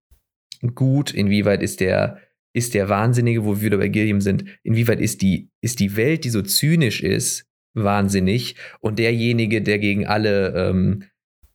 gut, 0.76 1.14
inwieweit 1.14 1.64
ist 1.64 1.80
der, 1.80 2.20
ist 2.54 2.74
der 2.74 2.90
Wahnsinnige, 2.90 3.46
wo 3.46 3.58
wir 3.58 3.62
wieder 3.64 3.78
bei 3.78 3.88
Gilliam 3.88 4.22
sind, 4.22 4.46
inwieweit 4.64 5.00
ist 5.00 5.22
die, 5.22 5.50
ist 5.62 5.80
die 5.80 5.96
Welt, 5.96 6.24
die 6.24 6.30
so 6.30 6.42
zynisch 6.42 7.02
ist, 7.02 7.46
wahnsinnig 7.74 8.56
und 8.82 9.00
derjenige, 9.00 9.62
der 9.62 9.80
gegen 9.80 10.06
alle, 10.06 10.54
ähm, 10.56 11.04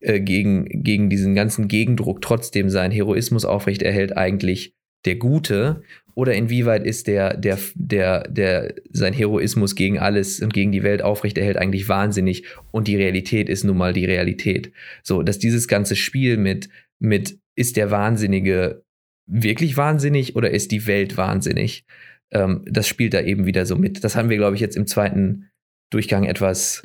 äh, 0.01 0.21
gegen, 0.21 0.83
gegen 0.83 1.11
diesen 1.11 1.35
ganzen 1.35 1.69
Gegendruck 1.69 2.23
trotzdem 2.23 2.71
seinen 2.71 2.93
Heroismus 2.93 3.45
aufrechterhält, 3.45 4.17
eigentlich 4.17 4.75
der 5.05 5.17
Gute 5.17 5.83
oder 6.15 6.35
inwieweit 6.35 6.85
ist 6.87 7.07
der, 7.09 7.37
der, 7.37 7.59
der, 7.75 8.27
der 8.29 8.75
sein 8.91 9.13
Heroismus 9.13 9.75
gegen 9.75 9.99
alles 9.99 10.41
und 10.41 10.55
gegen 10.55 10.73
die 10.73 10.83
Welt 10.83 11.03
aufrechterhält, 11.03 11.59
eigentlich 11.59 11.89
wahnsinnig 11.89 12.45
und 12.71 12.89
die 12.89 12.97
Realität 12.97 13.49
ist 13.49 13.65
nun 13.65 13.77
mal 13.77 13.93
die 13.93 14.07
Realität. 14.07 14.73
So, 15.03 15.23
dass 15.23 15.39
dieses 15.39 15.69
ganze 15.69 15.95
Spiel 15.95 16.39
mit, 16.39 16.71
mit 16.99 17.39
ist 17.55 17.77
der 17.77 17.91
Wahnsinnige 17.91 18.83
wirklich 19.27 19.77
wahnsinnig 19.77 20.37
oder 20.37 20.51
ist 20.51 20.71
die 20.71 20.87
Welt 20.87 21.17
wahnsinnig? 21.17 21.85
Ähm, 22.31 22.63
das 22.67 22.89
spielt 22.89 23.13
da 23.13 23.21
eben 23.21 23.45
wieder 23.45 23.67
so 23.67 23.77
mit. 23.77 24.03
Das 24.03 24.17
haben 24.17 24.31
wir, 24.31 24.39
glaube 24.39 24.55
ich, 24.55 24.61
jetzt 24.61 24.77
im 24.77 24.87
zweiten 24.87 25.51
Durchgang 25.91 26.25
etwas 26.25 26.83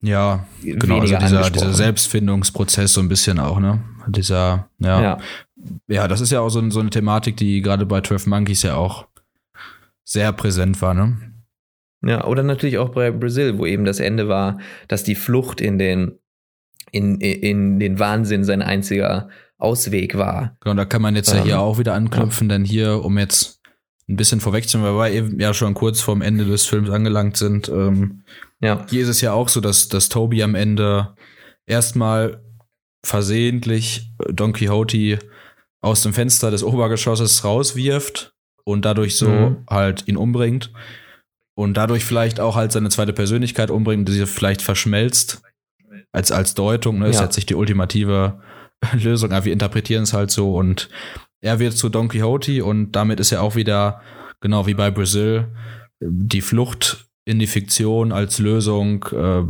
ja, 0.00 0.46
genau, 0.62 1.00
also 1.00 1.16
dieser, 1.16 1.50
dieser 1.50 1.74
Selbstfindungsprozess 1.74 2.92
so 2.92 3.00
ein 3.00 3.08
bisschen 3.08 3.40
auch, 3.40 3.58
ne? 3.58 3.82
Dieser, 4.06 4.68
ja. 4.78 5.02
Ja, 5.02 5.18
ja 5.88 6.08
das 6.08 6.20
ist 6.20 6.30
ja 6.30 6.40
auch 6.40 6.50
so, 6.50 6.68
so 6.70 6.80
eine 6.80 6.90
Thematik, 6.90 7.36
die 7.36 7.60
gerade 7.62 7.84
bei 7.84 8.00
12 8.00 8.26
Monkeys 8.26 8.62
ja 8.62 8.76
auch 8.76 9.06
sehr 10.04 10.32
präsent 10.32 10.80
war, 10.80 10.94
ne? 10.94 11.18
Ja, 12.02 12.24
oder 12.24 12.44
natürlich 12.44 12.78
auch 12.78 12.90
bei 12.90 13.10
Brasil, 13.10 13.58
wo 13.58 13.66
eben 13.66 13.84
das 13.84 13.98
Ende 13.98 14.28
war, 14.28 14.58
dass 14.86 15.02
die 15.02 15.16
Flucht 15.16 15.60
in 15.60 15.78
den, 15.78 16.12
in, 16.92 17.20
in 17.20 17.80
den 17.80 17.98
Wahnsinn 17.98 18.44
sein 18.44 18.62
einziger 18.62 19.28
Ausweg 19.58 20.16
war. 20.16 20.56
Genau, 20.60 20.76
da 20.76 20.84
kann 20.84 21.02
man 21.02 21.16
jetzt 21.16 21.32
ähm, 21.32 21.38
ja 21.38 21.44
hier 21.44 21.60
auch 21.60 21.78
wieder 21.78 21.94
anknüpfen, 21.94 22.48
ja. 22.48 22.56
denn 22.56 22.64
hier, 22.64 23.04
um 23.04 23.18
jetzt 23.18 23.60
ein 24.08 24.16
bisschen 24.16 24.40
vorwegzunehmen, 24.40 24.96
weil 24.96 25.12
wir 25.12 25.18
eben 25.18 25.40
ja 25.40 25.52
schon 25.52 25.74
kurz 25.74 26.00
vorm 26.00 26.22
Ende 26.22 26.44
des 26.44 26.66
Films 26.66 26.88
angelangt 26.88 27.36
sind, 27.36 27.68
ähm, 27.68 28.22
ja. 28.60 28.84
Hier 28.90 29.02
ist 29.02 29.08
es 29.08 29.20
ja 29.20 29.32
auch 29.32 29.48
so, 29.48 29.60
dass, 29.60 29.88
dass 29.88 30.08
Toby 30.08 30.42
am 30.42 30.54
Ende 30.54 31.14
erstmal 31.66 32.42
versehentlich 33.04 34.10
Don 34.28 34.52
Quixote 34.52 35.18
aus 35.80 36.02
dem 36.02 36.12
Fenster 36.12 36.50
des 36.50 36.64
Obergeschosses 36.64 37.44
rauswirft 37.44 38.34
und 38.64 38.84
dadurch 38.84 39.16
so 39.16 39.28
mhm. 39.28 39.64
halt 39.70 40.08
ihn 40.08 40.16
umbringt 40.16 40.72
und 41.54 41.74
dadurch 41.74 42.04
vielleicht 42.04 42.40
auch 42.40 42.56
halt 42.56 42.72
seine 42.72 42.88
zweite 42.88 43.12
Persönlichkeit 43.12 43.70
umbringt, 43.70 44.08
die 44.08 44.12
sie 44.12 44.26
vielleicht 44.26 44.62
verschmelzt 44.62 45.42
als, 46.12 46.32
als 46.32 46.54
Deutung, 46.54 46.98
ne, 46.98 47.06
ja. 47.06 47.10
ist 47.10 47.20
jetzt 47.20 47.36
nicht 47.36 47.50
die 47.50 47.54
ultimative 47.54 48.40
Lösung, 48.92 49.32
aber 49.32 49.44
wir 49.44 49.52
interpretieren 49.52 50.02
es 50.02 50.12
halt 50.12 50.30
so 50.30 50.54
und 50.54 50.88
er 51.40 51.60
wird 51.60 51.74
zu 51.74 51.88
Don 51.88 52.08
Quixote 52.08 52.64
und 52.64 52.92
damit 52.92 53.20
ist 53.20 53.30
er 53.30 53.42
auch 53.42 53.54
wieder, 53.54 54.00
genau 54.40 54.66
wie 54.66 54.74
bei 54.74 54.90
Brazil, 54.90 55.48
die 56.00 56.40
Flucht 56.40 57.07
in 57.28 57.38
die 57.38 57.46
Fiktion 57.46 58.10
als 58.10 58.38
Lösung 58.38 59.04
äh, 59.12 59.42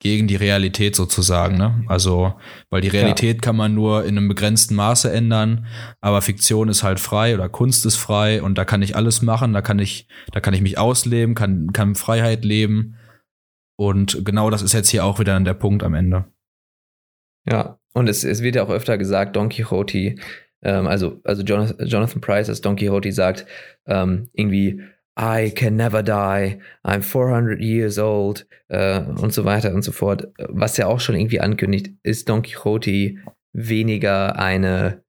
gegen 0.00 0.26
die 0.26 0.36
Realität 0.36 0.94
sozusagen. 0.94 1.56
Ne? 1.56 1.84
Also, 1.86 2.34
weil 2.68 2.82
die 2.82 2.88
Realität 2.88 3.36
ja. 3.36 3.40
kann 3.40 3.56
man 3.56 3.74
nur 3.74 4.04
in 4.04 4.18
einem 4.18 4.28
begrenzten 4.28 4.74
Maße 4.74 5.10
ändern, 5.10 5.66
aber 6.00 6.20
Fiktion 6.20 6.68
ist 6.68 6.82
halt 6.82 7.00
frei 7.00 7.34
oder 7.34 7.48
Kunst 7.48 7.86
ist 7.86 7.96
frei 7.96 8.42
und 8.42 8.58
da 8.58 8.66
kann 8.66 8.82
ich 8.82 8.96
alles 8.96 9.22
machen, 9.22 9.54
da 9.54 9.62
kann 9.62 9.78
ich, 9.78 10.08
da 10.32 10.40
kann 10.40 10.52
ich 10.52 10.60
mich 10.60 10.76
ausleben, 10.76 11.34
kann, 11.34 11.72
kann 11.72 11.94
Freiheit 11.94 12.44
leben. 12.44 12.96
Und 13.76 14.24
genau 14.26 14.50
das 14.50 14.60
ist 14.60 14.74
jetzt 14.74 14.90
hier 14.90 15.04
auch 15.06 15.18
wieder 15.18 15.40
der 15.40 15.54
Punkt 15.54 15.82
am 15.82 15.94
Ende. 15.94 16.26
Ja, 17.48 17.78
und 17.94 18.08
es, 18.08 18.24
es 18.24 18.42
wird 18.42 18.56
ja 18.56 18.64
auch 18.64 18.70
öfter 18.70 18.98
gesagt, 18.98 19.36
Don 19.36 19.48
Quixote, 19.48 20.16
ähm, 20.62 20.86
also, 20.86 21.20
also 21.24 21.42
Jonathan, 21.42 21.86
Jonathan 21.86 22.20
Price 22.20 22.48
als 22.50 22.60
Don 22.60 22.76
Quixote 22.76 23.12
sagt, 23.12 23.46
ähm, 23.86 24.28
irgendwie, 24.32 24.82
I 25.18 25.50
can 25.50 25.76
never 25.76 26.02
die, 26.02 26.58
I'm 26.84 27.02
400 27.02 27.60
years 27.60 27.98
old 27.98 28.46
äh, 28.68 29.00
und 29.00 29.32
so 29.32 29.44
weiter 29.44 29.74
und 29.74 29.82
so 29.82 29.92
fort. 29.92 30.28
Was 30.48 30.76
ja 30.76 30.86
auch 30.86 31.00
schon 31.00 31.16
irgendwie 31.16 31.40
ankündigt, 31.40 31.90
ist 32.02 32.28
Don 32.28 32.42
Quixote 32.42 33.16
weniger 33.52 34.38
eine, 34.38 35.02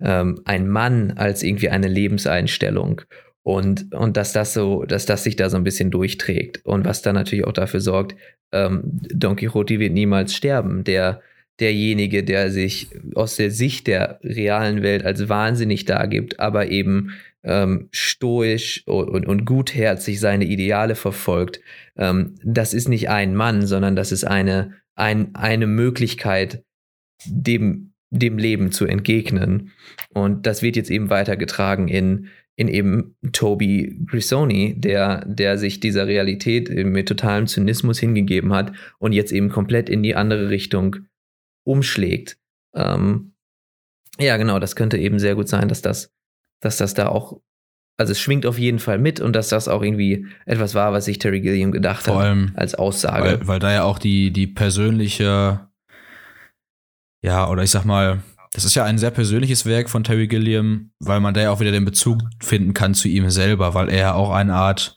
ähm, 0.00 0.40
ein 0.44 0.68
Mann 0.68 1.12
als 1.12 1.42
irgendwie 1.42 1.68
eine 1.68 1.88
Lebenseinstellung. 1.88 3.02
Und, 3.42 3.92
und 3.92 4.16
dass 4.16 4.32
das 4.32 4.54
so, 4.54 4.84
dass 4.84 5.04
das 5.04 5.24
sich 5.24 5.36
da 5.36 5.50
so 5.50 5.56
ein 5.56 5.64
bisschen 5.64 5.90
durchträgt. 5.90 6.64
Und 6.64 6.84
was 6.84 7.02
dann 7.02 7.14
natürlich 7.14 7.44
auch 7.44 7.52
dafür 7.52 7.80
sorgt, 7.80 8.14
ähm, 8.52 8.82
Don 8.84 9.36
Quixote 9.36 9.80
wird 9.80 9.92
niemals 9.92 10.34
sterben. 10.34 10.84
Der, 10.84 11.20
derjenige, 11.60 12.24
der 12.24 12.50
sich 12.50 12.88
aus 13.14 13.36
der 13.36 13.50
Sicht 13.50 13.86
der 13.86 14.20
realen 14.22 14.82
Welt 14.82 15.04
als 15.04 15.28
wahnsinnig 15.28 15.84
dargibt, 15.84 16.40
aber 16.40 16.70
eben 16.70 17.12
ähm, 17.44 17.88
stoisch 17.92 18.84
und, 18.86 19.08
und, 19.08 19.26
und, 19.26 19.44
gutherzig 19.44 20.20
seine 20.20 20.44
Ideale 20.44 20.94
verfolgt, 20.94 21.60
ähm, 21.96 22.36
das 22.44 22.74
ist 22.74 22.88
nicht 22.88 23.08
ein 23.08 23.34
Mann, 23.34 23.66
sondern 23.66 23.96
das 23.96 24.12
ist 24.12 24.24
eine, 24.24 24.74
ein, 24.94 25.34
eine 25.34 25.66
Möglichkeit, 25.66 26.64
dem, 27.26 27.92
dem 28.10 28.38
Leben 28.38 28.72
zu 28.72 28.86
entgegnen. 28.86 29.72
Und 30.10 30.46
das 30.46 30.62
wird 30.62 30.76
jetzt 30.76 30.90
eben 30.90 31.10
weitergetragen 31.10 31.88
in, 31.88 32.28
in 32.56 32.68
eben 32.68 33.16
Toby 33.32 33.98
Grisoni, 34.06 34.74
der, 34.78 35.24
der 35.26 35.58
sich 35.58 35.80
dieser 35.80 36.06
Realität 36.06 36.68
mit 36.70 37.08
totalem 37.08 37.46
Zynismus 37.46 37.98
hingegeben 37.98 38.52
hat 38.52 38.72
und 38.98 39.12
jetzt 39.12 39.32
eben 39.32 39.48
komplett 39.48 39.88
in 39.88 40.02
die 40.02 40.14
andere 40.14 40.50
Richtung 40.50 40.96
umschlägt. 41.64 42.38
Ähm, 42.74 43.32
ja, 44.18 44.36
genau, 44.36 44.58
das 44.58 44.76
könnte 44.76 44.98
eben 44.98 45.18
sehr 45.18 45.34
gut 45.34 45.48
sein, 45.48 45.68
dass 45.68 45.80
das 45.80 46.12
dass 46.62 46.78
das 46.78 46.94
da 46.94 47.08
auch, 47.08 47.40
also 47.98 48.12
es 48.12 48.20
schwingt 48.20 48.46
auf 48.46 48.58
jeden 48.58 48.78
Fall 48.78 48.98
mit 48.98 49.20
und 49.20 49.36
dass 49.36 49.50
das 49.50 49.68
auch 49.68 49.82
irgendwie 49.82 50.26
etwas 50.46 50.74
war, 50.74 50.94
was 50.94 51.04
sich 51.04 51.18
Terry 51.18 51.42
Gilliam 51.42 51.70
gedacht 51.70 52.04
Vor 52.04 52.16
hat 52.16 52.24
allem, 52.24 52.52
als 52.56 52.74
Aussage. 52.74 53.40
Weil, 53.40 53.46
weil 53.46 53.58
da 53.58 53.70
ja 53.70 53.84
auch 53.84 53.98
die, 53.98 54.30
die 54.32 54.46
persönliche, 54.46 55.68
ja, 57.20 57.48
oder 57.50 57.62
ich 57.62 57.70
sag 57.70 57.84
mal, 57.84 58.22
das 58.54 58.64
ist 58.64 58.74
ja 58.74 58.84
ein 58.84 58.96
sehr 58.96 59.10
persönliches 59.10 59.66
Werk 59.66 59.90
von 59.90 60.04
Terry 60.04 60.28
Gilliam, 60.28 60.92
weil 60.98 61.20
man 61.20 61.34
da 61.34 61.42
ja 61.42 61.50
auch 61.50 61.60
wieder 61.60 61.72
den 61.72 61.84
Bezug 61.84 62.22
finden 62.42 62.72
kann 62.72 62.94
zu 62.94 63.08
ihm 63.08 63.28
selber, 63.28 63.74
weil 63.74 63.90
er 63.90 63.98
ja 63.98 64.14
auch 64.14 64.30
eine 64.30 64.54
Art 64.54 64.96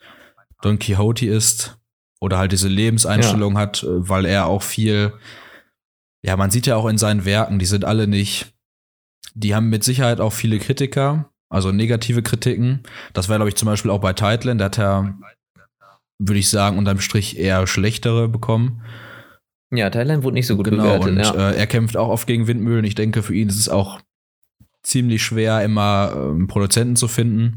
Don 0.61 0.79
Quixote 0.79 1.25
ist, 1.25 1.77
oder 2.25 2.37
halt 2.37 2.51
diese 2.51 2.67
Lebenseinstellung 2.67 3.53
ja. 3.53 3.59
hat, 3.59 3.85
weil 3.87 4.25
er 4.25 4.47
auch 4.47 4.63
viel, 4.63 5.13
ja, 6.23 6.35
man 6.35 6.49
sieht 6.49 6.65
ja 6.65 6.75
auch 6.75 6.87
in 6.87 6.97
seinen 6.97 7.23
Werken, 7.23 7.59
die 7.59 7.65
sind 7.65 7.85
alle 7.85 8.07
nicht, 8.07 8.53
die 9.35 9.53
haben 9.53 9.69
mit 9.69 9.83
Sicherheit 9.83 10.19
auch 10.19 10.33
viele 10.33 10.59
Kritiker, 10.59 11.29
also 11.49 11.71
negative 11.71 12.23
Kritiken. 12.23 12.81
Das 13.13 13.29
wäre, 13.29 13.39
glaube 13.39 13.49
ich, 13.49 13.55
zum 13.55 13.67
Beispiel 13.67 13.91
auch 13.91 14.01
bei 14.01 14.13
Tideland, 14.13 14.61
da 14.61 14.65
hat 14.65 14.79
er, 14.79 15.17
würde 16.19 16.39
ich 16.39 16.49
sagen, 16.49 16.77
unterm 16.77 16.99
Strich 16.99 17.37
eher 17.37 17.67
schlechtere 17.67 18.27
bekommen. 18.27 18.81
Ja, 19.71 19.89
Thailand 19.89 20.23
wurde 20.23 20.35
nicht 20.35 20.47
so 20.47 20.55
gut 20.55 20.65
genau, 20.65 20.83
bewertet. 20.83 21.09
Und 21.09 21.19
ja. 21.19 21.49
äh, 21.49 21.57
er 21.57 21.67
kämpft 21.67 21.97
auch 21.97 22.09
oft 22.09 22.27
gegen 22.27 22.47
Windmühlen. 22.47 22.85
Ich 22.85 22.95
denke, 22.95 23.23
für 23.23 23.33
ihn 23.33 23.49
ist 23.49 23.59
es 23.59 23.69
auch 23.69 23.99
ziemlich 24.83 25.23
schwer, 25.23 25.63
immer 25.63 26.13
ähm, 26.15 26.47
Produzenten 26.47 26.95
zu 26.95 27.07
finden, 27.07 27.55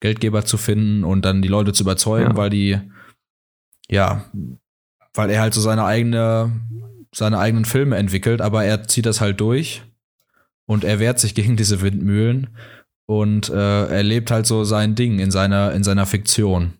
Geldgeber 0.00 0.44
zu 0.44 0.56
finden 0.56 1.04
und 1.04 1.24
dann 1.24 1.42
die 1.42 1.48
Leute 1.48 1.72
zu 1.72 1.82
überzeugen, 1.82 2.30
ja. 2.30 2.36
weil 2.36 2.50
die, 2.50 2.78
ja, 3.88 4.24
weil 5.12 5.30
er 5.30 5.40
halt 5.40 5.54
so 5.54 5.60
seine 5.60 5.84
eigene, 5.84 6.52
seine 7.12 7.38
eigenen 7.38 7.64
Filme 7.64 7.96
entwickelt, 7.96 8.40
aber 8.40 8.64
er 8.64 8.84
zieht 8.84 9.06
das 9.06 9.20
halt 9.20 9.40
durch 9.40 9.82
und 10.66 10.84
er 10.84 11.00
wehrt 11.00 11.18
sich 11.18 11.34
gegen 11.34 11.56
diese 11.56 11.80
Windmühlen 11.80 12.56
und 13.06 13.48
äh, 13.50 13.86
er 13.86 14.02
lebt 14.02 14.30
halt 14.30 14.46
so 14.46 14.64
sein 14.64 14.94
Ding 14.94 15.18
in 15.18 15.30
seiner, 15.30 15.72
in 15.72 15.84
seiner 15.84 16.06
Fiktion. 16.06 16.74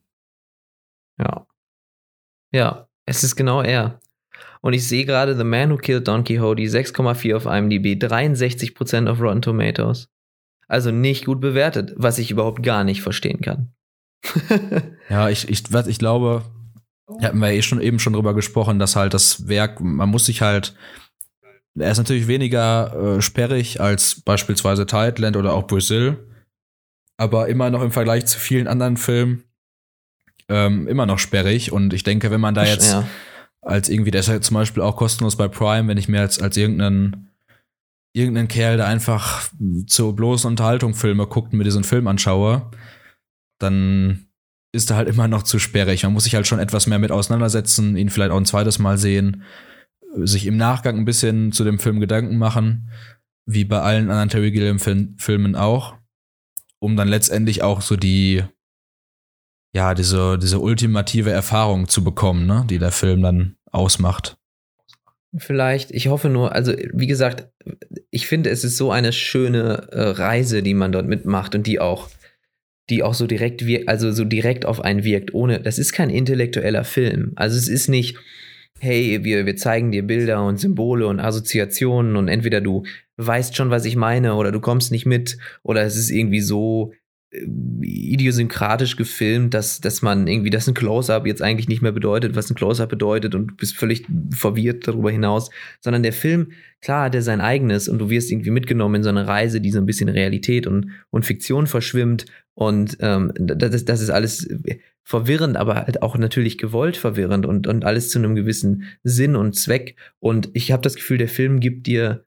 Ja. 1.18 1.46
Ja, 2.52 2.88
es 3.06 3.24
ist 3.24 3.36
genau 3.36 3.62
er. 3.62 4.00
Und 4.60 4.72
ich 4.72 4.88
sehe 4.88 5.04
gerade 5.04 5.36
The 5.36 5.44
Man 5.44 5.70
Who 5.70 5.76
Killed 5.76 6.08
Don 6.08 6.24
Quixote 6.24 6.62
6,4 6.62 7.36
auf 7.36 7.44
IMDb, 7.46 8.02
63% 8.02 9.10
auf 9.10 9.20
Rotten 9.20 9.42
Tomatoes. 9.42 10.08
Also 10.68 10.90
nicht 10.90 11.26
gut 11.26 11.40
bewertet, 11.40 11.92
was 11.96 12.18
ich 12.18 12.30
überhaupt 12.30 12.62
gar 12.62 12.84
nicht 12.84 13.02
verstehen 13.02 13.40
kann. 13.40 13.74
ja, 15.10 15.28
ich, 15.28 15.48
ich, 15.50 15.70
was 15.72 15.86
ich 15.86 15.98
glaube, 15.98 16.44
hatten 17.20 17.38
wir 17.38 17.52
eh 17.52 17.60
schon 17.60 17.80
eben 17.80 17.98
schon 17.98 18.14
drüber 18.14 18.34
gesprochen, 18.34 18.78
dass 18.78 18.96
halt 18.96 19.12
das 19.12 19.48
Werk, 19.48 19.80
man 19.80 20.08
muss 20.08 20.24
sich 20.24 20.40
halt, 20.40 20.74
er 21.78 21.90
ist 21.90 21.98
natürlich 21.98 22.28
weniger 22.28 23.16
äh, 23.16 23.22
sperrig 23.22 23.80
als 23.80 24.20
beispielsweise 24.20 24.86
Thailand 24.86 25.36
oder 25.36 25.52
auch 25.54 25.66
Brazil, 25.66 26.18
aber 27.16 27.48
immer 27.48 27.70
noch 27.70 27.82
im 27.82 27.92
Vergleich 27.92 28.26
zu 28.26 28.38
vielen 28.38 28.68
anderen 28.68 28.96
Filmen 28.96 29.44
ähm, 30.48 30.86
immer 30.88 31.06
noch 31.06 31.18
sperrig. 31.18 31.72
Und 31.72 31.92
ich 31.92 32.02
denke, 32.02 32.30
wenn 32.30 32.40
man 32.40 32.54
da 32.54 32.64
jetzt 32.64 32.92
ja 32.92 33.06
als 33.64 33.88
irgendwie, 33.88 34.10
der 34.10 34.20
ist 34.20 34.28
ja 34.28 34.40
zum 34.40 34.54
Beispiel 34.54 34.82
auch 34.82 34.96
kostenlos 34.96 35.36
bei 35.36 35.48
Prime, 35.48 35.88
wenn 35.88 35.98
ich 35.98 36.08
mir 36.08 36.20
als, 36.20 36.40
als 36.40 36.56
irgendeinen, 36.56 37.30
irgendeinen 38.14 38.48
Kerl, 38.48 38.76
der 38.76 38.86
einfach 38.86 39.48
zur 39.86 40.14
bloßen 40.14 40.48
Unterhaltung 40.48 40.94
Filme 40.94 41.26
guckt 41.26 41.52
und 41.52 41.58
mir 41.58 41.64
diesen 41.64 41.84
Film 41.84 42.06
anschaue, 42.06 42.70
dann 43.58 44.26
ist 44.72 44.90
er 44.90 44.96
halt 44.96 45.08
immer 45.08 45.28
noch 45.28 45.44
zu 45.44 45.58
sperrig. 45.58 46.02
Man 46.02 46.12
muss 46.12 46.24
sich 46.24 46.34
halt 46.34 46.46
schon 46.46 46.58
etwas 46.58 46.86
mehr 46.86 46.98
mit 46.98 47.10
auseinandersetzen, 47.10 47.96
ihn 47.96 48.10
vielleicht 48.10 48.32
auch 48.32 48.36
ein 48.36 48.44
zweites 48.44 48.78
Mal 48.78 48.98
sehen, 48.98 49.44
sich 50.16 50.46
im 50.46 50.56
Nachgang 50.56 50.98
ein 50.98 51.04
bisschen 51.04 51.52
zu 51.52 51.64
dem 51.64 51.78
Film 51.78 52.00
Gedanken 52.00 52.38
machen, 52.38 52.90
wie 53.46 53.64
bei 53.64 53.80
allen 53.80 54.10
anderen 54.10 54.28
Terry 54.28 54.50
Gilliam-Filmen 54.50 55.56
auch, 55.56 55.96
um 56.78 56.96
dann 56.96 57.08
letztendlich 57.08 57.62
auch 57.62 57.80
so 57.80 57.96
die, 57.96 58.42
ja, 59.74 59.94
diese, 59.94 60.38
diese 60.38 60.60
ultimative 60.60 61.30
Erfahrung 61.30 61.88
zu 61.88 62.04
bekommen, 62.04 62.46
ne, 62.46 62.64
die 62.68 62.78
der 62.78 62.92
Film 62.92 63.22
dann 63.22 63.56
ausmacht. 63.70 64.36
Vielleicht, 65.36 65.90
ich 65.90 66.06
hoffe 66.06 66.28
nur, 66.28 66.52
also 66.52 66.72
wie 66.92 67.08
gesagt, 67.08 67.48
ich 68.10 68.28
finde, 68.28 68.50
es 68.50 68.62
ist 68.62 68.76
so 68.76 68.92
eine 68.92 69.12
schöne 69.12 69.88
äh, 69.90 70.00
Reise, 70.10 70.62
die 70.62 70.74
man 70.74 70.92
dort 70.92 71.08
mitmacht 71.08 71.56
und 71.56 71.66
die 71.66 71.80
auch, 71.80 72.08
die 72.88 73.02
auch 73.02 73.14
so 73.14 73.26
direkt 73.26 73.66
wirkt, 73.66 73.88
also 73.88 74.12
so 74.12 74.24
direkt 74.24 74.64
auf 74.64 74.80
einen 74.80 75.02
wirkt, 75.02 75.34
ohne, 75.34 75.60
das 75.60 75.78
ist 75.78 75.92
kein 75.92 76.08
intellektueller 76.08 76.84
Film. 76.84 77.32
Also 77.34 77.56
es 77.56 77.66
ist 77.66 77.88
nicht, 77.88 78.16
hey, 78.84 79.24
wir, 79.24 79.46
wir 79.46 79.56
zeigen 79.56 79.90
dir 79.90 80.02
Bilder 80.02 80.44
und 80.44 80.58
Symbole 80.58 81.06
und 81.06 81.20
Assoziationen 81.20 82.16
und 82.16 82.28
entweder 82.28 82.60
du 82.60 82.84
weißt 83.16 83.56
schon, 83.56 83.70
was 83.70 83.84
ich 83.84 83.96
meine 83.96 84.34
oder 84.34 84.52
du 84.52 84.60
kommst 84.60 84.92
nicht 84.92 85.06
mit 85.06 85.38
oder 85.62 85.82
es 85.82 85.96
ist 85.96 86.10
irgendwie 86.10 86.40
so, 86.40 86.92
idiosynkratisch 87.82 88.96
gefilmt, 88.96 89.54
dass, 89.54 89.80
dass 89.80 90.02
man 90.02 90.26
irgendwie, 90.26 90.50
dass 90.50 90.68
ein 90.68 90.74
Close-Up 90.74 91.26
jetzt 91.26 91.42
eigentlich 91.42 91.68
nicht 91.68 91.82
mehr 91.82 91.92
bedeutet, 91.92 92.36
was 92.36 92.50
ein 92.50 92.54
Close-Up 92.54 92.88
bedeutet 92.88 93.34
und 93.34 93.48
du 93.48 93.54
bist 93.56 93.76
völlig 93.76 94.06
verwirrt 94.30 94.86
darüber 94.86 95.10
hinaus, 95.10 95.50
sondern 95.80 96.02
der 96.02 96.12
Film, 96.12 96.52
klar 96.80 97.06
hat 97.06 97.14
er 97.14 97.22
sein 97.22 97.40
eigenes 97.40 97.88
und 97.88 97.98
du 97.98 98.10
wirst 98.10 98.30
irgendwie 98.30 98.50
mitgenommen 98.50 98.96
in 98.96 99.02
so 99.02 99.08
eine 99.08 99.26
Reise, 99.26 99.60
die 99.60 99.70
so 99.70 99.78
ein 99.78 99.86
bisschen 99.86 100.08
Realität 100.08 100.66
und, 100.66 100.90
und 101.10 101.24
Fiktion 101.24 101.66
verschwimmt 101.66 102.26
und 102.54 102.96
ähm, 103.00 103.32
das, 103.36 103.84
das 103.84 104.00
ist 104.00 104.10
alles 104.10 104.48
verwirrend, 105.04 105.56
aber 105.56 105.74
halt 105.74 106.02
auch 106.02 106.16
natürlich 106.16 106.58
gewollt 106.58 106.96
verwirrend 106.96 107.46
und, 107.46 107.66
und 107.66 107.84
alles 107.84 108.10
zu 108.10 108.18
einem 108.18 108.34
gewissen 108.34 108.84
Sinn 109.02 109.36
und 109.36 109.54
Zweck 109.54 109.96
und 110.18 110.50
ich 110.54 110.72
habe 110.72 110.82
das 110.82 110.94
Gefühl, 110.96 111.18
der 111.18 111.28
Film 111.28 111.60
gibt 111.60 111.86
dir, 111.86 112.24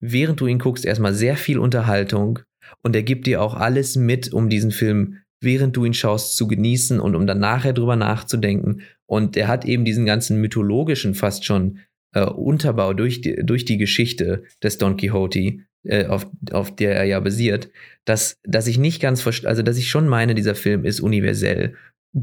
während 0.00 0.40
du 0.40 0.46
ihn 0.46 0.58
guckst, 0.58 0.84
erstmal 0.84 1.14
sehr 1.14 1.36
viel 1.36 1.58
Unterhaltung, 1.58 2.40
und 2.82 2.96
er 2.96 3.02
gibt 3.02 3.26
dir 3.26 3.42
auch 3.42 3.54
alles 3.54 3.96
mit, 3.96 4.32
um 4.32 4.48
diesen 4.48 4.70
Film, 4.70 5.18
während 5.40 5.76
du 5.76 5.84
ihn 5.84 5.94
schaust, 5.94 6.36
zu 6.36 6.46
genießen 6.46 7.00
und 7.00 7.14
um 7.14 7.26
dann 7.26 7.38
nachher 7.38 7.72
drüber 7.72 7.96
nachzudenken. 7.96 8.82
Und 9.06 9.36
er 9.36 9.48
hat 9.48 9.64
eben 9.64 9.84
diesen 9.84 10.06
ganzen 10.06 10.40
mythologischen 10.40 11.14
fast 11.14 11.44
schon 11.44 11.78
äh, 12.14 12.24
Unterbau 12.24 12.94
durch 12.94 13.20
die, 13.20 13.36
durch 13.44 13.64
die 13.64 13.78
Geschichte 13.78 14.44
des 14.62 14.78
Don 14.78 14.96
Quixote, 14.96 15.58
äh, 15.84 16.06
auf, 16.06 16.26
auf 16.50 16.74
der 16.74 16.96
er 16.96 17.04
ja 17.04 17.20
basiert, 17.20 17.70
dass, 18.04 18.38
dass 18.44 18.66
ich 18.66 18.78
nicht 18.78 19.00
ganz 19.00 19.20
verstehe, 19.20 19.48
also 19.48 19.62
dass 19.62 19.78
ich 19.78 19.88
schon 19.88 20.08
meine, 20.08 20.34
dieser 20.34 20.54
Film 20.54 20.84
ist 20.84 21.00
universell 21.00 21.74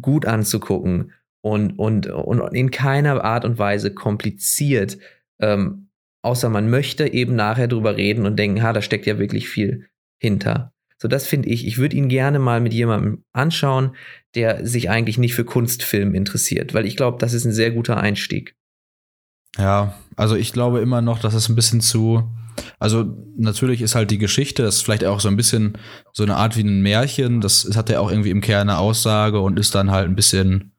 gut 0.01 0.25
anzugucken 0.25 1.11
und, 1.41 1.77
und, 1.77 2.07
und 2.07 2.53
in 2.53 2.71
keiner 2.71 3.23
Art 3.23 3.45
und 3.45 3.59
Weise 3.59 3.93
kompliziert, 3.93 4.97
ähm, 5.41 5.89
außer 6.21 6.49
man 6.49 6.69
möchte 6.69 7.11
eben 7.11 7.35
nachher 7.35 7.67
drüber 7.67 7.97
reden 7.97 8.25
und 8.25 8.37
denken, 8.37 8.63
ha, 8.63 8.73
da 8.73 8.81
steckt 8.81 9.05
ja 9.05 9.19
wirklich 9.19 9.49
viel 9.49 9.87
hinter. 10.21 10.73
So, 11.01 11.09
das 11.09 11.27
finde 11.27 11.49
ich. 11.49 11.67
Ich 11.67 11.77
würde 11.77 11.97
ihn 11.97 12.07
gerne 12.07 12.39
mal 12.39 12.61
mit 12.61 12.73
jemandem 12.73 13.25
anschauen, 13.33 13.95
der 14.35 14.65
sich 14.65 14.89
eigentlich 14.89 15.17
nicht 15.17 15.35
für 15.35 15.43
Kunstfilm 15.43 16.15
interessiert, 16.15 16.73
weil 16.73 16.85
ich 16.85 16.95
glaube, 16.95 17.17
das 17.19 17.33
ist 17.33 17.43
ein 17.43 17.51
sehr 17.51 17.71
guter 17.71 17.97
Einstieg. 17.97 18.55
Ja, 19.57 19.93
also 20.15 20.35
ich 20.35 20.53
glaube 20.53 20.79
immer 20.79 21.01
noch, 21.01 21.19
dass 21.19 21.33
es 21.33 21.49
ein 21.49 21.55
bisschen 21.55 21.81
zu. 21.81 22.29
Also 22.79 23.05
natürlich 23.37 23.81
ist 23.81 23.95
halt 23.95 24.11
die 24.11 24.17
Geschichte, 24.17 24.63
das 24.63 24.75
ist 24.75 24.81
vielleicht 24.81 25.05
auch 25.05 25.19
so 25.19 25.27
ein 25.27 25.35
bisschen 25.35 25.77
so 26.11 26.23
eine 26.23 26.35
Art 26.35 26.55
wie 26.55 26.63
ein 26.63 26.81
Märchen. 26.81 27.41
Das 27.41 27.69
hat 27.75 27.89
ja 27.89 27.99
auch 27.99 28.09
irgendwie 28.09 28.29
im 28.29 28.41
Kern 28.41 28.69
eine 28.69 28.79
Aussage 28.79 29.39
und 29.39 29.59
ist 29.59 29.75
dann 29.75 29.91
halt 29.91 30.07
ein 30.07 30.15
bisschen 30.15 30.73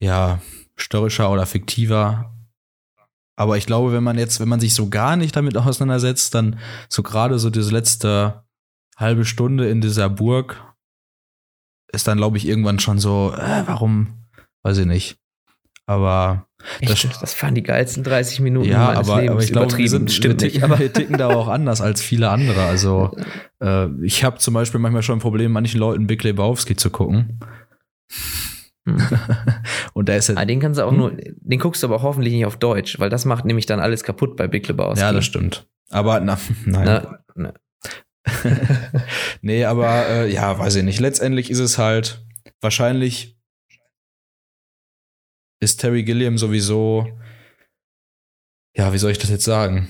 ja 0.00 0.40
störrischer 0.76 1.30
oder 1.30 1.46
fiktiver. 1.46 2.32
Aber 3.38 3.58
ich 3.58 3.66
glaube, 3.66 3.92
wenn 3.92 4.04
man 4.04 4.18
jetzt, 4.18 4.40
wenn 4.40 4.48
man 4.48 4.60
sich 4.60 4.74
so 4.74 4.88
gar 4.88 5.16
nicht 5.16 5.36
damit 5.36 5.56
auseinandersetzt, 5.56 6.34
dann 6.34 6.58
so 6.88 7.02
gerade 7.02 7.38
so 7.38 7.50
diese 7.50 7.70
letzte 7.70 8.44
halbe 8.96 9.24
Stunde 9.26 9.68
in 9.68 9.80
dieser 9.80 10.08
Burg 10.08 10.62
ist 11.92 12.08
dann, 12.08 12.18
glaube 12.18 12.38
ich, 12.38 12.46
irgendwann 12.46 12.78
schon 12.78 12.98
so, 12.98 13.32
äh, 13.34 13.62
warum, 13.66 14.26
weiß 14.62 14.78
ich 14.78 14.86
nicht. 14.86 15.18
Aber 15.86 16.46
Echt? 16.80 17.04
Das, 17.04 17.20
das 17.20 17.42
waren 17.42 17.54
die 17.54 17.62
geilsten 17.62 18.02
30 18.02 18.40
Minuten 18.40 18.68
ja, 18.68 18.86
meines 18.86 19.08
aber, 19.08 19.20
Lebens. 19.20 19.32
Aber 19.32 19.42
ich 19.44 19.52
glaube, 19.52 19.78
wir, 19.78 19.88
sind, 19.88 20.10
Stimmt 20.10 20.42
wir, 20.42 20.48
ticken, 20.50 20.64
aber 20.64 20.78
wir 20.78 20.92
ticken 20.92 21.16
da 21.16 21.28
auch 21.28 21.48
anders 21.48 21.80
als 21.80 22.02
viele 22.02 22.28
andere. 22.28 22.62
Also 22.64 23.16
äh, 23.62 23.88
ich 24.02 24.24
habe 24.24 24.38
zum 24.38 24.54
Beispiel 24.54 24.80
manchmal 24.80 25.02
schon 25.02 25.18
ein 25.18 25.22
Problem, 25.22 25.52
manchen 25.52 25.78
Leuten 25.78 26.06
Big 26.06 26.22
Lebowski 26.24 26.76
zu 26.76 26.90
gucken. 26.90 27.38
Hm. 28.88 29.00
und 29.94 30.08
der 30.08 30.16
ist 30.16 30.28
jetzt. 30.28 30.38
Ah, 30.38 30.44
den 30.44 30.60
kannst 30.60 30.78
du 30.78 30.84
auch 30.84 30.90
hm? 30.90 30.96
nur, 30.96 31.12
den 31.12 31.58
guckst 31.58 31.82
du 31.82 31.86
aber 31.86 32.02
hoffentlich 32.02 32.34
nicht 32.34 32.46
auf 32.46 32.56
Deutsch, 32.56 32.98
weil 32.98 33.10
das 33.10 33.24
macht 33.24 33.44
nämlich 33.44 33.66
dann 33.66 33.80
alles 33.80 34.02
kaputt 34.02 34.36
bei 34.36 34.48
Big 34.48 34.66
Lebowski. 34.66 35.00
Ja, 35.00 35.12
das 35.12 35.24
stimmt. 35.24 35.68
Aber 35.90 36.20
na, 36.20 36.38
nein. 36.64 36.84
Na, 36.84 37.18
na. 37.34 37.52
nee, 39.40 39.64
aber 39.64 40.08
äh, 40.08 40.32
ja, 40.32 40.58
weiß 40.58 40.76
ich 40.76 40.82
nicht. 40.82 40.98
Letztendlich 40.98 41.48
ist 41.48 41.60
es 41.60 41.78
halt 41.78 42.24
wahrscheinlich 42.60 43.35
ist 45.60 45.80
Terry 45.80 46.02
Gilliam 46.04 46.38
sowieso 46.38 47.06
ja, 48.76 48.92
wie 48.92 48.98
soll 48.98 49.10
ich 49.10 49.18
das 49.18 49.30
jetzt 49.30 49.44
sagen? 49.44 49.88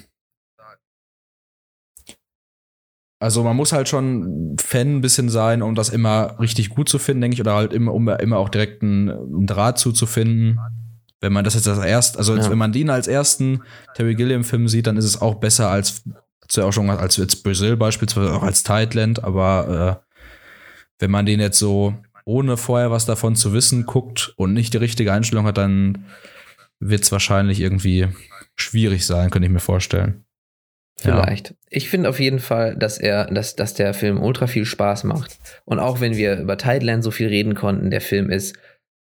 Also 3.19 3.43
man 3.43 3.57
muss 3.57 3.73
halt 3.73 3.89
schon 3.89 4.57
Fan 4.61 4.97
ein 4.97 5.01
bisschen 5.01 5.29
sein, 5.29 5.63
um 5.63 5.75
das 5.75 5.89
immer 5.89 6.39
richtig 6.39 6.71
gut 6.71 6.89
zu 6.89 6.99
finden, 6.99 7.23
denke 7.23 7.35
ich, 7.35 7.41
oder 7.41 7.55
halt 7.55 7.73
immer, 7.73 7.93
um 7.93 8.09
immer 8.09 8.37
auch 8.37 8.49
direkt 8.49 8.83
einen, 8.83 9.47
Draht 9.47 9.79
zuzufinden. 9.79 10.61
Wenn 11.21 11.33
man 11.33 11.45
das 11.45 11.55
jetzt 11.55 11.67
als 11.67 11.85
erst, 11.85 12.19
also 12.19 12.37
ja. 12.37 12.49
wenn 12.49 12.59
man 12.59 12.73
den 12.73 12.91
als 12.91 13.09
ersten 13.09 13.63
Terry 13.95 14.15
Gilliam-Film 14.15 14.69
sieht, 14.69 14.87
dann 14.87 14.99
ist 14.99 15.07
es 15.07 15.21
auch 15.21 15.37
besser 15.37 15.71
als, 15.71 16.05
ja 16.53 16.65
auch 16.65 16.73
schon 16.73 16.89
als 16.91 17.17
jetzt 17.17 17.43
Brazil 17.43 17.77
beispielsweise, 17.77 18.35
auch 18.35 18.43
als 18.43 18.63
Tideland, 18.63 19.25
aber 19.25 20.03
äh, 20.05 20.13
wenn 20.99 21.11
man 21.11 21.27
den 21.27 21.41
jetzt 21.41 21.59
so 21.59 21.95
ohne 22.27 22.57
vorher 22.57 22.91
was 22.91 23.07
davon 23.07 23.37
zu 23.37 23.55
wissen 23.55 23.87
guckt 23.87 24.35
und 24.37 24.53
nicht 24.53 24.75
die 24.75 24.79
richtige 24.79 25.13
Einstellung 25.13 25.47
hat, 25.47 25.57
dann 25.57 26.05
wird 26.79 27.05
es 27.05 27.13
wahrscheinlich 27.13 27.61
irgendwie 27.61 28.09
schwierig 28.57 29.07
sein, 29.07 29.31
könnte 29.31 29.47
ich 29.47 29.53
mir 29.53 29.61
vorstellen. 29.61 30.25
Vielleicht. 30.99 31.51
Ja. 31.51 31.57
Ich 31.69 31.89
finde 31.89 32.09
auf 32.09 32.21
jeden 32.21 32.39
Fall, 32.39 32.77
dass 32.77 32.99
er, 32.99 33.27
dass, 33.27 33.55
dass 33.55 33.75
der 33.75 33.95
Film 33.95 34.21
ultra 34.21 34.47
viel 34.47 34.65
Spaß 34.65 35.05
macht. 35.05 35.39
Und 35.65 35.79
auch 35.79 36.01
wenn 36.01 36.17
wir 36.17 36.39
über 36.39 36.57
Tideland 36.57 37.05
so 37.05 37.11
viel 37.11 37.29
reden 37.29 37.55
konnten, 37.55 37.91
der 37.91 38.01
Film 38.01 38.31
ist 38.31 38.57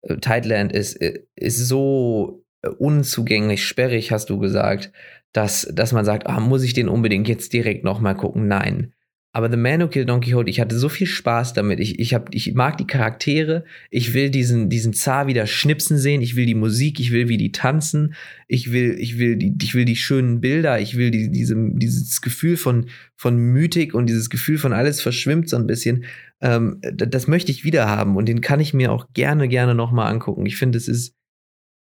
äh, 0.02 0.16
Tideland 0.18 0.72
ist, 0.72 1.00
äh, 1.00 1.20
ist 1.36 1.58
so 1.58 2.44
äh, 2.62 2.68
unzugänglich, 2.68 3.64
sperrig, 3.64 4.12
hast 4.12 4.30
du 4.30 4.38
gesagt, 4.38 4.92
dass, 5.32 5.70
dass 5.72 5.92
man 5.92 6.04
sagt, 6.04 6.26
ah, 6.26 6.40
muss 6.40 6.62
ich 6.62 6.74
den 6.74 6.88
unbedingt 6.88 7.28
jetzt 7.28 7.52
direkt 7.52 7.84
nochmal 7.84 8.16
gucken? 8.16 8.48
Nein. 8.48 8.92
Aber 9.36 9.50
The 9.50 9.58
Man 9.58 9.82
Who 9.82 9.88
Killed 9.88 10.08
Don 10.08 10.22
Quixote, 10.22 10.48
ich 10.48 10.60
hatte 10.60 10.78
so 10.78 10.88
viel 10.88 11.06
Spaß 11.06 11.52
damit. 11.52 11.78
Ich, 11.78 11.98
ich, 11.98 12.14
hab, 12.14 12.34
ich 12.34 12.54
mag 12.54 12.78
die 12.78 12.86
Charaktere. 12.86 13.66
Ich 13.90 14.14
will 14.14 14.30
diesen, 14.30 14.70
diesen 14.70 14.94
Zar 14.94 15.26
wieder 15.26 15.46
schnipsen 15.46 15.98
sehen. 15.98 16.22
Ich 16.22 16.36
will 16.36 16.46
die 16.46 16.54
Musik. 16.54 16.98
Ich 17.00 17.10
will, 17.10 17.28
wie 17.28 17.36
die 17.36 17.52
tanzen. 17.52 18.14
Ich 18.48 18.72
will, 18.72 18.96
ich 18.98 19.18
will, 19.18 19.36
die, 19.36 19.54
ich 19.60 19.74
will 19.74 19.84
die 19.84 19.94
schönen 19.94 20.40
Bilder. 20.40 20.80
Ich 20.80 20.96
will 20.96 21.10
die, 21.10 21.30
diese, 21.30 21.54
dieses 21.74 22.22
Gefühl 22.22 22.56
von, 22.56 22.88
von 23.14 23.36
Mythik 23.36 23.92
und 23.92 24.06
dieses 24.06 24.30
Gefühl 24.30 24.56
von 24.56 24.72
alles 24.72 25.02
verschwimmt 25.02 25.50
so 25.50 25.58
ein 25.58 25.66
bisschen. 25.66 26.06
Ähm, 26.40 26.80
das 26.80 27.26
möchte 27.26 27.52
ich 27.52 27.62
wieder 27.62 27.90
haben. 27.90 28.16
Und 28.16 28.30
den 28.30 28.40
kann 28.40 28.60
ich 28.60 28.72
mir 28.72 28.90
auch 28.90 29.12
gerne, 29.12 29.48
gerne 29.48 29.74
nochmal 29.74 30.10
angucken. 30.10 30.46
Ich 30.46 30.56
finde, 30.56 30.78
es 30.78 30.88
ist 30.88 31.14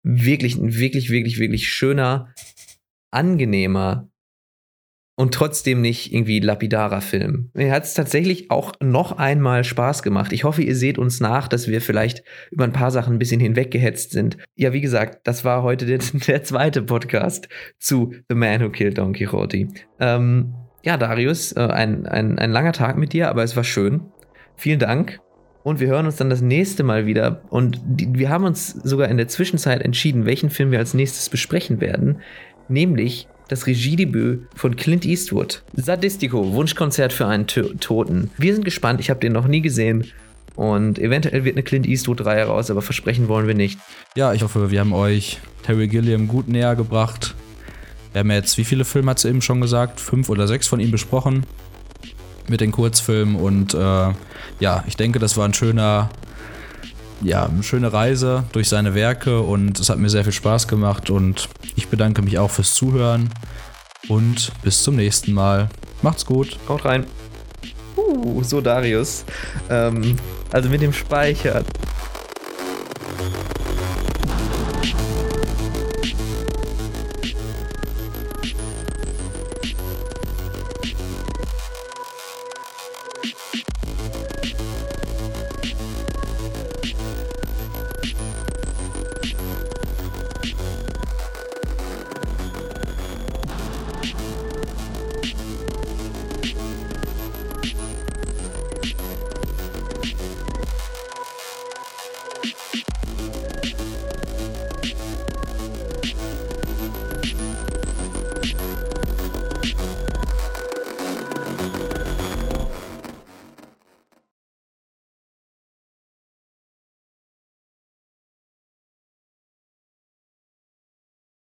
wirklich, 0.03 0.57
ein 0.57 0.75
wirklich, 0.79 1.11
wirklich, 1.11 1.39
wirklich 1.39 1.69
schöner, 1.69 2.33
angenehmer 3.11 4.09
und 5.17 5.33
trotzdem 5.33 5.81
nicht 5.81 6.13
irgendwie 6.13 6.41
lapidarer 6.41 7.01
Film. 7.01 7.51
Mir 7.55 7.73
hat 7.73 7.85
es 7.85 7.95
tatsächlich 7.95 8.51
auch 8.51 8.73
noch 8.81 9.13
einmal 9.13 9.63
Spaß 9.63 10.03
gemacht. 10.03 10.33
Ich 10.33 10.45
hoffe, 10.45 10.63
ihr 10.63 10.75
seht 10.75 10.99
uns 10.99 11.21
nach, 11.21 11.47
dass 11.47 11.69
wir 11.69 11.81
vielleicht 11.81 12.25
über 12.51 12.65
ein 12.65 12.73
paar 12.73 12.91
Sachen 12.91 13.15
ein 13.15 13.19
bisschen 13.19 13.41
hinweggehetzt 13.41 14.11
sind. 14.11 14.39
Ja, 14.57 14.73
wie 14.73 14.81
gesagt, 14.81 15.27
das 15.27 15.45
war 15.45 15.63
heute 15.63 15.87
der, 15.87 15.99
der 16.27 16.43
zweite 16.43 16.83
Podcast 16.83 17.49
zu 17.79 18.15
The 18.29 18.35
Man 18.35 18.63
Who 18.63 18.71
Killed 18.71 18.99
Don 18.99 19.13
Quixote. 19.13 19.69
Ähm, 20.01 20.55
ja, 20.83 20.97
Darius, 20.97 21.53
äh, 21.53 21.61
ein, 21.61 22.07
ein, 22.07 22.39
ein 22.39 22.51
langer 22.51 22.73
Tag 22.73 22.99
mit 22.99 23.13
dir, 23.13 23.29
aber 23.29 23.45
es 23.45 23.57
war 23.57 23.65
schön. 23.65 24.03
Vielen 24.57 24.81
Dank. 24.81 25.21
Und 25.63 25.81
wir 25.81 25.89
hören 25.89 26.05
uns 26.05 26.17
dann 26.17 26.29
das 26.29 26.43
nächste 26.43 26.83
Mal 26.83 27.07
wieder. 27.07 27.41
Und 27.49 27.81
die, 27.87 28.13
wir 28.13 28.29
haben 28.29 28.45
uns 28.45 28.69
sogar 28.69 29.09
in 29.09 29.17
der 29.17 29.29
Zwischenzeit 29.29 29.81
entschieden, 29.81 30.27
welchen 30.27 30.51
Film 30.51 30.73
wir 30.73 30.79
als 30.79 30.93
nächstes 30.93 31.31
besprechen 31.31 31.81
werden. 31.81 32.21
Nämlich 32.69 33.29
das 33.49 33.67
Regiedebüt 33.67 34.47
von 34.55 34.77
Clint 34.77 35.05
Eastwood. 35.05 35.63
Sadistico, 35.75 36.53
Wunschkonzert 36.53 37.13
für 37.13 37.27
einen 37.27 37.47
T 37.47 37.63
Toten. 37.81 38.31
Wir 38.39 38.55
sind 38.55 38.65
gespannt, 38.65 39.01
ich 39.01 39.11
habe 39.11 39.21
den 39.21 39.33
noch 39.33 39.47
nie 39.47 39.61
gesehen. 39.61 40.07
Und 40.57 40.99
eventuell 41.01 41.45
wird 41.45 41.57
eine 41.57 41.65
Clint 41.65 41.87
Eastwood-Reihe 41.87 42.45
raus, 42.45 42.71
aber 42.71 42.81
versprechen 42.81 43.29
wollen 43.29 43.49
wir 43.49 43.55
nicht. 43.55 43.79
Ja, 44.15 44.33
ich 44.33 44.43
hoffe, 44.43 44.71
wir 44.71 44.81
haben 44.81 44.93
euch 44.93 45.41
Terry 45.65 45.89
Gilliam 45.89 46.29
gut 46.29 46.49
näher 46.49 46.77
gebracht. 46.77 47.35
Wir 48.13 48.21
haben 48.21 48.31
jetzt, 48.31 48.57
wie 48.57 48.65
viele 48.65 48.85
Filme 48.85 49.11
hat 49.11 49.19
sie 49.19 49.29
eben 49.29 49.43
schon 49.43 49.61
gesagt? 49.61 50.01
Fünf 50.01 50.29
oder 50.29 50.47
sechs 50.47 50.69
von 50.69 50.79
ihm 50.79 50.93
besprochen. 50.93 51.45
Mit 52.49 52.61
den 52.61 52.71
Kurzfilmen. 52.71 53.35
Und 53.35 53.75
äh, 53.75 54.13
ja, 54.61 54.85
ich 54.87 54.97
denke, 54.97 55.19
das 55.19 55.37
war 55.37 55.49
ein 55.49 55.55
schöner 55.55 56.11
ja, 57.23 57.47
eine 57.47 57.63
schöne 57.63 57.93
Reise 57.93 58.45
durch 58.53 58.69
seine 58.69 58.95
Werke 58.95 59.41
und 59.41 59.79
es 59.79 59.89
hat 59.89 59.99
mir 59.99 60.11
sehr 60.11 60.25
viel 60.25 60.33
Spaß 60.33 60.69
gemacht 60.69 61.11
und 61.11 61.49
ich 61.77 61.89
bedanke 61.89 62.23
mich 62.23 62.39
auch 62.39 62.51
fürs 62.51 62.75
Zuhören 62.75 63.31
und 64.09 64.53
bis 64.63 64.83
zum 64.83 64.97
nächsten 64.97 65.33
Mal. 65.33 65.69
Macht's 66.03 66.27
gut. 66.27 66.59
Haut 66.69 66.85
rein. 66.85 67.07
Uh, 67.97 68.43
so 68.43 68.61
Darius. 68.61 69.25
Ähm, 69.71 70.17
also 70.53 70.69
mit 70.69 70.83
dem 70.83 70.93
Speichern. 70.93 71.65